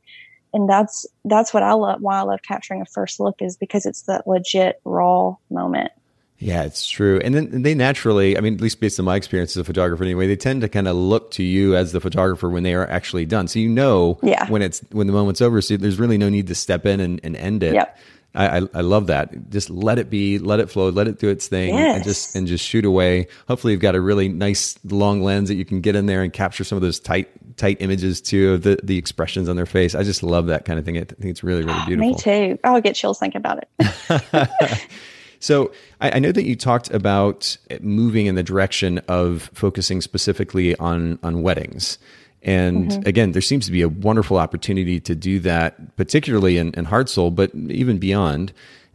and 0.53 0.69
that's 0.69 1.07
that's 1.25 1.53
what 1.53 1.63
I 1.63 1.73
love. 1.73 2.01
Why 2.01 2.19
I 2.19 2.23
love 2.23 2.41
capturing 2.47 2.83
a 2.83 2.87
first 2.87 3.19
look 3.19 3.37
is 3.41 3.57
because 3.57 3.87
it's 3.87 4.03
that 4.03 4.27
legit 4.27 4.81
raw 4.85 5.37
moment. 5.51 5.91
Yeah, 6.39 6.65
it's 6.65 6.87
true. 6.87 7.19
And 7.25 7.35
then 7.35 7.63
they 7.63 7.75
naturally, 7.75 8.37
I 8.37 8.41
mean, 8.43 8.55
at 8.55 8.61
least 8.61 8.79
based 8.79 8.99
on 8.99 9.07
my 9.07 9.17
experience 9.17 9.53
as 9.53 9.63
a 9.63 9.65
photographer 9.65 10.05
anyway, 10.05 10.27
they 10.27 10.37
tend 10.37 10.61
to 10.61 10.69
kind 10.69 10.87
of 10.87 10.95
look 10.95 11.31
to 11.33 11.43
you 11.43 11.75
as 11.75 11.93
the 11.93 12.01
photographer 12.01 12.51
when 12.51 12.63
they 12.63 12.75
are 12.75 12.87
actually 12.89 13.25
done. 13.25 13.49
So 13.49 13.59
you 13.59 13.71
know 13.71 14.19
yeah. 14.23 14.49
when 14.51 14.61
it's 14.61 14.81
when 14.91 15.07
the 15.07 15.15
moment's 15.15 15.41
over. 15.41 15.63
So 15.63 15.79
there's 15.79 15.99
really 15.99 16.19
no 16.19 16.29
need 16.29 16.47
to 16.49 16.55
step 16.55 16.85
in 16.85 17.01
and, 17.01 17.21
and 17.25 17.37
end 17.37 17.63
it. 17.63 17.75
Yep. 17.75 17.99
I, 18.37 18.59
I, 18.59 18.63
I 18.75 18.81
love 18.83 19.07
that. 19.09 19.51
Just 19.51 19.71
let 19.71 19.99
it 19.99 20.11
be, 20.11 20.39
let 20.39 20.61
it 20.61 20.71
flow, 20.71 20.91
let 20.91 21.09
it 21.09 21.19
do 21.19 21.29
its 21.29 21.49
thing, 21.49 21.75
Yes. 21.75 21.97
and 21.97 22.05
just 22.05 22.37
and 22.37 22.47
just 22.47 22.65
shoot 22.65 22.85
away. 22.85 23.27
Hopefully, 23.49 23.73
you've 23.73 23.83
got 23.83 23.95
a 23.95 24.01
really 24.01 24.29
nice 24.29 24.79
long 24.85 25.23
lens 25.23 25.49
that 25.49 25.55
you 25.55 25.65
can 25.65 25.81
get 25.81 25.97
in 25.97 26.07
there 26.07 26.23
and 26.23 26.33
capture 26.33 26.63
some 26.65 26.77
of 26.77 26.83
those 26.83 27.01
tight 27.01 27.29
tight 27.57 27.79
images 27.81 28.21
too 28.21 28.53
of 28.53 28.63
the 28.63 28.79
the 28.83 28.99
expressions 28.99 29.49
on 29.49 29.57
their 29.57 29.67
face. 29.67 29.95
I 29.95 30.03
just 30.03 30.23
love 30.23 30.47
that 30.47 30.65
kind 30.65 30.79
of 30.79 30.85
thing. 30.85 30.97
I 30.99 31.05
think 31.05 31.25
it's 31.25 31.43
really 31.43 31.65
really 31.65 31.81
beautiful. 31.87 32.11
Me 32.11 32.15
too. 32.17 32.59
Oh, 32.65 32.75
I'll 32.75 32.81
get 32.81 32.95
chills 32.95 33.19
thinking 33.19 33.39
about 33.39 33.65
it. 33.79 34.49
So 35.39 35.71
I, 36.01 36.13
I 36.13 36.19
know 36.19 36.33
that 36.33 36.45
you 36.45 36.57
talked 36.57 36.91
about 36.91 37.57
moving 37.81 38.25
in 38.27 38.37
the 38.37 38.43
direction 38.43 38.99
of 39.07 39.51
focusing 39.53 40.01
specifically 40.01 40.75
on 40.77 41.19
on 41.23 41.43
weddings. 41.43 41.99
And 42.43 42.91
mm-hmm. 42.91 43.09
again, 43.09 43.33
there 43.33 43.43
seems 43.43 43.67
to 43.67 43.73
be 43.73 43.83
a 43.83 43.89
wonderful 43.89 44.37
opportunity 44.37 45.01
to 45.01 45.15
do 45.15 45.41
that, 45.41 45.97
particularly 45.97 46.59
in, 46.59 46.73
in 46.75 46.87
Hartselle, 46.87 47.35
but 47.35 47.55
even 47.55 47.99
beyond. 47.99 48.53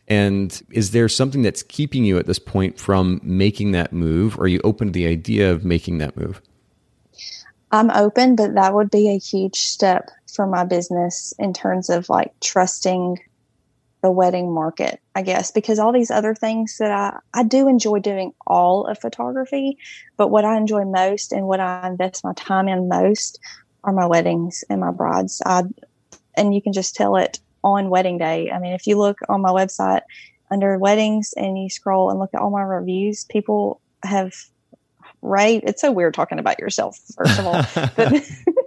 And 0.07 0.61
is 0.71 0.91
there 0.91 1.09
something 1.09 1.41
that's 1.41 1.63
keeping 1.63 2.05
you 2.05 2.17
at 2.17 2.27
this 2.27 2.39
point 2.39 2.79
from 2.79 3.19
making 3.23 3.71
that 3.71 3.93
move? 3.93 4.37
Or 4.37 4.43
are 4.43 4.47
you 4.47 4.61
open 4.63 4.87
to 4.87 4.91
the 4.91 5.07
idea 5.07 5.51
of 5.51 5.63
making 5.65 5.99
that 5.99 6.17
move? 6.17 6.41
I'm 7.71 7.89
open, 7.91 8.35
but 8.35 8.55
that 8.55 8.73
would 8.73 8.91
be 8.91 9.09
a 9.09 9.17
huge 9.17 9.55
step 9.55 10.11
for 10.33 10.45
my 10.45 10.65
business 10.65 11.33
in 11.39 11.53
terms 11.53 11.89
of 11.89 12.09
like 12.09 12.33
trusting 12.41 13.19
the 14.01 14.11
wedding 14.11 14.51
market, 14.51 14.99
I 15.15 15.21
guess, 15.21 15.51
because 15.51 15.77
all 15.77 15.91
these 15.91 16.11
other 16.11 16.33
things 16.33 16.77
that 16.79 16.91
I, 16.91 17.19
I 17.33 17.43
do 17.43 17.67
enjoy 17.67 17.99
doing 17.99 18.33
all 18.47 18.87
of 18.87 18.99
photography, 18.99 19.77
but 20.17 20.29
what 20.29 20.45
I 20.45 20.57
enjoy 20.57 20.85
most 20.85 21.31
and 21.31 21.47
what 21.47 21.59
I 21.59 21.87
invest 21.87 22.23
my 22.23 22.33
time 22.33 22.67
in 22.67 22.89
most 22.89 23.39
are 23.83 23.93
my 23.93 24.05
weddings 24.05 24.63
and 24.69 24.81
my 24.81 24.91
brides. 24.91 25.41
I, 25.45 25.63
and 26.35 26.55
you 26.55 26.61
can 26.61 26.73
just 26.73 26.95
tell 26.95 27.15
it 27.15 27.39
on 27.63 27.89
wedding 27.89 28.17
day. 28.17 28.51
I 28.51 28.59
mean, 28.59 28.73
if 28.73 28.87
you 28.87 28.97
look 28.97 29.19
on 29.29 29.41
my 29.41 29.51
website 29.51 30.01
under 30.49 30.77
weddings 30.77 31.33
and 31.37 31.57
you 31.57 31.69
scroll 31.69 32.09
and 32.09 32.19
look 32.19 32.31
at 32.33 32.41
all 32.41 32.49
my 32.49 32.61
reviews, 32.61 33.25
people 33.25 33.81
have 34.03 34.33
rave. 35.21 35.61
It's 35.63 35.81
so 35.81 35.91
weird 35.91 36.13
talking 36.13 36.39
about 36.39 36.59
yourself, 36.59 36.99
first 37.15 37.39
of 37.39 37.45
all, 37.45 37.63
but 37.95 38.13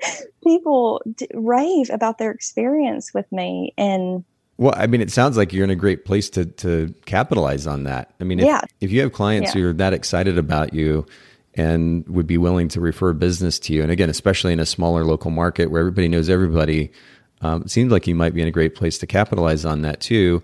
people 0.45 1.03
d- 1.17 1.29
rave 1.35 1.91
about 1.91 2.19
their 2.19 2.31
experience 2.31 3.13
with 3.13 3.31
me. 3.33 3.75
And 3.77 4.25
Well, 4.57 4.75
I 4.77 4.87
mean, 4.87 5.01
it 5.01 5.11
sounds 5.11 5.37
like 5.37 5.53
you're 5.53 5.65
in 5.65 5.71
a 5.71 5.77
great 5.77 6.05
place 6.05 6.31
to 6.31 6.45
to 6.47 6.95
capitalize 7.07 7.67
on 7.67 7.85
that. 7.85 8.13
I 8.21 8.25
mean, 8.25 8.39
if, 8.39 8.47
Yeah. 8.47 8.61
if 8.81 8.93
you 8.93 9.01
have 9.01 9.13
clients 9.13 9.55
Yeah. 9.55 9.63
who 9.63 9.69
are 9.71 9.73
that 9.75 9.93
excited 9.93 10.39
about 10.39 10.73
you 10.75 11.07
and 11.55 12.07
would 12.09 12.27
be 12.27 12.39
willing 12.39 12.69
to 12.69 12.81
refer 12.81 13.13
business 13.13 13.59
to 13.61 13.73
you, 13.73 13.83
and 13.83 13.91
again, 13.91 14.11
especially 14.11 14.53
in 14.53 14.61
a 14.61 14.67
smaller 14.67 15.05
local 15.05 15.31
market 15.31 15.71
where 15.71 15.81
everybody 15.81 16.09
knows 16.09 16.29
everybody, 16.31 16.91
um, 17.41 17.63
it 17.63 17.71
seems 17.71 17.91
like 17.91 18.07
you 18.07 18.15
might 18.15 18.33
be 18.35 18.43
in 18.43 18.49
a 18.49 18.53
great 18.53 18.75
place 18.77 18.97
to 18.99 19.07
capitalize 19.07 19.65
on 19.65 19.83
that 19.83 20.01
too. 20.01 20.43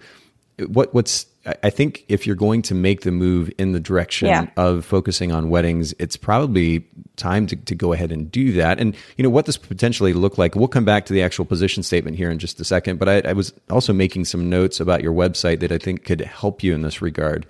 What 0.67 0.93
what's 0.93 1.27
I- 1.63 1.71
think 1.71 2.05
if 2.09 2.27
you're 2.27 2.37
going 2.37 2.63
to 2.63 2.75
make 2.75 3.03
the 3.03 3.11
move 3.13 3.51
in 3.59 3.73
the 3.73 3.81
direction 3.81 4.29
Yeah. 4.29 4.47
of 4.57 4.85
focusing 4.85 5.33
on 5.33 5.51
weddings, 5.51 5.95
it's 5.99 6.17
probably 6.17 6.85
time 7.17 7.47
to, 7.49 7.57
to 7.57 7.75
go 7.75 7.93
ahead 7.93 8.13
and 8.13 8.31
do 8.31 8.53
that. 8.53 8.81
And 8.81 8.95
you 9.17 9.23
know 9.23 9.31
what 9.31 9.47
this 9.47 9.57
potentially 9.57 10.13
look 10.13 10.39
like. 10.39 10.55
We'll 10.55 10.69
come 10.69 10.85
back 10.85 11.07
to 11.07 11.13
the 11.13 11.23
actual 11.23 11.45
position 11.45 11.83
statement 11.83 12.17
here 12.17 12.31
in 12.31 12.39
just 12.39 12.61
a 12.61 12.65
second. 12.65 12.99
But 12.99 13.09
I, 13.09 13.31
I 13.31 13.33
was 13.33 13.53
also 13.71 13.93
making 13.93 14.25
some 14.25 14.49
notes 14.51 14.81
about 14.81 15.03
your 15.03 15.13
website 15.13 15.61
that 15.61 15.73
I 15.73 15.79
think 15.79 16.05
could 16.05 16.21
help 16.21 16.63
you 16.63 16.75
in 16.75 16.83
this 16.83 17.01
regard. 17.03 17.47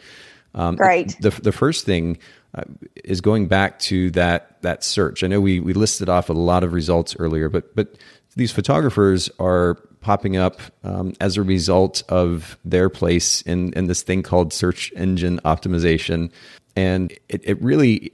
Um, 0.55 0.77
Great. 0.77 1.17
The 1.21 1.31
the 1.31 1.53
first 1.53 1.87
thing 1.87 2.19
uh, 2.55 2.63
is 3.05 3.21
going 3.21 3.47
back 3.47 3.79
to 3.81 4.11
that 4.13 4.61
that 4.63 4.83
search. 4.83 5.23
I 5.23 5.29
know 5.29 5.41
we 5.41 5.61
we 5.61 5.73
listed 5.73 6.09
off 6.09 6.29
a 6.29 6.33
lot 6.33 6.65
of 6.65 6.73
results 6.73 7.15
earlier, 7.19 7.49
but 7.49 7.75
but 7.77 7.95
these 8.37 8.51
photographers 8.51 9.31
are 9.39 9.77
popping 10.01 10.37
up 10.37 10.61
um, 10.85 11.13
as 11.21 11.37
a 11.37 11.43
result 11.43 12.03
of 12.09 12.59
their 12.65 12.89
place 12.89 13.43
in 13.43 13.73
in 13.75 13.87
this 13.87 14.03
thing 14.03 14.23
called 14.23 14.53
search 14.53 14.93
engine 14.97 15.41
optimization, 15.45 16.31
and 16.77 17.13
it, 17.29 17.41
it 17.45 17.63
really. 17.63 18.13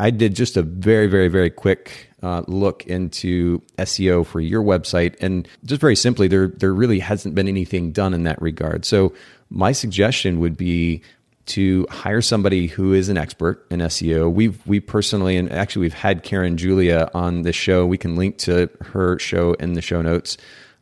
I- 0.00 0.08
did 0.08 0.34
just 0.34 0.56
a 0.56 0.62
very, 0.62 1.08
very, 1.08 1.28
very 1.28 1.50
quick 1.50 2.08
uh, 2.22 2.42
look 2.48 2.86
into 2.86 3.60
SEO 3.76 4.24
for 4.24 4.40
your 4.40 4.62
website, 4.62 5.14
and 5.20 5.46
just 5.66 5.82
very 5.82 5.94
simply, 5.94 6.26
there 6.26 6.48
there 6.48 6.72
really 6.72 7.00
hasn't 7.00 7.34
been 7.34 7.48
anything 7.48 7.92
done 7.92 8.14
in 8.14 8.22
that 8.22 8.40
regard. 8.40 8.86
So, 8.86 9.12
my 9.50 9.72
suggestion 9.72 10.40
would 10.40 10.56
be 10.56 11.02
to 11.48 11.86
hire 11.90 12.20
somebody 12.20 12.66
who 12.66 12.92
is 12.92 13.08
an 13.08 13.16
expert 13.16 13.66
in 13.70 13.80
SEO. 13.80 14.30
We've 14.30 14.64
we 14.66 14.80
personally 14.80 15.36
and 15.36 15.50
actually 15.50 15.80
we've 15.80 15.94
had 15.94 16.22
Karen 16.22 16.56
Julia 16.56 17.10
on 17.14 17.42
the 17.42 17.52
show. 17.52 17.86
We 17.86 17.98
can 17.98 18.16
link 18.16 18.38
to 18.38 18.68
her 18.82 19.18
show 19.18 19.54
in 19.54 19.72
the 19.72 19.82
show 19.82 20.02
notes. 20.02 20.36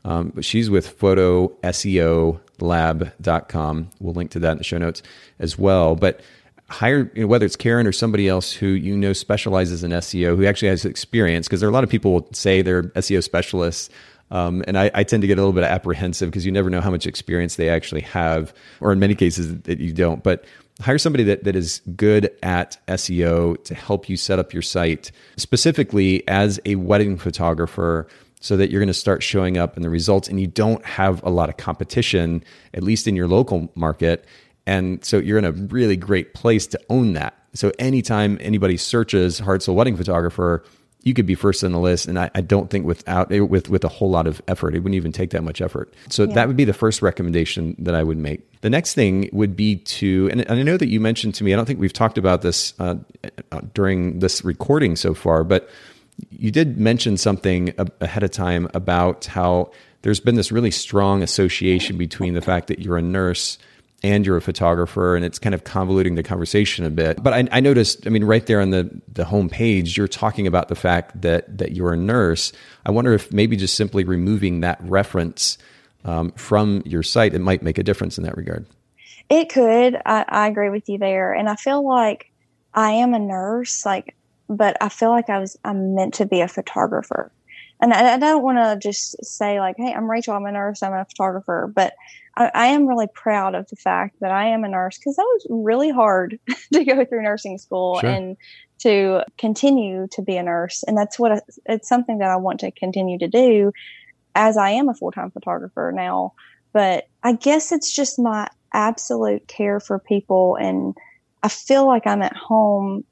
Um, 0.07 0.33
but 0.35 0.45
she's 0.45 0.71
with 0.71 0.99
photoseolab.com. 0.99 3.91
We'll 4.01 4.15
link 4.15 4.31
to 4.31 4.39
that 4.39 4.53
in 4.53 4.59
the 4.59 4.65
show 4.65 4.79
notes 4.79 5.03
as 5.41 5.59
well. 5.59 5.97
But 5.97 6.21
hire 6.71 7.11
you 7.15 7.23
know, 7.23 7.27
whether 7.27 7.45
it's 7.45 7.57
Karen 7.57 7.87
or 7.87 7.93
somebody 7.93 8.29
else 8.29 8.53
who 8.53 8.69
you 8.69 8.97
know 8.97 9.13
specializes 9.13 9.85
in 9.85 9.91
SEO, 9.91 10.37
who 10.37 10.47
actually 10.47 10.69
has 10.69 10.85
experience, 10.85 11.49
because 11.49 11.61
there 11.61 11.69
are 11.69 11.71
a 11.71 11.75
lot 11.75 11.85
of 11.85 11.91
people 11.91 12.29
say 12.33 12.63
they're 12.63 12.85
SEO 12.85 13.23
specialists. 13.23 13.91
Um, 14.31 14.65
and 14.67 14.77
I, 14.77 14.91
I 14.93 15.05
tend 15.05 15.23
to 15.23 15.29
get 15.29 15.39
a 15.39 15.41
little 15.41 15.53
bit 15.53 15.63
apprehensive 15.63 16.31
because 16.31 16.45
you 16.45 16.51
never 16.51 16.69
know 16.69 16.81
how 16.81 16.91
much 16.91 17.07
experience 17.07 17.55
they 17.57 17.69
actually 17.69 18.01
have, 18.03 18.53
or 18.81 18.93
in 18.93 18.99
many 18.99 19.15
cases 19.15 19.57
that 19.63 19.79
you 19.79 19.93
don't. 19.93 20.23
But 20.23 20.45
hire 20.81 20.99
somebody 20.99 21.25
that, 21.25 21.45
that 21.45 21.57
is 21.57 21.81
good 21.97 22.31
at 22.43 22.77
SEO 22.89 23.63
to 23.65 23.75
help 23.75 24.09
you 24.09 24.17
set 24.17 24.39
up 24.39 24.53
your 24.53 24.63
site, 24.63 25.11
specifically 25.37 26.27
as 26.29 26.61
a 26.65 26.75
wedding 26.75 27.17
photographer, 27.17 28.07
so 28.47 28.57
that 28.57 28.71
you're 28.71 28.81
going 28.81 28.87
to 28.87 28.95
start 28.95 29.23
showing 29.23 29.59
up 29.59 29.77
in 29.77 29.83
the 29.83 29.91
results 29.91 30.29
and 30.29 30.41
you 30.41 30.47
don't 30.47 30.85
have 30.85 31.23
a 31.25 31.31
lot 31.31 31.49
of 31.49 31.57
competition, 31.57 32.45
at 32.75 32.83
least 32.83 33.09
in 33.09 33.17
your 33.17 33.27
local 33.27 33.69
market. 33.75 34.25
And 34.67 35.05
so 35.05 35.19
you're 35.19 35.39
in 35.39 35.45
a 35.45 35.53
really 35.53 35.97
great 35.97 36.33
place 36.33 36.67
to 36.69 36.81
own 36.89 37.15
that. 37.15 37.35
So 37.55 37.73
anytime 37.79 38.39
anybody 38.41 38.77
searches 38.77 39.41
Hartselle 39.41 39.75
wedding 39.75 39.97
photographer, 39.97 40.63
you 41.03 41.15
could 41.15 41.27
be 41.27 41.35
first 41.35 41.65
on 41.65 41.73
the 41.73 41.79
list. 41.79 42.07
And 42.07 42.19
I, 42.19 42.31
I 42.35 42.41
don't 42.41 42.69
think 42.69 42.85
without 42.85 43.31
with 43.31 43.69
with 43.69 43.85
a 43.85 43.89
whole 43.89 44.11
lot 44.11 44.27
of 44.27 44.43
effort, 44.49 44.75
it 44.75 44.81
wouldn't 44.81 44.97
even 44.97 45.13
take 45.13 45.31
that 45.31 45.43
much 45.43 45.61
effort. 45.61 45.93
So 46.09 46.27
that 46.27 46.49
would 46.49 46.57
be 46.57 46.65
the 46.65 46.73
first 46.73 47.01
recommendation 47.01 47.77
that 47.79 47.95
I 47.95 48.03
would 48.03 48.19
make. 48.19 48.61
The 48.61 48.71
next 48.71 48.95
thing 48.95 49.29
would 49.33 49.55
be 49.57 49.77
to, 49.77 50.29
and, 50.33 50.41
and 50.41 50.59
I 50.59 50.63
know 50.63 50.77
that 50.77 50.89
you 50.89 51.01
mentioned 51.01 51.35
to 51.37 51.45
me, 51.45 51.53
I 51.53 51.57
don't 51.57 51.65
think 51.65 51.79
we've 51.79 51.93
talked 51.93 52.19
about 52.19 52.43
this 52.43 52.75
uh, 52.81 52.97
uh, 53.53 53.61
during 53.73 54.19
this 54.19 54.45
recording 54.45 54.97
so 54.97 55.15
far, 55.15 55.45
but 55.45 55.69
you 56.31 56.51
did 56.51 56.79
mention 56.79 57.17
something 57.17 57.75
ahead 58.01 58.23
of 58.23 58.31
time 58.31 58.69
about 58.75 59.27
how 59.27 59.71
there's 60.03 60.21
been 60.21 60.37
this 60.37 60.53
really 60.53 60.71
strong 60.71 61.23
association 61.23 61.99
between 61.99 62.35
the 62.35 62.41
fact 62.41 62.69
that 62.69 62.79
you're 62.79 62.97
a 62.97 63.03
nurse 63.03 63.59
and 64.03 64.27
you're 64.27 64.37
a 64.37 64.43
photographer 64.43 65.17
and 65.17 65.25
it's 65.25 65.39
kind 65.39 65.55
of 65.55 65.65
convoluting 65.65 66.17
the 66.17 66.23
conversation 66.23 66.85
a 66.85 66.91
bit 66.91 67.23
but 67.23 67.33
i, 67.33 67.49
I 67.51 67.61
noticed 67.61 68.07
i 68.07 68.11
mean 68.11 68.25
right 68.25 68.45
there 68.47 68.61
on 68.61 68.71
the, 68.71 68.91
the 69.13 69.25
home 69.25 69.49
page 69.49 69.97
you're 69.97 70.07
talking 70.07 70.47
about 70.47 70.69
the 70.69 70.75
fact 70.75 71.23
that 71.23 71.59
that 71.59 71.73
you're 71.73 71.95
a 71.95 71.97
nurse 71.97 72.53
i 72.85 72.91
wonder 72.91 73.15
if 73.15 73.33
maybe 73.33 73.57
just 73.57 73.75
simply 73.75 74.05
removing 74.05 74.61
that 74.61 74.79
reference 74.83 75.57
um, 76.05 76.31
from 76.33 76.83
your 76.85 77.03
site 77.03 77.35
it 77.35 77.41
might 77.41 77.63
make 77.63 77.79
a 77.79 77.83
difference 77.83 78.19
in 78.19 78.25
that 78.25 78.37
regard 78.37 78.67
It 79.29 79.49
could. 79.49 79.97
I, 80.07 80.25
I 80.29 80.49
agree 80.49 80.71
with 80.71 80.89
you 80.89 80.99
there. 80.99 81.33
And 81.33 81.49
I 81.49 81.57
feel 81.57 81.87
like 81.87 82.31
I 82.73 82.93
am 82.93 83.15
a 83.15 83.19
nurse, 83.19 83.85
like, 83.85 84.15
but 84.49 84.77
I 84.81 84.89
feel 84.89 85.11
like 85.11 85.29
I 85.31 85.39
was, 85.39 85.57
I'm 85.65 85.95
meant 85.95 86.15
to 86.15 86.27
be 86.27 86.41
a 86.41 86.49
photographer. 86.49 87.33
And 87.81 87.93
I, 87.93 88.15
I 88.15 88.19
don't 88.19 88.43
want 88.43 88.59
to 88.59 88.79
just 88.81 89.23
say 89.25 89.61
like, 89.61 89.77
Hey, 89.79 89.93
I'm 89.93 90.11
Rachel. 90.11 90.35
I'm 90.35 90.47
a 90.47 90.53
nurse. 90.53 90.83
I'm 90.83 90.93
a 90.93 91.05
photographer, 91.05 91.71
but 91.75 91.93
I, 92.37 92.51
I 92.55 92.67
am 92.67 92.87
really 92.87 93.09
proud 93.15 93.55
of 93.55 93.69
the 93.69 93.77
fact 93.77 94.17
that 94.21 94.31
I 94.31 94.47
am 94.47 94.65
a 94.65 94.69
nurse 94.69 94.99
because 94.99 95.17
that 95.17 95.23
was 95.23 95.47
really 95.51 95.91
hard 95.91 96.39
to 96.73 96.85
go 96.85 97.05
through 97.05 97.23
nursing 97.23 97.59
school 97.59 98.01
Sure. 98.01 98.11
and 98.11 98.37
to 98.79 99.23
continue 99.39 100.07
to 100.13 100.23
be 100.23 100.37
a 100.37 100.43
nurse. 100.43 100.85
And 100.87 100.97
that's 100.97 101.19
what 101.19 101.33
I, 101.33 101.41
it's 101.67 101.89
something 101.89 102.19
that 102.19 102.31
I 102.31 102.37
want 102.37 102.61
to 102.61 102.71
continue 102.71 103.19
to 103.19 103.29
do 103.29 103.73
as 104.35 104.57
I 104.57 104.71
am 104.71 104.89
a 104.89 104.95
full 104.95 105.11
time 105.13 105.31
photographer 105.31 105.93
now. 105.95 106.33
But 106.73 107.09
I 107.23 107.33
guess 107.33 107.73
it's 107.73 107.95
just 107.95 108.19
my 108.19 108.49
absolute 108.73 109.49
care 109.49 109.81
for 109.81 109.99
people. 109.99 110.57
And 110.61 110.95
I 111.43 111.49
feel 111.49 111.87
like 111.87 112.07
I'm 112.07 112.23
at 112.23 112.37
home 112.37 113.05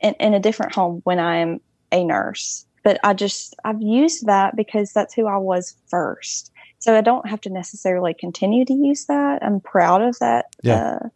in, 0.00 0.14
in 0.14 0.34
a 0.34 0.40
different 0.40 0.74
home 0.74 1.00
when 1.04 1.18
I'm 1.18 1.60
a 1.92 2.04
nurse. 2.04 2.66
But 2.82 2.98
I 3.04 3.12
just, 3.14 3.54
I've 3.64 3.82
used 3.82 4.26
that 4.26 4.56
because 4.56 4.92
that's 4.92 5.14
who 5.14 5.26
I 5.26 5.36
was 5.36 5.76
first. 5.88 6.50
So 6.78 6.96
I 6.96 7.02
don't 7.02 7.28
have 7.28 7.40
to 7.42 7.50
necessarily 7.50 8.14
continue 8.14 8.64
to 8.64 8.72
use 8.72 9.04
that. 9.06 9.42
I'm 9.42 9.60
proud 9.60 10.00
of 10.02 10.18
that. 10.20 10.46
Yeah. 10.62 10.98
Uh, 11.02 11.08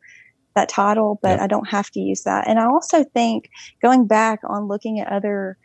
that 0.55 0.69
title, 0.69 1.19
but 1.21 1.39
Yeah. 1.39 1.45
I 1.45 1.47
don't 1.49 1.69
have 1.69 1.91
to 1.91 2.01
use 2.01 2.23
that. 2.23 2.47
And 2.47 2.61
I 2.61 2.67
also 2.67 3.03
think 3.03 3.51
going 3.83 4.07
back 4.07 4.39
on 4.45 4.69
looking 4.69 5.01
at 5.01 5.09
other 5.09 5.59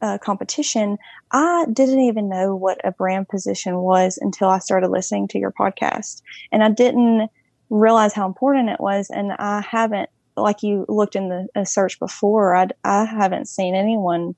uh, 0.00 0.18
competition, 0.18 0.96
I 1.32 1.66
didn't 1.72 2.00
even 2.00 2.28
know 2.28 2.54
what 2.54 2.80
a 2.84 2.92
brand 2.92 3.28
position 3.28 3.78
was 3.78 4.16
until 4.16 4.48
I 4.48 4.60
started 4.60 4.90
listening 4.90 5.26
to 5.28 5.38
your 5.38 5.50
podcast. 5.50 6.22
And 6.52 6.62
I 6.62 6.70
didn't 6.70 7.30
realize 7.68 8.12
how 8.12 8.26
important 8.26 8.68
it 8.68 8.78
was. 8.80 9.10
And 9.10 9.32
I 9.32 9.60
haven't 9.60 10.08
like 10.42 10.62
you 10.62 10.84
looked 10.88 11.16
in 11.16 11.48
the 11.54 11.64
search 11.64 11.98
before, 11.98 12.54
I, 12.54 12.68
I 12.84 13.04
haven't 13.04 13.48
seen 13.48 13.74
anyone 13.74 14.34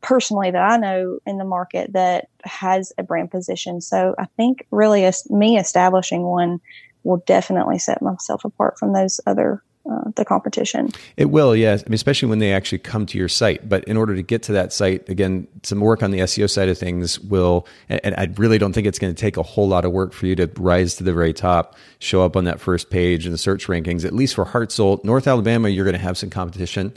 personally 0.00 0.50
that 0.50 0.62
I 0.62 0.76
know 0.76 1.18
in 1.26 1.38
the 1.38 1.44
market 1.44 1.92
that 1.92 2.26
has 2.44 2.92
a 2.98 3.02
brand 3.02 3.30
position. 3.30 3.80
So 3.80 4.14
I 4.18 4.26
think 4.36 4.66
really 4.70 5.10
me 5.30 5.58
establishing 5.58 6.22
one 6.22 6.60
will 7.04 7.22
definitely 7.26 7.78
set 7.78 8.02
myself 8.02 8.44
apart 8.44 8.78
from 8.78 8.92
those 8.92 9.20
other 9.26 9.62
uh, 9.90 10.10
the 10.14 10.24
competition. 10.24 10.90
It 11.16 11.26
will, 11.26 11.56
yes. 11.56 11.82
I 11.84 11.88
mean, 11.88 11.94
especially 11.94 12.28
when 12.28 12.38
they 12.38 12.52
actually 12.52 12.78
come 12.78 13.04
to 13.06 13.18
your 13.18 13.28
site. 13.28 13.68
But 13.68 13.84
in 13.84 13.96
order 13.96 14.14
to 14.14 14.22
get 14.22 14.44
to 14.44 14.52
that 14.52 14.72
site, 14.72 15.08
again, 15.08 15.48
some 15.62 15.80
work 15.80 16.02
on 16.02 16.12
the 16.12 16.20
SEO 16.20 16.48
side 16.48 16.68
of 16.68 16.78
things 16.78 17.18
will, 17.18 17.66
and 17.88 18.14
I 18.16 18.32
really 18.36 18.58
don't 18.58 18.72
think 18.72 18.86
it's 18.86 18.98
going 18.98 19.12
to 19.12 19.20
take 19.20 19.36
a 19.36 19.42
whole 19.42 19.66
lot 19.66 19.84
of 19.84 19.92
work 19.92 20.12
for 20.12 20.26
you 20.26 20.36
to 20.36 20.48
rise 20.56 20.94
to 20.96 21.04
the 21.04 21.12
very 21.12 21.32
top, 21.32 21.76
show 21.98 22.22
up 22.22 22.36
on 22.36 22.44
that 22.44 22.60
first 22.60 22.90
page 22.90 23.26
in 23.26 23.32
the 23.32 23.38
search 23.38 23.66
rankings. 23.66 24.04
At 24.04 24.12
least 24.12 24.36
for 24.36 24.44
Hartselle, 24.44 25.02
North 25.04 25.26
Alabama, 25.26 25.68
you're 25.68 25.84
going 25.84 25.96
to 25.96 25.98
have 25.98 26.16
some 26.16 26.30
competition. 26.30 26.92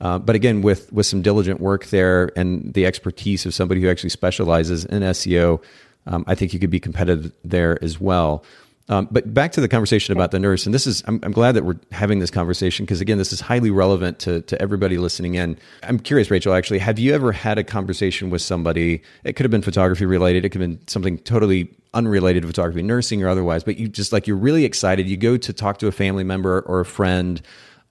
Uh, 0.00 0.18
but 0.18 0.34
again, 0.34 0.62
with 0.62 0.90
with 0.92 1.04
some 1.04 1.20
diligent 1.20 1.60
work 1.60 1.86
there 1.86 2.32
and 2.34 2.72
the 2.72 2.86
expertise 2.86 3.44
of 3.44 3.52
somebody 3.52 3.82
who 3.82 3.90
actually 3.90 4.08
specializes 4.08 4.86
in 4.86 5.02
SEO, 5.02 5.62
um, 6.06 6.24
I 6.26 6.34
think 6.34 6.54
you 6.54 6.58
could 6.58 6.70
be 6.70 6.80
competitive 6.80 7.32
there 7.44 7.82
as 7.84 8.00
well. 8.00 8.42
Um, 8.88 9.06
but 9.10 9.32
back 9.32 9.52
to 9.52 9.60
the 9.60 9.68
conversation 9.68 10.16
about 10.16 10.32
the 10.32 10.40
nurse, 10.40 10.66
and 10.66 10.74
this 10.74 10.84
is, 10.84 11.04
I'm, 11.06 11.20
I'm 11.22 11.30
glad 11.30 11.52
that 11.52 11.64
we're 11.64 11.78
having 11.92 12.18
this 12.18 12.30
conversation 12.30 12.84
because 12.84 13.00
again, 13.00 13.18
this 13.18 13.32
is 13.32 13.40
highly 13.40 13.70
relevant 13.70 14.18
to, 14.20 14.40
to 14.42 14.60
everybody 14.60 14.98
listening 14.98 15.36
in. 15.36 15.56
I'm 15.84 16.00
curious, 16.00 16.28
Rachel, 16.28 16.54
actually, 16.54 16.80
have 16.80 16.98
you 16.98 17.14
ever 17.14 17.30
had 17.30 17.56
a 17.56 17.62
conversation 17.62 18.30
with 18.30 18.42
somebody? 18.42 19.02
It 19.22 19.34
could 19.34 19.44
have 19.44 19.50
been 19.52 19.62
photography 19.62 20.06
related, 20.06 20.44
it 20.44 20.48
could 20.48 20.60
have 20.60 20.70
been 20.70 20.88
something 20.88 21.18
totally 21.18 21.72
unrelated 21.94 22.42
to 22.42 22.48
photography, 22.48 22.82
nursing 22.82 23.22
or 23.22 23.28
otherwise, 23.28 23.62
but 23.62 23.76
you 23.76 23.86
just 23.86 24.12
like, 24.12 24.26
you're 24.26 24.36
really 24.36 24.64
excited. 24.64 25.08
You 25.08 25.16
go 25.16 25.36
to 25.36 25.52
talk 25.52 25.78
to 25.78 25.86
a 25.86 25.92
family 25.92 26.24
member 26.24 26.60
or 26.62 26.80
a 26.80 26.84
friend 26.84 27.40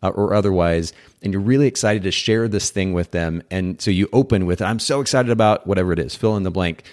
uh, 0.03 0.09
or 0.09 0.33
otherwise, 0.33 0.93
and 1.21 1.33
you're 1.33 1.41
really 1.41 1.67
excited 1.67 2.03
to 2.03 2.11
share 2.11 2.47
this 2.47 2.71
thing 2.71 2.93
with 2.93 3.11
them. 3.11 3.43
And 3.51 3.81
so 3.81 3.91
you 3.91 4.09
open 4.13 4.45
with, 4.45 4.61
I'm 4.61 4.79
so 4.79 5.01
excited 5.01 5.31
about 5.31 5.67
whatever 5.67 5.93
it 5.93 5.99
is, 5.99 6.15
fill 6.15 6.35
in 6.37 6.43
the 6.43 6.51
blank 6.51 6.83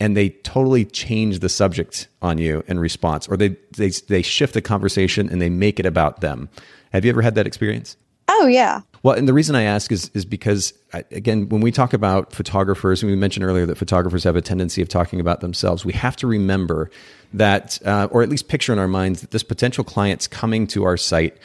and 0.00 0.16
they 0.16 0.30
totally 0.30 0.84
change 0.86 1.38
the 1.40 1.48
subject 1.48 2.08
on 2.22 2.38
you 2.38 2.64
in 2.66 2.80
response 2.80 3.28
or 3.28 3.36
they, 3.36 3.50
they 3.76 3.90
they 3.90 4.22
shift 4.22 4.54
the 4.54 4.62
conversation 4.62 5.28
and 5.28 5.40
they 5.40 5.50
make 5.50 5.78
it 5.78 5.86
about 5.86 6.20
them. 6.20 6.48
Have 6.92 7.04
you 7.04 7.10
ever 7.10 7.22
had 7.22 7.34
that 7.36 7.46
experience? 7.46 7.96
Oh 8.28 8.46
yeah. 8.46 8.80
Well 9.02 9.14
and 9.16 9.28
the 9.28 9.32
reason 9.32 9.54
i 9.54 9.62
ask 9.62 9.92
is 9.92 10.10
is 10.14 10.24
because 10.24 10.72
again 10.92 11.48
when 11.48 11.60
we 11.60 11.70
talk 11.70 11.92
about 11.92 12.32
photographers 12.32 13.02
and 13.02 13.10
we 13.10 13.16
mentioned 13.16 13.44
earlier 13.44 13.66
that 13.66 13.76
photographers 13.76 14.24
have 14.24 14.36
a 14.36 14.42
tendency 14.42 14.82
of 14.82 14.88
talking 14.88 15.20
about 15.20 15.40
themselves 15.40 15.84
we 15.84 15.92
have 15.92 16.16
to 16.16 16.26
remember 16.26 16.90
that 17.32 17.78
uh, 17.86 18.08
or 18.10 18.22
at 18.22 18.28
least 18.28 18.48
picture 18.48 18.72
in 18.72 18.78
our 18.78 18.88
minds 18.88 19.20
that 19.20 19.30
this 19.30 19.42
potential 19.42 19.84
client's 19.84 20.26
coming 20.26 20.66
to 20.66 20.84
our 20.84 20.96
site 20.96 21.36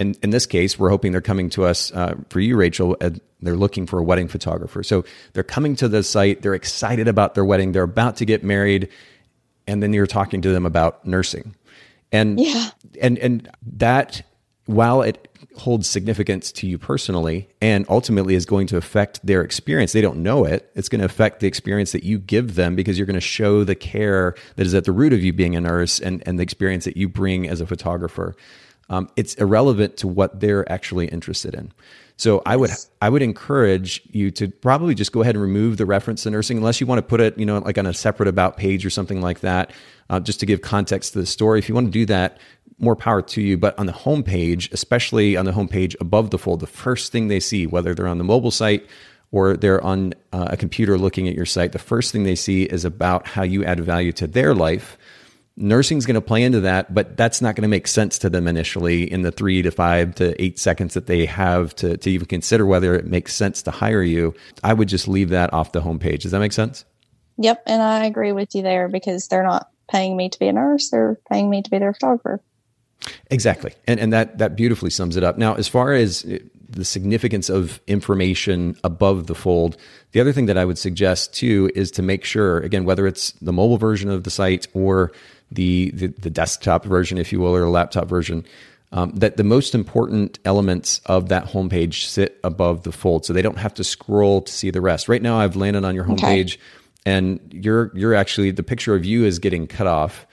in, 0.00 0.16
in 0.22 0.30
this 0.30 0.46
case, 0.46 0.78
we're 0.78 0.88
hoping 0.88 1.12
they're 1.12 1.20
coming 1.20 1.50
to 1.50 1.64
us 1.64 1.92
uh, 1.92 2.14
for 2.30 2.40
you, 2.40 2.56
Rachel. 2.56 2.96
They're 3.42 3.56
looking 3.56 3.86
for 3.86 3.98
a 3.98 4.02
wedding 4.02 4.28
photographer. 4.28 4.82
So 4.82 5.04
they're 5.34 5.42
coming 5.42 5.76
to 5.76 5.88
the 5.88 6.02
site. 6.02 6.40
They're 6.40 6.54
excited 6.54 7.06
about 7.06 7.34
their 7.34 7.44
wedding. 7.44 7.72
They're 7.72 7.82
about 7.82 8.16
to 8.16 8.24
get 8.24 8.42
married. 8.42 8.88
And 9.66 9.82
then 9.82 9.92
you're 9.92 10.06
talking 10.06 10.40
to 10.40 10.48
them 10.48 10.64
about 10.64 11.06
nursing. 11.06 11.54
And, 12.10 12.40
yeah. 12.40 12.70
and, 13.00 13.18
and 13.18 13.48
that, 13.76 14.22
while 14.64 15.02
it 15.02 15.28
holds 15.56 15.88
significance 15.88 16.50
to 16.52 16.66
you 16.66 16.78
personally 16.78 17.48
and 17.60 17.84
ultimately 17.88 18.34
is 18.34 18.46
going 18.46 18.66
to 18.68 18.78
affect 18.78 19.24
their 19.24 19.42
experience, 19.42 19.92
they 19.92 20.00
don't 20.00 20.22
know 20.22 20.44
it. 20.44 20.70
It's 20.74 20.88
going 20.88 21.00
to 21.00 21.04
affect 21.04 21.40
the 21.40 21.46
experience 21.46 21.92
that 21.92 22.04
you 22.04 22.18
give 22.18 22.54
them 22.54 22.74
because 22.74 22.98
you're 22.98 23.06
going 23.06 23.14
to 23.14 23.20
show 23.20 23.64
the 23.64 23.74
care 23.74 24.34
that 24.56 24.66
is 24.66 24.74
at 24.74 24.86
the 24.86 24.92
root 24.92 25.12
of 25.12 25.22
you 25.22 25.34
being 25.34 25.56
a 25.56 25.60
nurse 25.60 26.00
and, 26.00 26.22
and 26.26 26.38
the 26.38 26.42
experience 26.42 26.86
that 26.86 26.96
you 26.96 27.08
bring 27.08 27.46
as 27.46 27.60
a 27.60 27.66
photographer 27.66 28.34
um, 28.90 29.08
it's 29.16 29.34
irrelevant 29.34 29.96
to 29.98 30.08
what 30.08 30.40
they're 30.40 30.70
actually 30.70 31.06
interested 31.06 31.54
in. 31.54 31.72
So 32.16 32.42
I 32.44 32.54
would 32.54 32.70
I 33.00 33.08
would 33.08 33.22
encourage 33.22 34.02
you 34.10 34.30
to 34.32 34.48
probably 34.48 34.94
just 34.94 35.10
go 35.10 35.22
ahead 35.22 35.36
and 35.36 35.42
remove 35.42 35.78
the 35.78 35.86
reference 35.86 36.24
to 36.24 36.30
nursing 36.30 36.58
unless 36.58 36.78
you 36.78 36.86
want 36.86 36.98
to 36.98 37.02
put 37.02 37.18
it 37.18 37.38
you 37.38 37.46
know 37.46 37.58
like 37.60 37.78
on 37.78 37.86
a 37.86 37.94
separate 37.94 38.28
about 38.28 38.58
page 38.58 38.84
or 38.84 38.90
something 38.90 39.22
like 39.22 39.40
that, 39.40 39.72
uh, 40.10 40.20
just 40.20 40.38
to 40.40 40.46
give 40.46 40.60
context 40.60 41.14
to 41.14 41.20
the 41.20 41.24
story. 41.24 41.58
If 41.58 41.68
you 41.70 41.74
want 41.74 41.86
to 41.86 41.92
do 41.92 42.04
that, 42.06 42.38
more 42.78 42.96
power 42.96 43.22
to 43.22 43.40
you. 43.40 43.56
But 43.56 43.78
on 43.78 43.86
the 43.86 43.92
home 43.92 44.22
page, 44.22 44.68
especially 44.72 45.36
on 45.36 45.46
the 45.46 45.52
home 45.52 45.68
page 45.68 45.96
above 45.98 46.30
the 46.30 46.38
fold, 46.38 46.60
the 46.60 46.66
first 46.66 47.10
thing 47.10 47.28
they 47.28 47.40
see, 47.40 47.66
whether 47.66 47.94
they're 47.94 48.08
on 48.08 48.18
the 48.18 48.24
mobile 48.24 48.50
site 48.50 48.86
or 49.32 49.56
they're 49.56 49.82
on 49.82 50.12
uh, 50.32 50.48
a 50.50 50.56
computer 50.56 50.98
looking 50.98 51.28
at 51.28 51.34
your 51.34 51.46
site, 51.46 51.72
the 51.72 51.78
first 51.78 52.12
thing 52.12 52.24
they 52.24 52.34
see 52.34 52.64
is 52.64 52.84
about 52.84 53.26
how 53.26 53.44
you 53.44 53.64
add 53.64 53.80
value 53.80 54.12
to 54.12 54.26
their 54.26 54.54
life 54.54 54.98
nursing's 55.56 56.06
going 56.06 56.14
to 56.14 56.20
play 56.20 56.42
into 56.42 56.60
that, 56.60 56.92
but 56.94 57.16
that's 57.16 57.40
not 57.42 57.54
going 57.54 57.62
to 57.62 57.68
make 57.68 57.86
sense 57.86 58.18
to 58.18 58.30
them 58.30 58.46
initially 58.46 59.10
in 59.10 59.22
the 59.22 59.32
three 59.32 59.62
to 59.62 59.70
five 59.70 60.14
to 60.16 60.40
eight 60.42 60.58
seconds 60.58 60.94
that 60.94 61.06
they 61.06 61.26
have 61.26 61.74
to, 61.76 61.96
to 61.96 62.10
even 62.10 62.26
consider 62.26 62.66
whether 62.66 62.94
it 62.94 63.06
makes 63.06 63.34
sense 63.34 63.62
to 63.62 63.70
hire 63.70 64.02
you. 64.02 64.34
I 64.64 64.72
would 64.72 64.88
just 64.88 65.08
leave 65.08 65.30
that 65.30 65.52
off 65.52 65.72
the 65.72 65.82
homepage. 65.82 66.20
Does 66.20 66.32
that 66.32 66.40
make 66.40 66.52
sense? 66.52 66.84
Yep. 67.38 67.62
And 67.66 67.82
I 67.82 68.04
agree 68.04 68.32
with 68.32 68.54
you 68.54 68.62
there 68.62 68.88
because 68.88 69.28
they're 69.28 69.42
not 69.42 69.68
paying 69.90 70.16
me 70.16 70.28
to 70.28 70.38
be 70.38 70.48
a 70.48 70.52
nurse, 70.52 70.90
they're 70.90 71.18
paying 71.30 71.50
me 71.50 71.62
to 71.62 71.70
be 71.70 71.78
their 71.78 71.92
photographer. 71.92 72.40
Exactly. 73.30 73.72
And, 73.86 73.98
and 73.98 74.12
that, 74.12 74.38
that 74.38 74.56
beautifully 74.56 74.90
sums 74.90 75.16
it 75.16 75.24
up. 75.24 75.38
Now, 75.38 75.54
as 75.54 75.66
far 75.66 75.92
as 75.92 76.24
uh, 76.24 76.38
the 76.68 76.84
significance 76.84 77.48
of 77.48 77.80
information 77.86 78.76
above 78.84 79.26
the 79.26 79.34
fold, 79.34 79.76
the 80.12 80.20
other 80.20 80.32
thing 80.32 80.46
that 80.46 80.58
I 80.58 80.64
would 80.64 80.78
suggest 80.78 81.34
too 81.34 81.70
is 81.74 81.90
to 81.92 82.02
make 82.02 82.24
sure, 82.24 82.58
again, 82.58 82.84
whether 82.84 83.06
it's 83.06 83.32
the 83.40 83.52
mobile 83.52 83.78
version 83.78 84.10
of 84.10 84.24
the 84.24 84.30
site 84.30 84.68
or 84.74 85.12
the, 85.50 85.90
the, 85.92 86.08
the 86.08 86.30
desktop 86.30 86.84
version, 86.84 87.18
if 87.18 87.32
you 87.32 87.40
will, 87.40 87.54
or 87.54 87.64
a 87.64 87.70
laptop 87.70 88.08
version, 88.08 88.44
um, 88.92 89.12
that 89.12 89.36
the 89.36 89.44
most 89.44 89.74
important 89.74 90.38
elements 90.44 91.00
of 91.06 91.28
that 91.28 91.46
homepage 91.46 92.04
sit 92.04 92.40
above 92.42 92.82
the 92.82 92.92
fold, 92.92 93.24
so 93.24 93.32
they 93.32 93.42
don't 93.42 93.58
have 93.58 93.74
to 93.74 93.84
scroll 93.84 94.42
to 94.42 94.52
see 94.52 94.70
the 94.70 94.80
rest. 94.80 95.08
Right 95.08 95.22
now, 95.22 95.38
I've 95.38 95.56
landed 95.56 95.84
on 95.84 95.94
your 95.94 96.04
homepage, 96.04 96.54
okay. 96.54 96.62
and 97.06 97.40
you're 97.52 97.92
you're 97.94 98.14
actually 98.14 98.50
the 98.50 98.64
picture 98.64 98.94
of 98.94 99.04
you 99.04 99.24
is 99.24 99.38
getting 99.38 99.66
cut 99.66 99.86
off, 99.86 100.26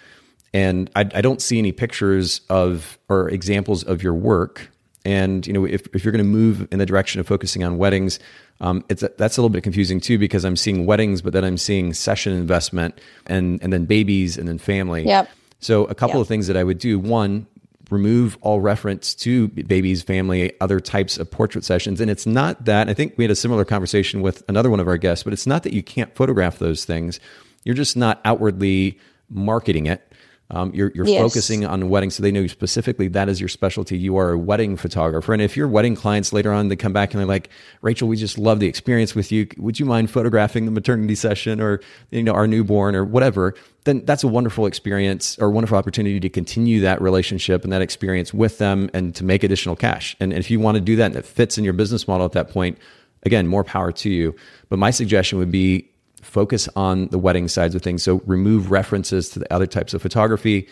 and 0.53 0.89
I, 0.95 1.01
I 1.01 1.21
don't 1.21 1.41
see 1.41 1.59
any 1.59 1.71
pictures 1.71 2.41
of 2.49 2.97
or 3.09 3.29
examples 3.29 3.83
of 3.83 4.01
your 4.01 4.15
work. 4.15 4.71
And 5.07 5.47
you 5.47 5.53
know, 5.53 5.63
if 5.63 5.87
if 5.95 6.03
you're 6.03 6.11
going 6.11 6.25
to 6.25 6.29
move 6.29 6.67
in 6.69 6.79
the 6.79 6.85
direction 6.85 7.21
of 7.21 7.27
focusing 7.27 7.63
on 7.63 7.77
weddings, 7.77 8.19
um, 8.59 8.83
it's 8.89 9.05
that's 9.17 9.37
a 9.37 9.41
little 9.41 9.49
bit 9.49 9.63
confusing 9.63 10.01
too 10.01 10.17
because 10.17 10.43
I'm 10.43 10.57
seeing 10.57 10.85
weddings, 10.85 11.21
but 11.21 11.31
then 11.31 11.45
I'm 11.45 11.57
seeing 11.57 11.93
session 11.93 12.33
investment 12.33 12.99
and 13.25 13.63
and 13.63 13.71
then 13.71 13.85
babies 13.85 14.37
and 14.37 14.49
then 14.49 14.57
family. 14.57 15.05
Yep. 15.05 15.29
So 15.61 15.85
a 15.85 15.95
couple 15.95 16.17
yep. 16.17 16.23
of 16.23 16.27
things 16.27 16.47
that 16.47 16.57
I 16.57 16.63
would 16.65 16.77
do: 16.77 16.99
one, 16.99 17.47
remove 17.89 18.37
all 18.41 18.59
reference 18.59 19.15
to 19.15 19.47
babies, 19.47 20.03
family, 20.03 20.51
other 20.59 20.81
types 20.81 21.17
of 21.17 21.31
portrait 21.31 21.63
sessions. 21.63 22.01
And 22.01 22.11
it's 22.11 22.25
not 22.25 22.65
that 22.65 22.89
I 22.89 22.93
think 22.93 23.13
we 23.15 23.23
had 23.23 23.31
a 23.31 23.35
similar 23.35 23.63
conversation 23.63 24.21
with 24.21 24.43
another 24.49 24.69
one 24.69 24.81
of 24.81 24.89
our 24.89 24.97
guests, 24.97 25.23
but 25.23 25.31
it's 25.31 25.47
not 25.47 25.63
that 25.63 25.71
you 25.71 25.83
can't 25.83 26.13
photograph 26.15 26.59
those 26.59 26.83
things. 26.83 27.21
You're 27.63 27.75
just 27.75 27.95
not 27.95 28.19
outwardly 28.25 28.99
marketing 29.29 29.85
it 29.85 30.01
um, 30.49 30.71
you're, 30.73 30.91
you're 30.95 31.05
yes. 31.05 31.21
focusing 31.21 31.65
on 31.65 31.89
weddings, 31.89 32.15
so 32.15 32.23
they 32.23 32.31
know 32.31 32.47
specifically 32.47 33.09
that 33.09 33.27
is 33.27 33.41
your 33.41 33.49
specialty. 33.49 33.97
You 33.97 34.15
are 34.17 34.31
a 34.31 34.37
wedding 34.37 34.77
photographer, 34.77 35.33
and 35.33 35.41
if 35.41 35.57
your 35.57 35.67
wedding 35.67 35.95
clients 35.95 36.31
later 36.31 36.53
on 36.53 36.69
they 36.69 36.77
come 36.77 36.93
back 36.93 37.13
and 37.13 37.19
they're 37.19 37.27
like, 37.27 37.49
"Rachel, 37.81 38.07
we 38.07 38.15
just 38.15 38.37
love 38.37 38.61
the 38.61 38.67
experience 38.67 39.13
with 39.13 39.29
you. 39.31 39.47
Would 39.57 39.77
you 39.77 39.85
mind 39.85 40.09
photographing 40.09 40.63
the 40.63 40.71
maternity 40.71 41.15
session 41.15 41.59
or 41.59 41.81
you 42.11 42.23
know 42.23 42.31
our 42.31 42.47
newborn 42.47 42.95
or 42.95 43.03
whatever?" 43.03 43.55
Then 43.83 44.05
that's 44.05 44.23
a 44.23 44.27
wonderful 44.27 44.65
experience 44.65 45.37
or 45.37 45.49
wonderful 45.49 45.77
opportunity 45.77 46.19
to 46.21 46.29
continue 46.29 46.79
that 46.81 47.01
relationship 47.01 47.63
and 47.63 47.73
that 47.73 47.81
experience 47.81 48.33
with 48.33 48.57
them 48.57 48.89
and 48.93 49.13
to 49.15 49.25
make 49.25 49.43
additional 49.43 49.75
cash. 49.75 50.15
And, 50.19 50.31
and 50.31 50.39
if 50.39 50.51
you 50.51 50.59
want 50.59 50.75
to 50.75 50.81
do 50.81 50.95
that 50.97 51.07
and 51.07 51.15
it 51.15 51.25
fits 51.25 51.57
in 51.57 51.63
your 51.63 51.73
business 51.73 52.07
model 52.07 52.25
at 52.25 52.33
that 52.33 52.49
point, 52.49 52.77
again, 53.23 53.47
more 53.47 53.63
power 53.63 53.91
to 53.93 54.09
you. 54.09 54.35
But 54.69 54.79
my 54.79 54.91
suggestion 54.91 55.39
would 55.39 55.51
be 55.51 55.89
focus 56.21 56.67
on 56.75 57.07
the 57.07 57.19
wedding 57.19 57.47
sides 57.47 57.75
of 57.75 57.81
things. 57.81 58.03
So 58.03 58.21
remove 58.25 58.71
references 58.71 59.29
to 59.29 59.39
the 59.39 59.53
other 59.53 59.67
types 59.67 59.93
of 59.93 60.01
photography 60.01 60.67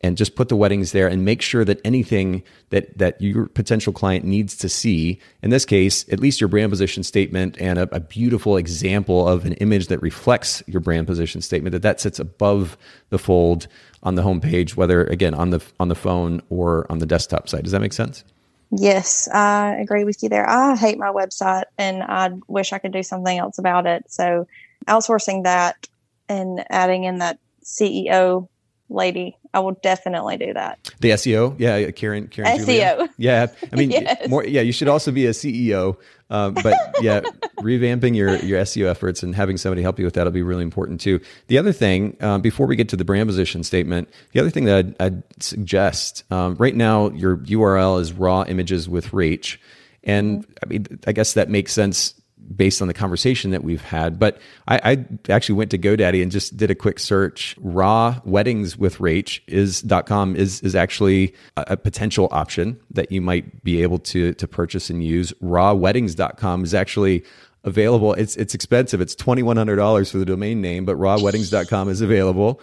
and 0.00 0.16
just 0.16 0.36
put 0.36 0.48
the 0.48 0.56
weddings 0.56 0.92
there 0.92 1.08
and 1.08 1.24
make 1.24 1.42
sure 1.42 1.64
that 1.64 1.80
anything 1.84 2.42
that 2.70 2.96
that 2.98 3.20
your 3.20 3.46
potential 3.46 3.92
client 3.92 4.24
needs 4.24 4.56
to 4.56 4.68
see 4.68 5.20
in 5.42 5.50
this 5.50 5.64
case 5.64 6.04
at 6.12 6.20
least 6.20 6.40
your 6.40 6.48
brand 6.48 6.70
position 6.70 7.02
statement 7.02 7.56
and 7.60 7.78
a, 7.78 7.94
a, 7.94 8.00
beautiful 8.00 8.56
example 8.56 9.26
of 9.26 9.44
an 9.44 9.54
image 9.54 9.88
that 9.88 10.00
reflects 10.00 10.62
your 10.66 10.80
brand 10.80 11.06
position 11.06 11.40
statement 11.40 11.72
that 11.72 11.82
that 11.82 12.00
sits 12.00 12.18
above 12.18 12.76
the 13.10 13.18
fold 13.18 13.66
on 14.02 14.14
the 14.14 14.22
homepage 14.22 14.76
whether 14.76 15.04
again 15.04 15.34
on 15.34 15.50
the 15.50 15.60
on 15.80 15.88
the 15.88 15.94
phone 15.94 16.40
or 16.48 16.86
on 16.90 16.98
the 16.98 17.06
desktop 17.06 17.48
side. 17.48 17.64
Does 17.64 17.72
that 17.72 17.80
make 17.80 17.92
sense? 17.92 18.24
Yes 18.70 19.28
i 19.32 19.76
agree 19.76 20.04
with 20.04 20.22
you 20.22 20.28
there. 20.28 20.48
I 20.48 20.76
hate 20.76 20.98
my 20.98 21.10
website 21.10 21.64
and 21.76 22.02
i 22.02 22.30
wish 22.46 22.72
i 22.72 22.78
could 22.78 22.92
do 22.92 23.02
something 23.02 23.36
else 23.38 23.58
about 23.58 23.86
it. 23.86 24.04
So 24.08 24.46
outsourcing 24.88 25.44
that 25.44 25.88
and 26.28 26.64
adding 26.70 27.04
in 27.04 27.18
that 27.18 27.38
CEO 27.62 28.48
lady, 28.90 29.36
I 29.52 29.60
will 29.60 29.78
definitely 29.82 30.38
do 30.38 30.54
that. 30.54 30.78
The 31.00 31.10
SEO, 31.10 31.54
yeah, 31.58 31.90
Karen, 31.90 32.28
Karen, 32.28 32.58
SEO, 32.58 32.64
Julia. 32.66 33.08
yeah. 33.18 33.46
I 33.72 33.76
mean, 33.76 33.90
yes. 33.92 34.28
more, 34.28 34.44
yeah. 34.44 34.62
You 34.62 34.72
should 34.72 34.88
also 34.88 35.12
be 35.12 35.26
a 35.26 35.30
CEO 35.30 35.98
Uh, 36.30 36.50
but 36.50 36.74
yeah, 37.00 37.20
revamping 37.58 38.14
your 38.14 38.36
your 38.36 38.60
SEO 38.60 38.86
efforts 38.86 39.22
and 39.22 39.34
having 39.34 39.56
somebody 39.56 39.82
help 39.82 39.98
you 39.98 40.04
with 40.04 40.14
that 40.14 40.24
will 40.24 40.30
be 40.30 40.42
really 40.42 40.62
important 40.62 41.00
too. 41.00 41.20
The 41.46 41.56
other 41.58 41.72
thing, 41.72 42.16
uh, 42.20 42.38
before 42.38 42.66
we 42.66 42.76
get 42.76 42.88
to 42.90 42.96
the 42.96 43.04
brand 43.04 43.28
position 43.28 43.64
statement, 43.64 44.08
the 44.32 44.40
other 44.40 44.50
thing 44.50 44.64
that 44.66 44.76
I'd, 44.76 45.00
I'd 45.00 45.42
suggest 45.42 46.24
um, 46.30 46.54
right 46.56 46.74
now, 46.74 47.10
your 47.10 47.38
URL 47.38 48.00
is 48.00 48.12
raw 48.12 48.44
images 48.46 48.88
with 48.88 49.12
reach, 49.12 49.58
and 50.04 50.46
I 50.62 50.66
mean, 50.66 50.86
I 51.06 51.12
guess 51.12 51.32
that 51.32 51.48
makes 51.48 51.72
sense 51.72 52.14
based 52.54 52.80
on 52.80 52.88
the 52.88 52.94
conversation 52.94 53.50
that 53.50 53.62
we've 53.62 53.82
had. 53.82 54.18
But 54.18 54.38
I, 54.66 54.80
I, 54.92 55.32
actually 55.32 55.56
went 55.56 55.70
to 55.72 55.78
GoDaddy 55.78 56.22
and 56.22 56.32
just 56.32 56.56
did 56.56 56.70
a 56.70 56.74
quick 56.74 56.98
search. 56.98 57.54
Raw 57.58 58.20
weddings 58.24 58.76
with 58.76 58.98
Rach 58.98 59.40
is 59.46 59.84
.com 60.06 60.36
is 60.36 60.60
is 60.62 60.74
actually 60.74 61.34
a, 61.56 61.64
a, 61.68 61.76
potential 61.76 62.28
option 62.30 62.80
that 62.90 63.12
you 63.12 63.20
might 63.20 63.62
be 63.64 63.82
able 63.82 63.98
to 64.00 64.34
to 64.34 64.48
purchase 64.48 64.90
and 64.90 65.04
use. 65.04 65.32
Rawweddings.com 65.42 66.64
is 66.64 66.74
actually 66.74 67.24
available. 67.64 68.14
It's 68.14 68.36
it's 68.36 68.54
expensive. 68.54 69.00
It's 69.00 69.14
twenty 69.14 69.42
one 69.42 69.56
hundred 69.56 69.76
dollars 69.76 70.10
for 70.10 70.18
the 70.18 70.26
domain 70.26 70.60
name, 70.60 70.84
but 70.84 70.96
rawweddings.com 70.96 71.88
is 71.88 72.00
available. 72.00 72.60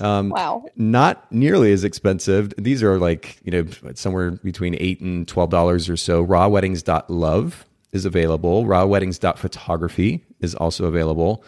Um, 0.00 0.28
wow. 0.28 0.64
Not 0.76 1.30
nearly 1.32 1.72
as 1.72 1.84
expensive. 1.84 2.52
These 2.56 2.82
are 2.82 2.98
like, 2.98 3.38
you 3.44 3.50
know, 3.50 3.92
somewhere 3.94 4.32
between 4.32 4.76
eight 4.78 5.00
and 5.00 5.26
twelve 5.26 5.50
dollars 5.50 5.88
or 5.88 5.96
so. 5.96 6.24
Rawweddings.love 6.24 7.66
is 7.92 8.04
available. 8.04 8.64
Rawweddings.photography 8.64 10.24
is 10.40 10.54
also 10.54 10.86
available. 10.86 11.44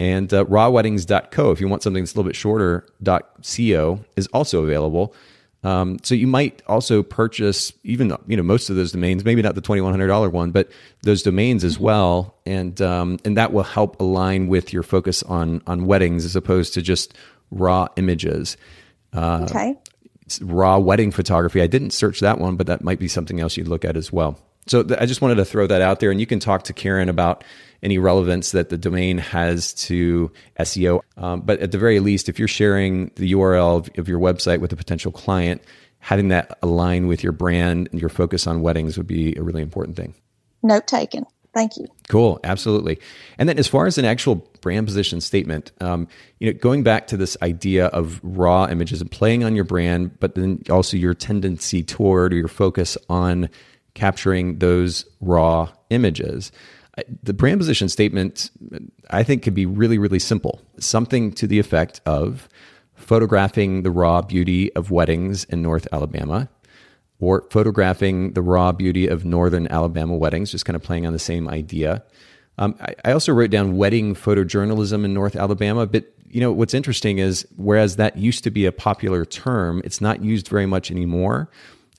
And 0.00 0.32
uh, 0.34 0.44
rawweddings.co, 0.46 1.50
if 1.52 1.60
you 1.60 1.68
want 1.68 1.82
something 1.82 2.02
that's 2.02 2.14
a 2.14 2.16
little 2.16 2.28
bit 2.28 2.36
shorter, 2.36 2.86
.co 3.04 4.04
is 4.16 4.26
also 4.28 4.64
available. 4.64 5.14
Um, 5.64 5.98
so 6.02 6.16
you 6.16 6.26
might 6.26 6.60
also 6.66 7.04
purchase 7.04 7.72
even 7.84 8.16
you 8.26 8.36
know 8.36 8.42
most 8.42 8.68
of 8.68 8.74
those 8.74 8.90
domains, 8.90 9.24
maybe 9.24 9.42
not 9.42 9.54
the 9.54 9.60
twenty 9.60 9.80
one 9.80 9.92
hundred 9.92 10.08
dollar 10.08 10.28
one, 10.28 10.50
but 10.50 10.70
those 11.02 11.22
domains 11.22 11.62
as 11.62 11.78
well, 11.78 12.34
and 12.44 12.82
um, 12.82 13.18
and 13.24 13.36
that 13.36 13.52
will 13.52 13.62
help 13.62 14.00
align 14.00 14.48
with 14.48 14.72
your 14.72 14.82
focus 14.82 15.22
on 15.22 15.62
on 15.68 15.86
weddings 15.86 16.24
as 16.24 16.34
opposed 16.34 16.74
to 16.74 16.82
just 16.82 17.14
raw 17.52 17.86
images. 17.96 18.56
Uh, 19.12 19.46
okay. 19.48 19.78
Raw 20.40 20.78
wedding 20.78 21.12
photography. 21.12 21.60
I 21.62 21.68
didn't 21.68 21.90
search 21.90 22.20
that 22.20 22.38
one, 22.38 22.56
but 22.56 22.66
that 22.66 22.82
might 22.82 22.98
be 22.98 23.06
something 23.06 23.38
else 23.38 23.56
you'd 23.56 23.68
look 23.68 23.84
at 23.84 23.96
as 23.96 24.12
well. 24.12 24.40
So 24.66 24.82
th- 24.82 25.00
I 25.00 25.06
just 25.06 25.20
wanted 25.20 25.36
to 25.36 25.44
throw 25.44 25.66
that 25.66 25.82
out 25.82 26.00
there, 26.00 26.10
and 26.10 26.20
you 26.20 26.26
can 26.26 26.38
talk 26.38 26.64
to 26.64 26.72
Karen 26.72 27.08
about 27.08 27.44
any 27.82 27.98
relevance 27.98 28.52
that 28.52 28.68
the 28.68 28.78
domain 28.78 29.18
has 29.18 29.74
to 29.74 30.30
SEO. 30.60 31.00
Um, 31.16 31.40
but 31.40 31.60
at 31.60 31.72
the 31.72 31.78
very 31.78 31.98
least, 32.00 32.28
if 32.28 32.38
you're 32.38 32.48
sharing 32.48 33.10
the 33.16 33.32
URL 33.32 33.78
of, 33.78 33.90
of, 33.98 34.08
your 34.08 34.20
website 34.20 34.60
with 34.60 34.72
a 34.72 34.76
potential 34.76 35.10
client, 35.10 35.62
having 35.98 36.28
that 36.28 36.56
align 36.62 37.08
with 37.08 37.24
your 37.24 37.32
brand 37.32 37.88
and 37.90 38.00
your 38.00 38.08
focus 38.08 38.46
on 38.46 38.62
weddings 38.62 38.96
would 38.96 39.06
be 39.06 39.36
a 39.36 39.42
really 39.42 39.62
important 39.62 39.96
thing. 39.96 40.14
Note 40.62 40.86
taken. 40.86 41.26
Thank 41.54 41.76
you. 41.76 41.86
Cool, 42.08 42.40
absolutely. 42.44 42.98
And 43.36 43.46
then, 43.46 43.58
as 43.58 43.68
far 43.68 43.86
as 43.86 43.98
an 43.98 44.06
actual 44.06 44.36
brand 44.62 44.86
position 44.86 45.20
statement, 45.20 45.70
um, 45.80 46.08
you 46.38 46.50
know, 46.50 46.58
going 46.58 46.82
back 46.82 47.08
to 47.08 47.16
this 47.16 47.36
idea 47.42 47.86
of 47.86 48.20
raw 48.22 48.68
images 48.68 49.02
and 49.02 49.10
playing 49.10 49.44
on 49.44 49.54
your 49.54 49.64
brand, 49.64 50.18
but 50.18 50.34
then 50.34 50.62
also 50.70 50.96
your 50.96 51.12
tendency 51.12 51.82
toward 51.82 52.32
or 52.32 52.36
your 52.36 52.48
focus 52.48 52.96
on 53.10 53.50
capturing 53.94 54.58
those 54.58 55.04
raw 55.20 55.70
images. 55.90 56.52
The 57.22 57.32
brand 57.32 57.58
position 57.58 57.88
statement, 57.88 58.50
I 59.10 59.22
think, 59.22 59.42
could 59.42 59.54
be 59.54 59.66
really, 59.66 59.98
really 59.98 60.18
simple. 60.18 60.60
Something 60.78 61.32
to 61.32 61.46
the 61.46 61.58
effect 61.58 62.00
of 62.04 62.48
photographing 62.94 63.82
the 63.82 63.90
raw 63.90 64.22
beauty 64.22 64.72
of 64.74 64.90
weddings 64.90 65.44
in 65.44 65.62
North 65.62 65.88
Alabama, 65.92 66.48
or 67.18 67.46
photographing 67.50 68.32
the 68.32 68.42
raw 68.42 68.72
beauty 68.72 69.06
of 69.06 69.24
Northern 69.24 69.66
Alabama 69.68 70.16
weddings, 70.16 70.50
just 70.50 70.64
kind 70.64 70.76
of 70.76 70.82
playing 70.82 71.06
on 71.06 71.12
the 71.12 71.18
same 71.18 71.48
idea. 71.48 72.02
Um, 72.58 72.74
I, 72.80 72.94
I 73.06 73.12
also 73.12 73.32
wrote 73.32 73.50
down 73.50 73.76
wedding 73.76 74.14
photojournalism 74.14 75.04
in 75.04 75.14
North 75.14 75.36
Alabama, 75.36 75.86
but 75.86 76.12
you 76.28 76.40
know 76.40 76.52
what's 76.52 76.74
interesting 76.74 77.18
is 77.18 77.46
whereas 77.56 77.96
that 77.96 78.16
used 78.16 78.44
to 78.44 78.50
be 78.50 78.66
a 78.66 78.72
popular 78.72 79.24
term, 79.24 79.82
it's 79.84 80.00
not 80.00 80.22
used 80.22 80.48
very 80.48 80.66
much 80.66 80.90
anymore. 80.90 81.50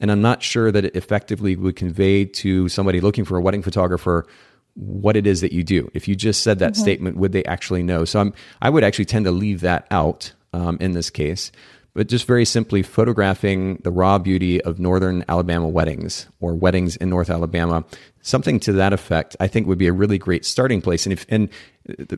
And 0.04 0.12
I'm 0.12 0.22
not 0.22 0.44
sure 0.44 0.70
that 0.70 0.84
it 0.84 0.96
effectively 0.98 1.56
would 1.56 1.78
convey 1.78 2.26
to 2.26 2.68
somebody 2.68 3.00
looking 3.00 3.24
for 3.24 3.38
a 3.38 3.42
wedding 3.42 3.64
photographer 3.64 4.28
what 4.76 5.16
it 5.16 5.26
is 5.26 5.40
that 5.42 5.54
you 5.54 5.64
do. 5.64 5.90
If 5.94 6.10
you 6.10 6.16
just 6.16 6.44
said 6.44 6.60
that 6.60 6.74
mm-hmm. 6.74 6.82
statement, 6.82 7.18
would 7.18 7.32
they 7.32 7.46
actually 7.46 7.84
know? 7.84 8.04
So 8.04 8.20
I'm, 8.20 8.34
I 8.62 8.70
would 8.70 8.84
actually 8.84 9.06
tend 9.06 9.24
to 9.26 9.32
leave 9.32 9.62
that 9.62 9.88
out 9.92 10.34
um, 10.52 10.78
in 10.82 10.92
this 10.92 11.10
case 11.10 11.52
but 11.94 12.08
just 12.08 12.26
very 12.26 12.46
simply 12.46 12.82
photographing 12.82 13.76
the 13.84 13.92
raw 13.92 14.18
beauty 14.18 14.62
of 14.62 14.80
northern 14.80 15.24
Alabama 15.30 15.68
weddings 15.68 16.28
or 16.40 16.56
weddings 16.56 16.96
in 16.98 17.10
North 17.10 17.30
Alabama, 17.30 17.86
something 18.24 18.60
to 18.62 18.74
that 18.74 18.94
effect, 18.94 19.36
I 19.40 19.48
think 19.48 19.68
would 19.68 19.78
be 19.78 19.88
a 19.88 19.94
really 19.94 20.18
great 20.18 20.46
starting 20.46 20.82
place. 20.82 21.06
And 21.06 21.14
if 21.14 21.26
and 21.30 21.50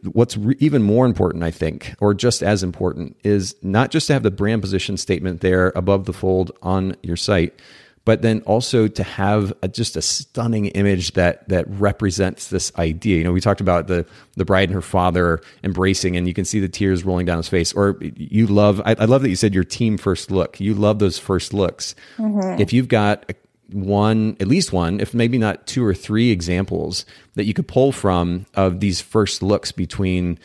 what's 0.04 0.38
re- 0.38 0.56
even 0.60 0.82
more 0.82 1.06
important, 1.06 1.44
I 1.44 1.52
think, 1.52 1.96
or 2.00 2.14
just 2.14 2.42
as 2.42 2.64
important, 2.64 3.18
is 3.24 3.56
not 3.62 3.92
just 3.92 4.08
to 4.08 4.14
have 4.14 4.24
the 4.24 4.32
brand 4.32 4.62
position 4.62 4.96
statement 4.96 5.42
there 5.42 5.74
above 5.76 6.06
the 6.06 6.14
fold 6.14 6.52
on 6.62 6.96
your 7.02 7.18
site, 7.18 7.60
but 8.06 8.22
then 8.22 8.42
also 8.42 8.88
to 8.88 9.04
have 9.04 9.52
a, 9.64 9.68
just 9.68 9.98
a 9.98 10.02
stunning 10.02 10.68
image 10.68 11.14
that 11.14 11.50
that 11.50 11.66
represents 11.68 12.50
this 12.50 12.72
idea. 12.78 13.18
You 13.18 13.24
know, 13.24 13.34
we 13.34 13.42
talked 13.42 13.62
about 13.62 13.88
the 13.88 14.06
the 14.36 14.46
bride 14.46 14.70
and 14.70 14.76
her 14.76 14.84
father 14.84 15.42
embracing, 15.64 16.16
and 16.16 16.28
you 16.28 16.36
can 16.36 16.46
see 16.46 16.60
the 16.60 16.70
tears 16.70 17.04
rolling 17.04 17.26
down 17.26 17.38
his 17.38 17.50
face. 17.50 17.74
Or 17.74 17.98
you 18.02 18.46
love, 18.46 18.80
I, 18.86 18.96
I 19.00 19.06
love 19.06 19.24
that 19.24 19.30
you 19.30 19.36
said 19.36 19.56
your 19.56 19.64
team 19.64 19.98
first 19.98 20.30
look. 20.30 20.60
You 20.60 20.76
love 20.76 21.00
those 21.00 21.18
first 21.18 21.52
looks. 21.52 21.96
Mm-hmm. 22.18 22.62
If 22.62 22.74
you've 22.74 22.88
got 22.88 23.34
one, 23.72 24.38
at 24.40 24.48
least 24.48 24.72
one, 24.74 25.00
if 25.00 25.14
maybe 25.14 25.38
not 25.38 25.68
two 25.68 25.84
or 25.84 25.94
three 25.94 26.32
examples 26.32 27.06
that 27.36 27.46
you 27.46 27.54
could 27.54 27.68
pull 27.68 27.92
from 27.92 28.46
of 28.56 28.80
these 28.80 29.02
first 29.02 29.42
looks 29.42 29.72
between 29.72 30.40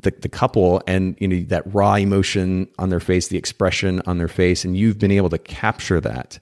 the, 0.00 0.12
the 0.12 0.28
couple 0.28 0.80
and 0.86 1.16
you 1.18 1.26
know 1.26 1.42
that 1.48 1.62
raw 1.74 1.94
emotion 1.94 2.68
on 2.78 2.88
their 2.88 3.00
face 3.00 3.28
the 3.28 3.36
expression 3.36 4.00
on 4.06 4.18
their 4.18 4.28
face 4.28 4.64
and 4.64 4.76
you've 4.76 4.96
been 4.96 5.10
able 5.10 5.28
to 5.28 5.38
capture 5.38 6.00
that 6.00 6.38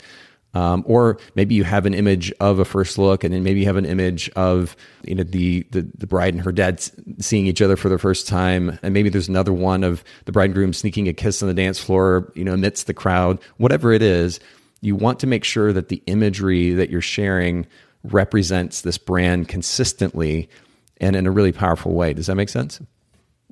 um, 0.57 0.85
or 0.87 1.19
maybe 1.35 1.55
you 1.55 1.65
have 1.65 1.85
an 1.85 1.93
image 1.93 2.33
of 2.41 2.59
a 2.59 2.65
first 2.65 2.97
look, 2.97 3.25
and 3.25 3.35
then 3.35 3.43
maybe 3.43 3.61
you 3.61 3.67
have 3.67 3.77
an 3.77 3.85
image 3.85 4.31
of 4.31 4.75
you 5.05 5.15
know 5.15 5.23
the, 5.23 5.67
the 5.71 5.87
the 5.99 6.07
bride 6.07 6.33
and 6.33 6.43
her 6.43 6.53
dad 6.53 6.83
seeing 7.19 7.47
each 7.47 7.61
other 7.61 7.77
for 7.77 7.91
the 7.91 7.99
first 7.99 8.27
time, 8.27 8.79
and 8.83 8.95
maybe 8.95 9.11
there's 9.11 9.29
another 9.29 9.53
one 9.53 9.85
of 9.85 10.03
the 10.25 10.33
bride 10.33 10.47
and 10.47 10.55
groom 10.55 10.73
sneaking 10.73 11.09
a 11.09 11.13
kiss 11.13 11.43
on 11.43 11.49
the 11.49 11.55
dance 11.55 11.79
floor, 11.79 12.33
you 12.35 12.43
know, 12.43 12.55
amidst 12.55 12.87
the 12.87 12.95
crowd. 12.95 13.39
Whatever 13.59 13.93
it 13.93 14.01
is, 14.01 14.41
you 14.87 14.95
want 14.95 15.19
to 15.21 15.27
make 15.27 15.43
sure 15.43 15.73
that 15.73 15.89
the 15.89 16.03
imagery 16.07 16.73
that 16.75 16.91
you're 16.91 17.01
sharing 17.01 17.67
represents 18.05 18.83
this 18.83 18.99
brand 18.99 19.49
consistently 19.49 20.49
and 20.99 21.17
in 21.17 21.27
a 21.27 21.31
really 21.31 21.53
powerful 21.53 21.93
way. 21.93 22.15
Does 22.15 22.27
that 22.27 22.37
make 22.37 22.49
sense? 22.49 22.81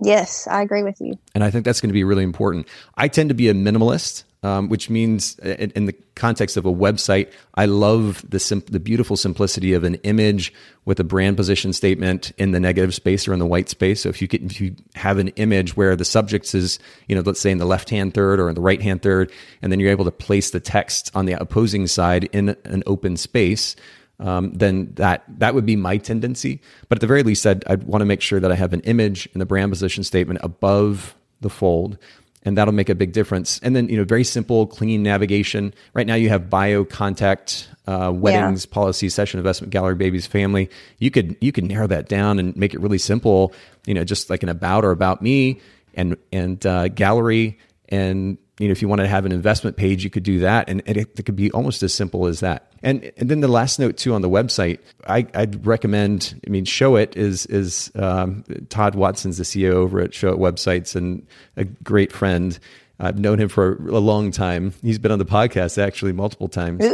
Yes, 0.00 0.46
I 0.46 0.62
agree 0.62 0.82
with 0.82 1.00
you. 1.00 1.18
And 1.34 1.42
I 1.42 1.50
think 1.50 1.64
that's 1.64 1.80
going 1.80 1.90
to 1.90 1.94
be 1.94 2.04
really 2.04 2.22
important. 2.22 2.68
I 2.96 3.08
tend 3.08 3.30
to 3.30 3.34
be 3.34 3.48
a 3.48 3.54
minimalist 3.54 4.24
um, 4.44 4.68
which 4.68 4.90
means 4.90 5.38
in, 5.38 5.70
in, 5.70 5.86
the 5.86 5.94
context 6.16 6.58
of 6.58 6.66
a 6.66 6.72
website, 6.72 7.32
I 7.54 7.64
love 7.64 8.22
the 8.28 8.38
sim- 8.38 8.62
the 8.66 8.78
beautiful 8.78 9.16
simplicity 9.16 9.72
of 9.72 9.84
an 9.84 9.94
image 9.96 10.52
with 10.84 11.00
a 11.00 11.04
brand 11.04 11.38
position 11.38 11.72
statement 11.72 12.30
in 12.36 12.50
the 12.50 12.60
negative 12.60 12.94
space 12.94 13.26
or 13.26 13.32
in 13.32 13.38
the 13.38 13.46
white 13.46 13.70
space. 13.70 14.02
So 14.02 14.10
if 14.10 14.20
you 14.20 14.28
if 14.30 14.60
you 14.60 14.76
have 14.96 15.16
an 15.16 15.28
image 15.28 15.78
where 15.78 15.96
the 15.96 16.04
subject 16.04 16.54
is, 16.54 16.78
you 17.08 17.16
know, 17.16 17.22
let's 17.22 17.40
say 17.40 17.50
in 17.50 17.56
the 17.56 17.64
left 17.64 17.88
hand 17.88 18.12
third 18.12 18.38
or 18.38 18.50
in 18.50 18.54
the 18.54 18.60
right 18.60 18.82
hand 18.82 19.00
third, 19.00 19.32
and 19.62 19.72
then 19.72 19.80
you're 19.80 19.90
able 19.90 20.04
to 20.04 20.10
place 20.10 20.50
the 20.50 20.60
text 20.60 21.10
on 21.14 21.24
the 21.24 21.32
opposing 21.32 21.86
side 21.86 22.24
in 22.24 22.50
an 22.64 22.82
open 22.86 23.16
space. 23.16 23.76
Um, 24.20 24.52
then 24.52 24.92
that 24.96 25.24
that 25.38 25.54
would 25.54 25.64
be 25.64 25.74
my 25.74 25.96
tendency. 25.96 26.60
But 26.90 26.98
at 26.98 27.00
the 27.00 27.06
very 27.06 27.22
least, 27.22 27.46
I'd, 27.46 27.66
I'd 27.66 27.84
want 27.84 28.02
to 28.02 28.06
make 28.06 28.20
sure 28.20 28.40
that 28.40 28.52
I 28.52 28.56
have 28.56 28.74
an 28.74 28.80
image 28.80 29.26
in 29.32 29.38
the 29.38 29.46
brand 29.46 29.72
position 29.72 30.04
statement 30.04 30.40
above 30.42 31.14
the 31.40 31.50
fold 31.50 31.96
and 32.44 32.58
that'll 32.58 32.74
make 32.74 32.88
a 32.88 32.94
big 32.94 33.12
difference. 33.12 33.58
And 33.62 33.74
then, 33.74 33.88
you 33.88 33.96
know, 33.96 34.04
very 34.04 34.24
simple, 34.24 34.66
clean 34.66 35.02
navigation. 35.02 35.74
Right 35.94 36.06
now, 36.06 36.14
you 36.14 36.28
have 36.28 36.50
bio, 36.50 36.84
contact, 36.84 37.68
uh, 37.86 38.12
weddings, 38.14 38.66
yeah. 38.66 38.74
policy, 38.74 39.08
session, 39.08 39.38
investment, 39.38 39.72
gallery, 39.72 39.94
babies, 39.94 40.26
family. 40.26 40.70
You 40.98 41.10
could 41.10 41.36
you 41.40 41.52
could 41.52 41.64
narrow 41.64 41.86
that 41.86 42.08
down 42.08 42.38
and 42.38 42.56
make 42.56 42.74
it 42.74 42.80
really 42.80 42.98
simple. 42.98 43.52
You 43.86 43.94
know, 43.94 44.04
just 44.04 44.30
like 44.30 44.42
an 44.42 44.48
about 44.48 44.84
or 44.84 44.90
about 44.90 45.22
me, 45.22 45.60
and 45.94 46.16
and 46.32 46.64
uh, 46.66 46.88
gallery, 46.88 47.58
and 47.88 48.38
you 48.58 48.68
know, 48.68 48.72
if 48.72 48.80
you 48.80 48.88
wanted 48.88 49.04
to 49.04 49.08
have 49.08 49.26
an 49.26 49.32
investment 49.32 49.76
page, 49.76 50.04
you 50.04 50.10
could 50.10 50.22
do 50.22 50.38
that, 50.40 50.68
and, 50.68 50.80
it, 50.86 50.96
it, 50.96 51.26
could 51.26 51.34
be 51.34 51.50
almost 51.50 51.82
as 51.82 51.92
simple 51.92 52.26
as 52.26 52.40
that. 52.40 52.72
And 52.82 53.10
and 53.16 53.28
then 53.28 53.40
the 53.40 53.48
last 53.48 53.80
note 53.80 53.96
too 53.96 54.14
on 54.14 54.22
the 54.22 54.28
website, 54.28 54.78
I, 55.06 55.26
would 55.34 55.66
recommend. 55.66 56.40
I 56.46 56.50
mean, 56.50 56.64
Showit 56.64 57.16
is 57.16 57.90
um, 57.96 58.44
Todd 58.68 58.94
Watson's 58.94 59.38
the 59.38 59.44
CEO 59.44 59.72
over 59.72 60.00
at 60.00 60.10
Showit 60.10 60.38
Websites 60.38 60.94
and 60.94 61.26
a 61.56 61.64
great 61.64 62.12
friend. 62.12 62.58
I've 63.00 63.18
known 63.18 63.40
him 63.40 63.48
for 63.48 63.74
a 63.88 63.98
long 63.98 64.30
time. 64.30 64.72
He's 64.82 64.98
been 64.98 65.10
on 65.10 65.18
the 65.18 65.24
podcast 65.24 65.82
actually 65.82 66.12
multiple 66.12 66.48
times. 66.48 66.84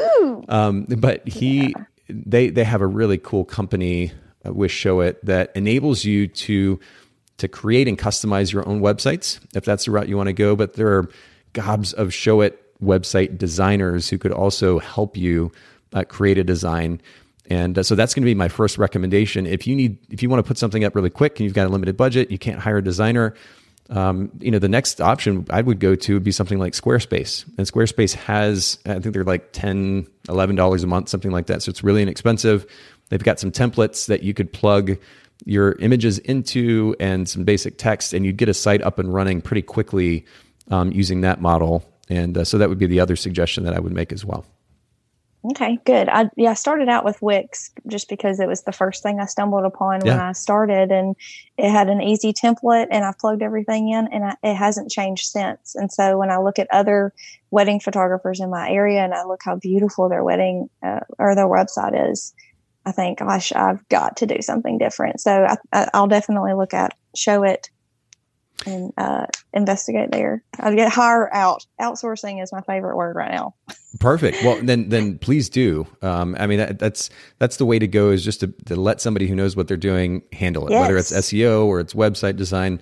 Um, 0.49 0.85
but 0.85 1.29
he, 1.29 1.67
yeah. 1.67 1.85
they 2.09 2.49
they 2.49 2.65
have 2.65 2.81
a 2.81 2.87
really 2.87 3.19
cool 3.19 3.45
company 3.45 4.13
uh, 4.45 4.51
Showit 4.51 5.17
that 5.25 5.53
enables 5.55 6.05
you 6.05 6.27
to 6.27 6.81
to 7.37 7.49
create 7.49 7.89
and 7.89 7.99
customize 7.99 8.53
your 8.53 8.69
own 8.69 8.81
websites 8.81 9.41
if 9.55 9.65
that's 9.65 9.87
the 9.87 9.91
route 9.91 10.09
you 10.09 10.17
want 10.17 10.29
to 10.29 10.33
go. 10.33 10.57
But 10.57 10.75
there 10.75 10.89
are 10.99 11.11
gobs 11.53 11.93
of 11.93 12.09
Showit 12.09 12.55
website 12.83 13.39
designers 13.39 14.09
who 14.09 14.19
could 14.19 14.33
also 14.33 14.79
help 14.79 15.17
you 15.17 15.53
uh, 15.93 16.05
create 16.05 16.39
a 16.39 16.45
design. 16.45 17.01
And 17.49 17.79
uh, 17.79 17.83
so 17.83 17.95
that's 17.95 18.15
going 18.15 18.23
to 18.23 18.27
be 18.27 18.35
my 18.35 18.49
first 18.49 18.79
recommendation. 18.79 19.47
If 19.47 19.67
you 19.67 19.75
need, 19.75 19.99
if 20.11 20.23
you 20.23 20.31
want 20.31 20.45
to 20.45 20.49
put 20.49 20.59
something 20.59 20.85
up 20.85 20.95
really 20.95 21.11
quick 21.11 21.39
and 21.39 21.45
you've 21.45 21.55
got 21.55 21.67
a 21.67 21.71
limited 21.71 21.97
budget, 21.97 22.31
you 22.31 22.39
can't 22.39 22.61
hire 22.61 22.79
a 22.79 22.85
designer. 22.85 23.35
Um, 23.91 24.31
you 24.39 24.53
know, 24.53 24.61
the 24.61 24.69
next 24.69 25.01
option 25.01 25.47
I 25.51 25.61
would 25.61 25.81
go 25.81 25.97
to 25.97 26.15
would 26.15 26.23
be 26.23 26.31
something 26.31 26.61
like 26.61 26.75
Squarespace. 26.75 27.45
And 27.59 27.67
Squarespace 27.67 28.15
has, 28.15 28.79
I 28.87 29.01
think 29.01 29.15
they're 29.15 29.25
like 29.25 29.53
10 29.53 30.07
$11 30.29 30.83
a 30.83 30.87
month, 30.87 31.09
something 31.09 31.33
like 31.33 31.47
that. 31.47 31.63
So 31.63 31.71
it's 31.71 31.83
really 31.83 32.03
inexpensive. 32.03 32.67
They've 33.09 33.23
got 33.23 33.41
some 33.41 33.51
templates 33.51 34.07
that 34.07 34.23
you 34.23 34.33
could 34.33 34.53
plug 34.53 34.97
your 35.45 35.73
images 35.81 36.19
into 36.19 36.95
and 37.01 37.29
some 37.29 37.45
basic 37.45 37.79
text, 37.79 38.13
and 38.13 38.25
you'd 38.25 38.37
get 38.37 38.49
a 38.49 38.55
site 38.55 38.83
up 38.83 38.99
and 38.99 39.13
running 39.13 39.41
pretty 39.41 39.63
quickly 39.63 40.25
um, 40.69 40.93
using 40.93 41.23
that 41.23 41.41
model. 41.41 41.85
And 42.09 42.37
uh, 42.37 42.45
so 42.45 42.59
that 42.59 42.69
would 42.69 42.79
be 42.79 42.87
the 42.87 43.01
other 43.01 43.17
suggestion 43.17 43.65
that 43.65 43.75
I 43.75 43.81
would 43.81 43.93
make 43.93 44.13
as 44.13 44.25
well. 44.25 44.45
Okay, 45.43 45.79
good. 45.87 46.11
I 46.11 46.29
yeah, 46.37 46.51
I 46.51 46.55
started 46.55 46.91
out 46.91 47.03
with 47.03 47.23
Wix 47.23 47.71
just 47.87 48.11
because 48.11 48.41
it 48.41 48.47
was 48.47 48.65
the 48.65 48.73
first 48.73 49.03
thing 49.03 49.21
I 49.21 49.25
stumbled 49.25 49.65
upon 49.65 50.05
yeah. 50.05 50.13
when 50.13 50.21
I 50.21 50.33
started, 50.33 50.93
and 50.93 51.17
it 51.57 51.71
had 51.71 51.89
an 51.89 52.03
easy 52.03 52.35
template, 52.35 52.89
and 52.91 53.07
I 53.07 53.15
plugged 53.19 53.43
everything 53.43 53.89
in, 53.89 54.07
and 54.09 54.25
I, 54.25 54.37
it 54.43 54.55
hasn't 54.55 54.91
changed 54.91 55.25
since. 55.25 55.75
And 55.75 55.91
so 55.91 56.19
when 56.19 56.31
I 56.31 56.39
look 56.39 56.59
at 56.59 56.69
other 56.71 57.15
wedding 57.51 57.81
photographers 57.81 58.39
in 58.39 58.51
my 58.51 58.69
area, 58.69 59.03
and 59.03 59.15
I 59.15 59.25
look 59.25 59.41
how 59.43 59.57
beautiful 59.57 60.11
their 60.11 60.23
wedding 60.23 60.69
uh, 60.83 61.01
or 61.19 61.35
their 61.35 61.49
website 61.49 62.11
is, 62.13 62.35
I 62.85 62.93
think, 62.93 63.21
gosh, 63.21 63.51
I've 63.53 63.89
got 63.89 64.19
to 64.19 64.27
do 64.27 64.43
something 64.43 64.77
different. 64.77 65.23
So 65.23 65.57
I, 65.73 65.89
will 65.95 66.07
definitely 66.07 66.53
look 66.53 66.75
at 66.75 66.95
Showit 67.17 67.71
and 68.67 68.93
uh, 68.97 69.27
investigate 69.53 70.11
there. 70.11 70.43
I'd 70.59 70.77
get 70.77 70.93
hire 70.93 71.33
out. 71.33 71.67
Outsourcing 71.81 72.43
is 72.43 72.53
my 72.53 72.61
favorite 72.63 72.97
word 72.97 73.17
right 73.17 73.31
now. 73.31 73.55
Perfect. 73.99 74.43
Well, 74.45 74.61
then 74.63 74.89
then 74.89 75.19
please 75.19 75.49
do. 75.49 75.87
Um, 76.03 76.37
I 76.39 76.47
mean, 76.47 76.59
that, 76.59 76.79
that's 76.79 77.11
that's 77.39 77.57
the 77.57 77.67
way 77.67 77.79
to 77.79 77.89
go. 77.89 78.11
Is 78.11 78.25
just 78.25 78.41
to, 78.41 78.49
to 78.67 78.77
let 78.77 79.01
somebody 79.01 79.27
who 79.27 79.35
knows 79.35 79.57
what 79.57 79.69
they're 79.69 79.77
doing 79.77 80.23
handle 80.33 80.67
it, 80.67 80.73
yes. 80.73 80.81
whether 80.81 80.97
it's 80.97 81.13
SEO 81.13 81.65
or 81.67 81.81
it's 81.81 81.95
website 81.95 82.37
design. 82.37 82.81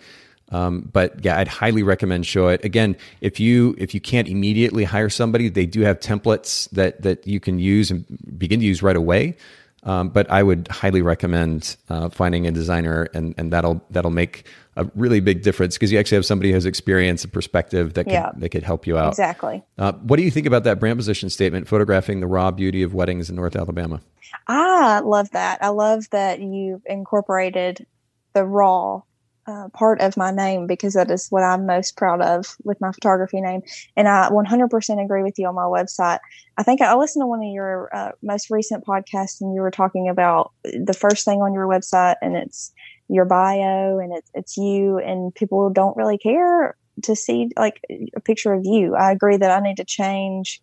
Um, 0.51 0.89
but 0.93 1.25
yeah, 1.25 1.39
I'd 1.39 1.49
highly 1.49 1.83
recommend 1.83 2.25
Showit. 2.25 2.65
Again, 2.65 2.97
if 3.21 3.39
you 3.39 3.75
if 3.79 3.95
you 3.95 4.01
can't 4.01 4.29
immediately 4.29 4.85
hire 4.85 5.11
somebody, 5.11 5.49
they 5.49 5.67
do 5.67 5.83
have 5.83 6.01
templates 6.01 6.69
that 6.71 7.03
that 7.03 7.27
you 7.27 7.41
can 7.41 7.59
use 7.59 7.91
and 7.91 8.05
begin 8.39 8.61
to 8.61 8.67
use 8.67 8.83
right 8.83 8.97
away. 8.97 9.37
Um, 9.85 10.09
but 10.09 10.31
I 10.31 10.43
would 10.43 10.69
highly 10.69 11.03
recommend 11.03 11.77
uh, 11.89 12.09
finding 12.09 12.47
a 12.47 12.51
designer, 12.51 13.09
and, 13.15 13.35
and 13.39 13.53
that'll 13.53 13.81
that'll 13.91 14.11
make 14.11 14.47
a 14.77 14.91
really 14.95 15.21
big 15.21 15.43
difference 15.43 15.77
because 15.77 15.93
you 15.93 15.99
actually 15.99 16.17
have 16.17 16.27
somebody 16.27 16.51
who 16.51 16.55
has 16.55 16.67
experience 16.67 17.25
and 17.25 17.33
perspective 17.33 17.95
that 17.95 18.05
could, 18.05 18.13
yeah, 18.13 18.31
that 18.37 18.49
could 18.51 18.63
help 18.63 18.87
you 18.87 18.99
out. 18.99 19.09
Exactly. 19.09 19.63
Uh, 19.77 19.93
what 19.93 20.17
do 20.17 20.23
you 20.23 20.31
think 20.31 20.47
about 20.47 20.65
that 20.65 20.79
brand 20.79 20.99
position 20.99 21.31
statement, 21.31 21.69
photographing 21.69 22.21
the 22.21 22.27
raw 22.27 22.51
beauty 22.51 22.83
of 22.83 22.95
weddings 22.95 23.31
in 23.31 23.37
North 23.37 23.57
Alabama? 23.57 24.01
Ah, 24.49 24.97
I 24.97 25.01
love 25.01 25.31
that. 25.31 25.59
I 25.63 25.69
love 25.69 26.09
that 26.11 26.41
you've 26.41 26.83
incorporated 26.87 27.87
the 28.35 28.45
raw 28.45 29.03
uh, 29.49 29.69
part 29.71 30.01
of 30.03 30.17
my 30.17 30.31
name 30.31 30.67
because 30.67 30.93
that 30.93 31.11
is 31.11 31.29
what 31.31 31.43
I'm 31.43 31.65
most 31.65 31.97
proud 31.97 32.21
of 32.21 32.57
with 32.65 32.81
my 32.83 32.93
photography 32.93 33.41
name. 33.41 33.63
And 33.97 34.07
I 34.07 34.29
100% 34.29 35.05
agree 35.05 35.23
with 35.23 35.39
you 35.39 35.47
on 35.47 35.55
my 35.55 35.63
website. 35.63 36.19
I 36.59 36.63
think 36.63 36.83
I 36.83 36.95
listened 36.95 37.23
to 37.23 37.27
one 37.27 37.41
of 37.41 37.51
your 37.51 37.89
uh, 37.95 38.13
most 38.23 38.51
recent 38.51 38.85
podcasts 38.85 39.41
and 39.41 39.55
you 39.55 39.63
were 39.63 39.71
talking 39.71 40.09
about 40.11 40.53
the 40.65 40.93
first 40.93 41.25
thing 41.25 41.41
on 41.41 41.55
your 41.55 41.67
website 41.67 42.17
and 42.21 42.37
it's 42.37 42.73
your 43.09 43.25
bio 43.25 43.99
and 43.99 44.13
it's, 44.15 44.31
it's 44.35 44.57
you 44.59 44.99
and 44.99 45.35
people 45.35 45.71
don't 45.71 45.97
really 45.97 46.19
care 46.19 46.77
to 47.05 47.17
see 47.17 47.49
like 47.57 47.81
a 48.15 48.21
picture 48.21 48.53
of 48.53 48.67
you. 48.67 48.97
I 48.97 49.13
agree 49.13 49.39
that 49.39 49.51
I 49.51 49.65
need 49.65 49.79
to 49.79 49.85
change 49.85 50.61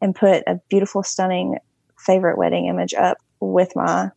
and 0.00 0.14
put 0.14 0.44
a 0.46 0.60
beautiful, 0.70 1.02
stunning 1.02 1.58
favorite 1.98 2.38
wedding 2.38 2.66
image 2.66 2.94
up 2.94 3.18
with 3.40 3.74
my 3.74 4.12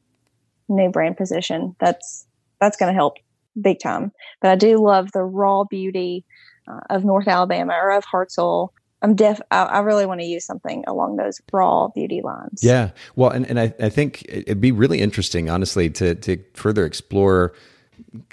new 0.70 0.92
brand 0.92 1.18
position. 1.18 1.76
That's, 1.80 2.28
that's 2.60 2.78
going 2.78 2.94
to 2.94 2.96
help 2.96 3.16
big 3.60 3.80
time. 3.80 4.12
But 4.42 4.52
I 4.52 4.56
do 4.56 4.82
love 4.84 5.12
the 5.12 5.24
raw 5.24 5.64
beauty 5.64 6.26
uh, 6.68 6.80
of 6.90 7.04
North 7.04 7.28
Alabama 7.28 7.74
or 7.74 7.92
of 7.92 8.06
Hartselle. 8.06 8.70
I'm 9.02 9.16
deaf. 9.16 9.42
I, 9.50 9.64
I, 9.64 9.80
really 9.80 10.06
want 10.06 10.22
to 10.22 10.26
use 10.28 10.46
something 10.46 10.84
along 10.86 11.16
those 11.16 11.42
raw 11.52 11.88
beauty 11.88 12.22
lines. 12.24 12.64
Yeah. 12.64 12.92
Well, 13.16 13.32
and, 13.32 13.48
and 13.48 13.60
I, 13.60 13.74
I 13.80 13.90
think 13.90 14.24
it'd 14.30 14.62
be 14.62 14.72
really 14.72 15.00
interesting, 15.00 15.50
honestly, 15.50 15.90
to, 15.90 16.14
to 16.14 16.38
further 16.54 16.86
explore 16.86 17.54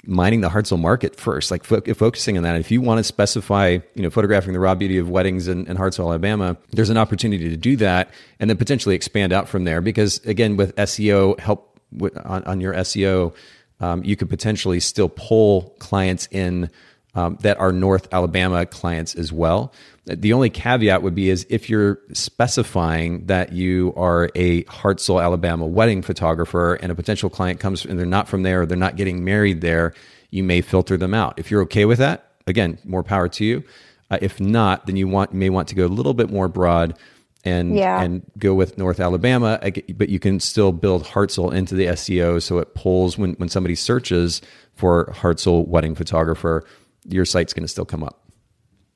mining 0.05 0.41
the 0.41 0.49
Hartselle 0.49 0.79
market 0.79 1.15
first, 1.15 1.51
like 1.51 1.63
fo- 1.63 1.81
focusing 1.93 2.37
on 2.37 2.43
that. 2.43 2.55
If 2.57 2.71
you 2.71 2.81
want 2.81 2.99
to 2.99 3.03
specify, 3.03 3.79
you 3.95 4.03
know, 4.03 4.09
photographing 4.09 4.53
the 4.53 4.59
raw 4.59 4.75
beauty 4.75 4.97
of 4.97 5.09
weddings 5.09 5.47
in, 5.47 5.65
in 5.67 5.77
Hartselle, 5.77 6.05
Alabama, 6.05 6.57
there's 6.71 6.89
an 6.89 6.97
opportunity 6.97 7.49
to 7.49 7.57
do 7.57 7.75
that 7.77 8.11
and 8.39 8.49
then 8.49 8.57
potentially 8.57 8.95
expand 8.95 9.33
out 9.33 9.47
from 9.47 9.63
there. 9.63 9.81
Because 9.81 10.19
again, 10.25 10.57
with 10.57 10.75
SEO 10.75 11.39
help 11.39 11.79
with, 11.91 12.17
on, 12.25 12.43
on 12.43 12.61
your 12.61 12.73
SEO, 12.73 13.33
um, 13.79 14.03
you 14.03 14.15
could 14.15 14.29
potentially 14.29 14.79
still 14.79 15.09
pull 15.09 15.75
clients 15.79 16.27
in 16.31 16.69
um, 17.15 17.37
that 17.41 17.59
are 17.59 17.71
North 17.71 18.07
Alabama 18.13 18.65
clients 18.65 19.15
as 19.15 19.33
well. 19.33 19.73
The 20.05 20.33
only 20.33 20.49
caveat 20.49 21.01
would 21.01 21.15
be 21.15 21.29
is 21.29 21.45
if 21.49 21.69
you're 21.69 21.99
specifying 22.13 23.25
that 23.27 23.51
you 23.51 23.93
are 23.95 24.29
a 24.35 24.63
Hartselle, 24.63 25.21
Alabama 25.21 25.65
wedding 25.65 26.01
photographer 26.01 26.75
and 26.75 26.91
a 26.91 26.95
potential 26.95 27.29
client 27.29 27.59
comes 27.59 27.85
and 27.85 27.97
they're 27.97 28.05
not 28.05 28.27
from 28.27 28.43
there 28.43 28.61
or 28.61 28.65
they're 28.65 28.77
not 28.77 28.95
getting 28.95 29.23
married 29.23 29.61
there, 29.61 29.93
you 30.29 30.43
may 30.43 30.61
filter 30.61 30.97
them 30.97 31.13
out. 31.13 31.37
If 31.37 31.51
you're 31.51 31.61
okay 31.63 31.85
with 31.85 31.99
that, 31.99 32.31
again, 32.47 32.77
more 32.85 33.03
power 33.03 33.27
to 33.29 33.45
you. 33.45 33.63
Uh, 34.11 34.17
if 34.21 34.39
not, 34.39 34.87
then 34.87 34.95
you 34.95 35.07
want 35.07 35.33
may 35.33 35.49
want 35.49 35.67
to 35.69 35.75
go 35.75 35.85
a 35.85 35.87
little 35.87 36.15
bit 36.15 36.31
more 36.31 36.47
broad 36.47 36.97
and 37.45 37.75
yeah. 37.75 38.01
and 38.01 38.21
go 38.37 38.53
with 38.53 38.77
North 38.77 38.99
Alabama, 38.99 39.59
but 39.95 40.09
you 40.09 40.19
can 40.19 40.39
still 40.39 40.71
build 40.71 41.03
Hartselle 41.05 41.53
into 41.53 41.75
the 41.75 41.85
SEO 41.87 42.41
so 42.41 42.57
it 42.59 42.75
pulls 42.75 43.17
when 43.17 43.33
when 43.33 43.49
somebody 43.49 43.75
searches 43.75 44.41
for 44.75 45.13
Hartselle 45.13 45.67
wedding 45.67 45.95
photographer, 45.95 46.65
your 47.07 47.25
site's 47.25 47.53
going 47.53 47.63
to 47.63 47.67
still 47.69 47.85
come 47.85 48.03
up. 48.03 48.23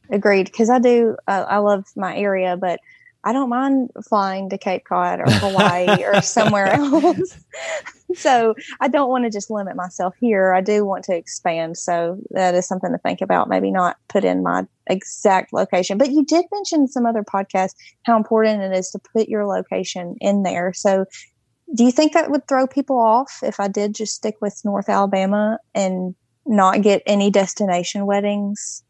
Agreed, 0.09 0.45
because 0.45 0.69
I 0.69 0.79
do 0.79 1.15
uh, 1.27 1.45
I 1.47 1.57
love 1.57 1.85
my 1.95 2.15
area, 2.15 2.57
but 2.57 2.79
I 3.23 3.31
don't 3.31 3.49
mind 3.49 3.89
flying 4.07 4.49
to 4.49 4.57
Cape 4.57 4.83
Cod 4.85 5.19
or 5.19 5.25
Hawaii 5.27 6.03
or 6.03 6.21
somewhere 6.21 6.67
else. 6.67 7.37
so 8.15 8.53
I 8.81 8.87
don't 8.87 9.09
want 9.09 9.23
to 9.23 9.29
just 9.29 9.49
limit 9.49 9.75
myself 9.75 10.13
here. 10.19 10.53
I 10.53 10.61
do 10.61 10.85
want 10.85 11.05
to 11.05 11.15
expand. 11.15 11.77
So 11.77 12.19
that 12.31 12.53
is 12.53 12.67
something 12.67 12.91
to 12.91 12.97
think 12.97 13.21
about. 13.21 13.49
Maybe 13.49 13.71
not 13.71 13.97
put 14.09 14.25
in 14.25 14.43
my 14.43 14.65
exact 14.87 15.53
location. 15.53 15.97
But 15.97 16.11
you 16.11 16.25
did 16.25 16.45
mention 16.53 16.87
some 16.87 17.05
other 17.05 17.23
podcasts 17.23 17.75
how 18.03 18.17
important 18.17 18.61
it 18.61 18.77
is 18.77 18.89
to 18.91 18.99
put 19.13 19.29
your 19.29 19.45
location 19.45 20.15
in 20.19 20.43
there. 20.43 20.73
So 20.73 21.05
do 21.73 21.83
you 21.83 21.91
think 21.91 22.13
that 22.13 22.29
would 22.29 22.47
throw 22.47 22.67
people 22.67 22.99
off 22.99 23.39
if 23.41 23.59
I 23.59 23.67
did 23.67 23.95
just 23.95 24.15
stick 24.15 24.35
with 24.41 24.61
North 24.63 24.89
Alabama 24.89 25.57
and 25.73 26.13
not 26.45 26.81
get 26.81 27.01
any 27.05 27.31
destination 27.31 28.05
weddings? 28.05 28.83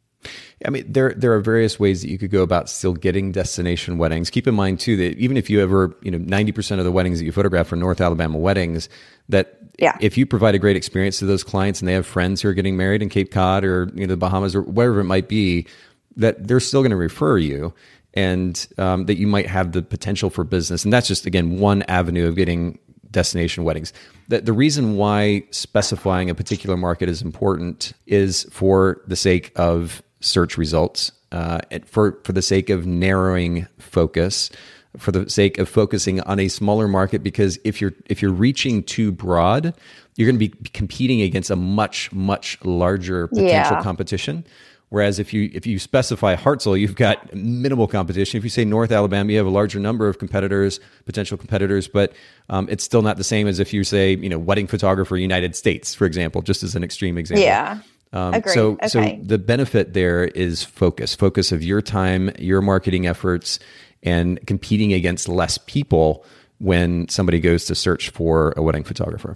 I 0.66 0.70
mean, 0.70 0.86
there 0.92 1.14
there 1.16 1.34
are 1.34 1.40
various 1.40 1.80
ways 1.80 2.02
that 2.02 2.10
you 2.10 2.18
could 2.18 2.32
go 2.32 2.42
about 2.42 2.70
still 2.70 2.94
getting 2.94 3.32
destination 3.32 3.98
weddings. 3.98 4.30
Keep 4.30 4.48
in 4.48 4.56
mind 4.56 4.80
too 4.80 4.96
that 4.98 5.18
even 5.18 5.38
if 5.38 5.50
you 5.50 5.62
ever, 5.62 5.96
you 6.02 6.12
know, 6.12 6.18
ninety 6.18 6.52
percent 6.52 6.80
of 6.80 6.86
the 6.86 6.92
weddings 6.92 7.20
that 7.20 7.26
you 7.26 7.32
photograph 7.32 7.72
are 7.72 7.76
North 7.76 8.02
Alabama 8.02 8.38
weddings, 8.38 8.90
that 9.30 9.58
yeah. 9.80 9.98
if 10.02 10.18
you 10.18 10.26
provide 10.26 10.56
a 10.56 10.60
great 10.60 10.76
experience 10.76 11.20
to 11.20 11.26
those 11.26 11.44
clients 11.44 11.82
and 11.82 11.88
they 11.88 11.94
have 11.94 12.06
friends 12.06 12.42
who 12.42 12.50
are 12.50 12.54
getting 12.54 12.78
married 12.78 13.02
in 13.02 13.10
Cape 13.10 13.32
Cod 13.32 13.64
or 13.64 13.90
you 13.94 14.02
know 14.02 14.14
the 14.14 14.18
Bahamas 14.18 14.56
or 14.56 14.62
wherever 14.62 15.00
it 15.00 15.06
might 15.06 15.28
be, 15.28 15.68
that 16.16 16.48
they're 16.48 16.60
still 16.60 16.82
going 16.82 16.92
to 16.92 16.98
refer 16.98 17.38
you 17.38 17.74
and 18.14 18.68
um, 18.78 19.06
that 19.06 19.18
you 19.18 19.28
might 19.28 19.48
have 19.48 19.72
the 19.72 19.82
potential 19.82 20.30
for 20.30 20.44
business. 20.44 20.84
And 20.84 20.94
that's 20.94 21.08
just 21.08 21.26
again 21.26 21.60
one 21.60 21.84
avenue 21.84 22.28
of 22.28 22.36
getting 22.36 22.80
destination 23.14 23.64
weddings. 23.64 23.94
The, 24.28 24.42
the 24.42 24.54
reason 24.54 24.96
why 24.98 25.44
specifying 25.52 26.30
a 26.30 26.36
particular 26.36 26.76
market 26.76 27.08
is 27.08 27.22
important 27.22 27.94
is 28.08 28.46
for 28.52 29.02
the 29.08 29.16
sake 29.16 29.52
of 29.56 30.02
search 30.24 30.58
results, 30.58 31.12
uh, 31.32 31.60
for 31.86 32.20
for 32.24 32.32
the 32.32 32.42
sake 32.42 32.70
of 32.70 32.86
narrowing 32.86 33.68
focus, 33.80 34.50
for 34.98 35.12
the 35.12 35.30
sake 35.30 35.58
of 35.58 35.68
focusing 35.68 36.22
on 36.22 36.40
a 36.40 36.48
smaller 36.48 36.88
market. 36.88 37.24
Because 37.24 37.60
if 37.64 37.82
you're 37.82 37.94
if 38.08 38.22
you're 38.22 38.32
reaching 38.32 38.84
too 38.84 39.12
broad, 39.12 39.74
you're 40.16 40.28
going 40.28 40.40
to 40.40 40.48
be 40.48 40.70
competing 40.70 41.22
against 41.22 41.50
a 41.50 41.56
much 41.56 42.12
much 42.12 42.58
larger 42.64 43.28
potential 43.28 43.78
yeah. 43.78 43.84
competition. 43.84 44.46
Whereas 44.94 45.18
if 45.18 45.34
you 45.34 45.50
if 45.56 45.66
you 45.66 45.80
specify 45.80 46.36
Hartselle, 46.36 46.80
you've 46.80 46.96
got 46.96 47.34
minimal 47.34 47.88
competition. 47.88 48.38
If 48.38 48.44
you 48.44 48.52
say 48.52 48.64
North 48.64 48.92
Alabama, 48.92 49.32
you 49.32 49.40
have 49.40 49.48
a 49.48 49.50
larger 49.50 49.80
number 49.80 50.08
of 50.08 50.20
competitors, 50.20 50.80
potential 51.06 51.36
competitors, 51.36 51.88
but 51.88 52.14
um, 52.50 52.68
it's 52.70 52.84
still 52.84 53.02
not 53.02 53.18
the 53.18 53.24
same 53.24 53.48
as 53.48 53.60
if 53.60 53.74
you 53.74 53.84
say 53.84 54.16
you 54.16 54.30
know 54.30 54.38
wedding 54.38 54.68
photographer 54.68 55.18
United 55.18 55.56
States, 55.56 55.96
for 55.96 56.06
example, 56.06 56.44
just 56.44 56.62
as 56.62 56.76
an 56.76 56.84
extreme 56.84 57.18
example. 57.18 57.44
Yeah. 57.44 57.80
Um, 58.14 58.36
Agreed. 58.36 58.54
So, 58.54 58.72
okay. 58.74 58.88
so 58.88 59.20
the 59.24 59.40
benefit 59.40 59.94
there 59.94 60.24
is 60.24 60.64
focus, 60.64 61.16
focus 61.16 61.52
of 61.52 61.64
your 61.64 61.82
time, 61.82 62.32
your 62.38 62.62
marketing 62.62 63.08
efforts, 63.08 63.60
and 64.04 64.46
competing 64.46 64.94
against 64.94 65.28
less 65.28 65.58
people 65.58 66.24
when 66.60 67.10
somebody 67.10 67.40
goes 67.40 67.66
to 67.66 67.76
search 67.76 68.12
for 68.12 68.54
a 68.56 68.62
wedding 68.62 68.84
photographer. 68.84 69.36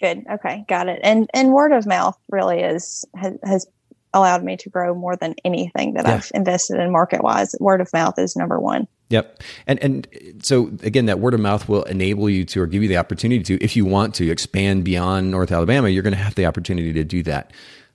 Good. 0.00 0.24
Okay, 0.30 0.64
got 0.68 0.88
it. 0.88 1.00
And 1.02 1.28
and 1.34 1.52
word 1.52 1.72
of 1.72 1.86
mouth 1.86 2.16
really 2.28 2.60
is 2.60 3.04
has, 3.16 3.34
has 3.42 3.66
allowed 4.14 4.44
me 4.44 4.56
to 4.58 4.70
grow 4.70 4.94
more 4.94 5.16
than 5.16 5.34
anything 5.44 5.94
that 5.94 6.06
yeah. 6.06 6.14
I've 6.14 6.30
invested 6.34 6.78
in 6.78 6.92
market 6.92 7.22
wise. 7.22 7.54
Word 7.58 7.80
of 7.80 7.92
mouth 7.92 8.18
is 8.18 8.36
number 8.36 8.60
one. 8.60 8.86
Yep. 9.08 9.42
And 9.66 9.82
and 9.82 10.08
so 10.42 10.70
again, 10.82 11.06
that 11.06 11.18
word 11.18 11.34
of 11.34 11.40
mouth 11.40 11.68
will 11.68 11.84
enable 11.84 12.28
you 12.28 12.44
to 12.46 12.60
or 12.60 12.66
give 12.66 12.82
you 12.82 12.88
the 12.88 12.98
opportunity 12.98 13.42
to, 13.44 13.64
if 13.64 13.74
you 13.74 13.84
want 13.84 14.14
to 14.16 14.30
expand 14.30 14.84
beyond 14.84 15.30
North 15.30 15.50
Alabama, 15.50 15.88
you're 15.88 16.02
going 16.02 16.14
to 16.14 16.22
have 16.22 16.34
the 16.34 16.46
opportunity 16.46 16.92
to 16.92 17.04
do 17.04 17.22
that. 17.24 17.52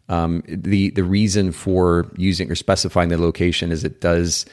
Um, 0.10 0.44
the 0.48 0.90
the 0.92 1.04
reason 1.04 1.52
for 1.52 2.12
using 2.18 2.52
or 2.52 2.56
specifying 2.56 3.10
the 3.10 3.18
location 3.18 3.72
is 3.72 3.84
it 3.84 4.02
does 4.02 4.46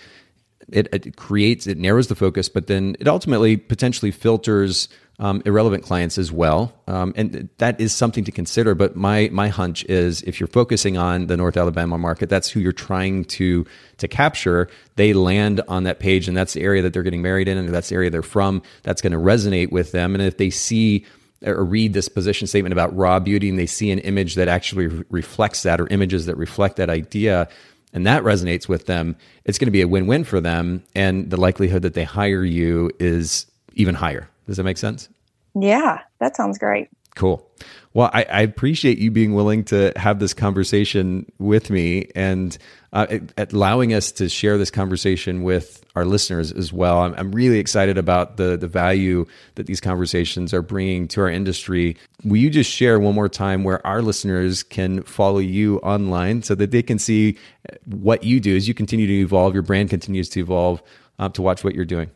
it, 0.73 0.89
it 0.93 1.17
creates 1.17 1.67
it 1.67 1.79
narrows 1.79 2.07
the 2.09 2.15
focus, 2.15 2.49
but 2.49 2.67
then 2.67 2.97
it 3.01 3.09
ultimately 3.09 3.57
potentially 3.57 4.11
filters 4.11 4.89
um, 5.19 5.43
irrelevant 5.45 5.85
clients 5.85 6.17
as 6.17 6.33
well, 6.33 6.73
um, 6.87 7.13
and 7.15 7.51
that 7.59 7.79
is 7.79 7.93
something 7.93 8.25
to 8.25 8.33
consider. 8.33 8.75
But 8.75 8.97
my 8.97 9.29
my 9.33 9.49
hunch 9.49 9.85
is 9.85 10.23
if 10.23 10.41
you're 10.41 10.47
focusing 10.47 10.97
on 10.97 11.27
the 11.27 11.37
North 11.37 11.59
Alabama 11.59 11.99
market, 11.99 12.31
that's 12.31 12.49
who 12.49 12.61
you're 12.61 12.73
trying 12.73 13.27
to 13.27 13.67
to 13.99 14.09
capture. 14.09 14.69
They 14.97 15.13
land 15.13 15.61
on 15.69 15.85
that 15.85 15.99
page, 15.99 16.27
and 16.27 16.37
that's 16.37 16.55
the 16.55 16.63
area 16.63 16.81
that 16.83 16.95
they're 16.95 17.03
getting 17.03 17.23
married 17.23 17.49
in, 17.49 17.59
and 17.59 17.69
that's 17.69 17.91
the 17.91 17.97
area 17.97 18.09
they're 18.09 18.23
from. 18.23 18.63
That's 18.83 19.03
going 19.03 19.13
to 19.13 19.19
resonate 19.19 19.71
with 19.71 19.93
them, 19.93 20.15
and 20.15 20.23
if 20.23 20.39
they 20.39 20.49
see 20.49 21.05
or 21.45 21.65
read 21.65 21.93
this 21.93 22.09
position 22.09 22.47
statement 22.47 22.73
about 22.73 22.95
raw 22.97 23.19
beauty, 23.19 23.49
and 23.49 23.59
they 23.59 23.67
see 23.67 23.91
an 23.91 23.99
image 24.01 24.35
that 24.35 24.49
actually 24.49 24.87
re- 24.89 25.05
reflects 25.11 25.63
that, 25.63 25.81
or 25.81 25.87
images 25.89 26.27
that 26.27 26.37
reflect 26.37 26.77
that 26.77 26.91
idea. 26.91 27.49
And 27.93 28.07
that 28.07 28.23
resonates 28.23 28.69
with 28.69 28.87
them, 28.87 29.17
it's 29.45 29.59
going 29.59 29.67
to 29.67 29.73
be 29.73 29.81
a 29.81 29.89
win 29.89 30.07
win 30.07 30.25
for 30.25 30.41
them. 30.41 30.85
And 30.95 31.31
the 31.31 31.41
likelihood 31.41 31.83
that 31.83 31.95
they 31.95 32.05
hire 32.05 32.45
you 32.45 32.91
is 33.01 33.47
even 33.75 33.95
higher. 33.95 34.29
Does 34.47 34.59
that 34.59 34.65
make 34.65 34.79
sense? 34.79 35.09
Yeah, 35.55 36.01
that 36.21 36.37
sounds 36.37 36.59
great. 36.59 36.89
Cool. 37.15 37.47
Well, 37.93 38.09
I, 38.13 38.23
I, 38.23 38.41
appreciate 38.43 38.99
you 38.99 39.11
being 39.11 39.35
willing 39.35 39.65
to 39.65 39.93
have 39.97 40.21
this 40.21 40.33
conversation 40.33 41.31
with 41.41 41.71
me 41.71 42.09
and 42.15 42.57
uh, 42.93 43.19
allowing 43.37 43.93
us 43.93 44.13
to 44.13 44.29
share 44.29 44.57
this 44.59 44.71
conversation 44.71 45.43
with 45.43 45.85
our 45.97 46.05
listeners 46.05 46.53
as 46.53 46.73
well. 46.73 47.01
I'm, 47.01 47.15
I'm, 47.15 47.33
really 47.33 47.59
excited 47.59 47.99
about 47.99 48.37
the 48.37 48.57
the 48.57 48.69
value 48.69 49.27
that 49.57 49.67
these 49.67 49.81
conversations 49.81 50.55
are 50.55 50.63
bringing 50.63 51.09
to 51.09 51.23
our 51.23 51.29
industry. 51.29 51.97
Will 52.23 52.37
you 52.37 52.49
just 52.49 52.71
share 52.71 53.01
one 53.01 53.17
more 53.17 53.29
time 53.29 53.65
where 53.65 53.85
our 53.85 54.03
listeners 54.03 54.63
can 54.63 55.03
follow 55.03 55.39
you 55.39 55.79
online 55.79 56.45
so 56.45 56.55
that 56.55 56.71
they 56.71 56.83
can 56.83 57.01
see 57.01 57.39
what 57.87 58.23
you 58.23 58.39
do 58.39 58.57
as 58.57 58.69
you 58.69 58.75
continue 58.75 59.09
to 59.09 59.21
evolve, 59.21 59.53
your 59.53 59.65
brand 59.65 59.91
continues 59.91 60.29
to 60.31 60.41
evolve, 60.41 60.81
uh, 61.19 61.29
to 61.31 61.43
watch 61.43 61.65
what 61.65 61.75
you're 61.75 61.85
doing? 61.85 62.11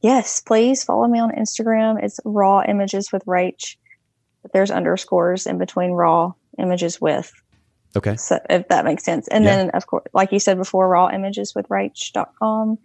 Yes, 0.00 0.40
please 0.40 0.82
follow 0.82 1.06
me 1.06 1.20
on 1.20 1.30
Instagram. 1.30 2.02
It's 2.02 2.18
raw 2.24 2.62
images 2.66 3.12
with 3.12 3.24
Rach. 3.26 3.76
But 4.42 4.52
there's 4.52 4.70
underscores 4.70 5.46
in 5.46 5.58
between 5.58 5.92
raw 5.92 6.32
images 6.58 7.00
with. 7.00 7.32
Okay. 7.96 8.16
So 8.16 8.38
if 8.48 8.68
that 8.68 8.84
makes 8.84 9.04
sense. 9.04 9.28
And 9.28 9.44
yeah. 9.44 9.56
then 9.56 9.70
of 9.70 9.86
course, 9.86 10.04
like 10.14 10.32
you 10.32 10.38
said 10.38 10.56
before, 10.56 10.88
raw 10.88 11.10
images 11.10 11.54
with 11.54 11.68
Rach.com. 11.68 12.78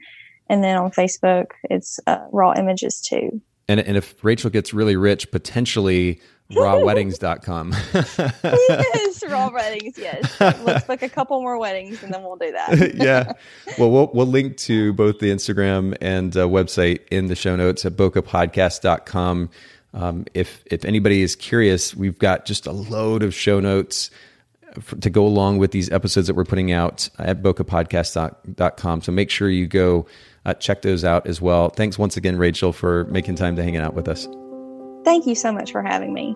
And 0.47 0.63
then 0.63 0.77
on 0.77 0.91
Facebook, 0.91 1.47
it's 1.69 1.99
uh, 2.07 2.25
raw 2.31 2.53
images 2.57 3.01
too. 3.01 3.41
And, 3.67 3.79
and 3.79 3.97
if 3.97 4.23
Rachel 4.23 4.49
gets 4.49 4.73
really 4.73 4.95
rich, 4.95 5.31
potentially 5.31 6.21
rawweddings.com. 6.51 7.73
yes, 8.43 9.23
raw 9.27 9.49
weddings. 9.53 9.97
Yes. 9.97 10.39
Let's 10.39 10.85
book 10.85 11.01
a 11.01 11.09
couple 11.09 11.41
more 11.41 11.57
weddings 11.57 12.03
and 12.03 12.13
then 12.13 12.21
we'll 12.21 12.35
do 12.35 12.51
that. 12.51 12.95
yeah. 12.95 13.33
Well, 13.79 13.89
well, 13.89 14.11
we'll 14.13 14.27
link 14.27 14.57
to 14.57 14.93
both 14.93 15.19
the 15.19 15.31
Instagram 15.31 15.97
and 16.01 16.35
uh, 16.37 16.45
website 16.47 16.99
in 17.09 17.27
the 17.27 17.35
show 17.35 17.55
notes 17.55 17.85
at 17.85 17.93
bokehpodcast.com. 17.93 19.49
Um, 19.95 20.25
if, 20.33 20.63
if 20.67 20.85
anybody 20.85 21.21
is 21.21 21.35
curious, 21.35 21.95
we've 21.95 22.19
got 22.19 22.45
just 22.45 22.67
a 22.67 22.71
load 22.71 23.23
of 23.23 23.33
show 23.33 23.59
notes 23.59 24.11
for, 24.79 24.97
to 24.97 25.09
go 25.09 25.25
along 25.25 25.57
with 25.57 25.71
these 25.71 25.89
episodes 25.91 26.27
that 26.27 26.35
we're 26.35 26.45
putting 26.45 26.71
out 26.71 27.09
at 27.17 27.41
bokehpodcast.com. 27.41 29.01
So 29.01 29.11
make 29.11 29.29
sure 29.29 29.49
you 29.49 29.67
go 29.67 30.05
uh, 30.45 30.53
check 30.53 30.81
those 30.81 31.03
out 31.03 31.25
as 31.27 31.41
well. 31.41 31.69
Thanks 31.69 31.97
once 31.97 32.17
again, 32.17 32.37
Rachel, 32.37 32.71
for 32.71 33.05
making 33.05 33.35
time 33.35 33.55
to 33.55 33.63
hanging 33.63 33.81
out 33.81 33.93
with 33.93 34.07
us. 34.07 34.27
Thank 35.03 35.25
you 35.25 35.35
so 35.35 35.51
much 35.51 35.71
for 35.71 35.81
having 35.81 36.13
me. 36.13 36.35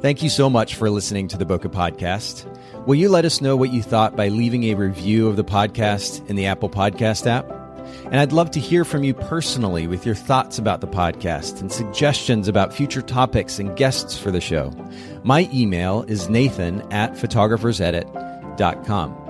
Thank 0.00 0.22
you 0.22 0.28
so 0.28 0.48
much 0.48 0.76
for 0.76 0.90
listening 0.90 1.26
to 1.28 1.36
the 1.36 1.44
Bokeh 1.44 1.72
Podcast. 1.72 2.46
Will 2.86 2.94
you 2.94 3.08
let 3.08 3.24
us 3.24 3.40
know 3.40 3.56
what 3.56 3.72
you 3.72 3.82
thought 3.82 4.16
by 4.16 4.28
leaving 4.28 4.64
a 4.64 4.74
review 4.74 5.28
of 5.28 5.36
the 5.36 5.44
podcast 5.44 6.26
in 6.28 6.36
the 6.36 6.46
Apple 6.46 6.70
Podcast 6.70 7.26
app? 7.26 7.57
And 8.04 8.16
I'd 8.16 8.32
love 8.32 8.50
to 8.52 8.60
hear 8.60 8.84
from 8.84 9.04
you 9.04 9.14
personally 9.14 9.86
with 9.86 10.06
your 10.06 10.14
thoughts 10.14 10.58
about 10.58 10.80
the 10.80 10.88
podcast 10.88 11.60
and 11.60 11.70
suggestions 11.70 12.48
about 12.48 12.72
future 12.72 13.02
topics 13.02 13.58
and 13.58 13.76
guests 13.76 14.18
for 14.18 14.30
the 14.30 14.40
show. 14.40 14.72
My 15.24 15.48
email 15.52 16.04
is 16.08 16.28
nathan 16.28 16.80
at 16.92 17.14
photographersedit.com. 17.14 19.24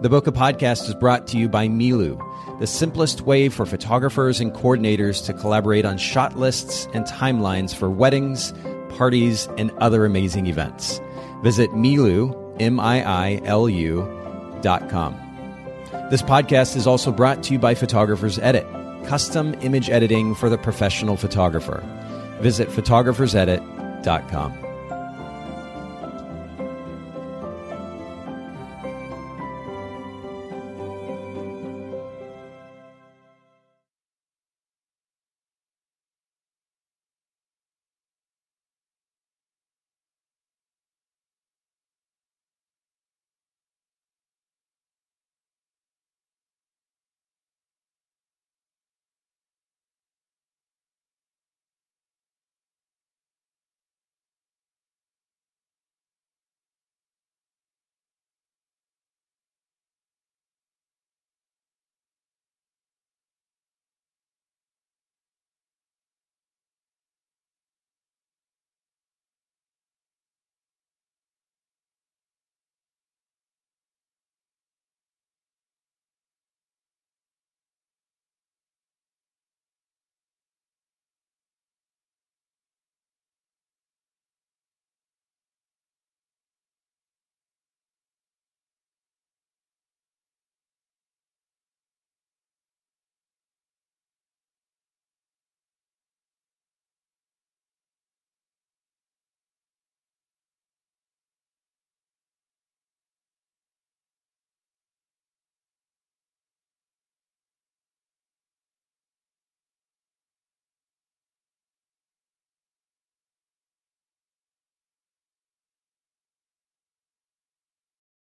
The 0.00 0.08
Bokeh 0.08 0.34
Podcast 0.34 0.88
is 0.88 0.94
brought 0.94 1.26
to 1.28 1.38
you 1.38 1.48
by 1.48 1.68
Miilu 1.68 2.20
the 2.58 2.66
simplest 2.66 3.22
way 3.22 3.48
for 3.48 3.66
photographers 3.66 4.40
and 4.40 4.52
coordinators 4.52 5.24
to 5.26 5.32
collaborate 5.32 5.84
on 5.84 5.98
shot 5.98 6.38
lists 6.38 6.86
and 6.94 7.04
timelines 7.06 7.74
for 7.74 7.90
weddings, 7.90 8.52
parties, 8.90 9.48
and 9.58 9.70
other 9.78 10.04
amazing 10.04 10.46
events. 10.46 11.00
Visit 11.42 11.70
Miilu, 11.70 12.38
M-I-I-L-U 12.60 14.08
dot 14.62 14.88
com. 14.88 15.21
This 16.10 16.22
podcast 16.22 16.76
is 16.76 16.86
also 16.86 17.12
brought 17.12 17.42
to 17.44 17.52
you 17.52 17.58
by 17.58 17.74
Photographers 17.74 18.38
Edit, 18.38 18.66
custom 19.06 19.54
image 19.60 19.90
editing 19.90 20.34
for 20.34 20.48
the 20.48 20.58
professional 20.58 21.16
photographer. 21.16 21.82
Visit 22.40 22.68
photographersedit.com. 22.68 24.71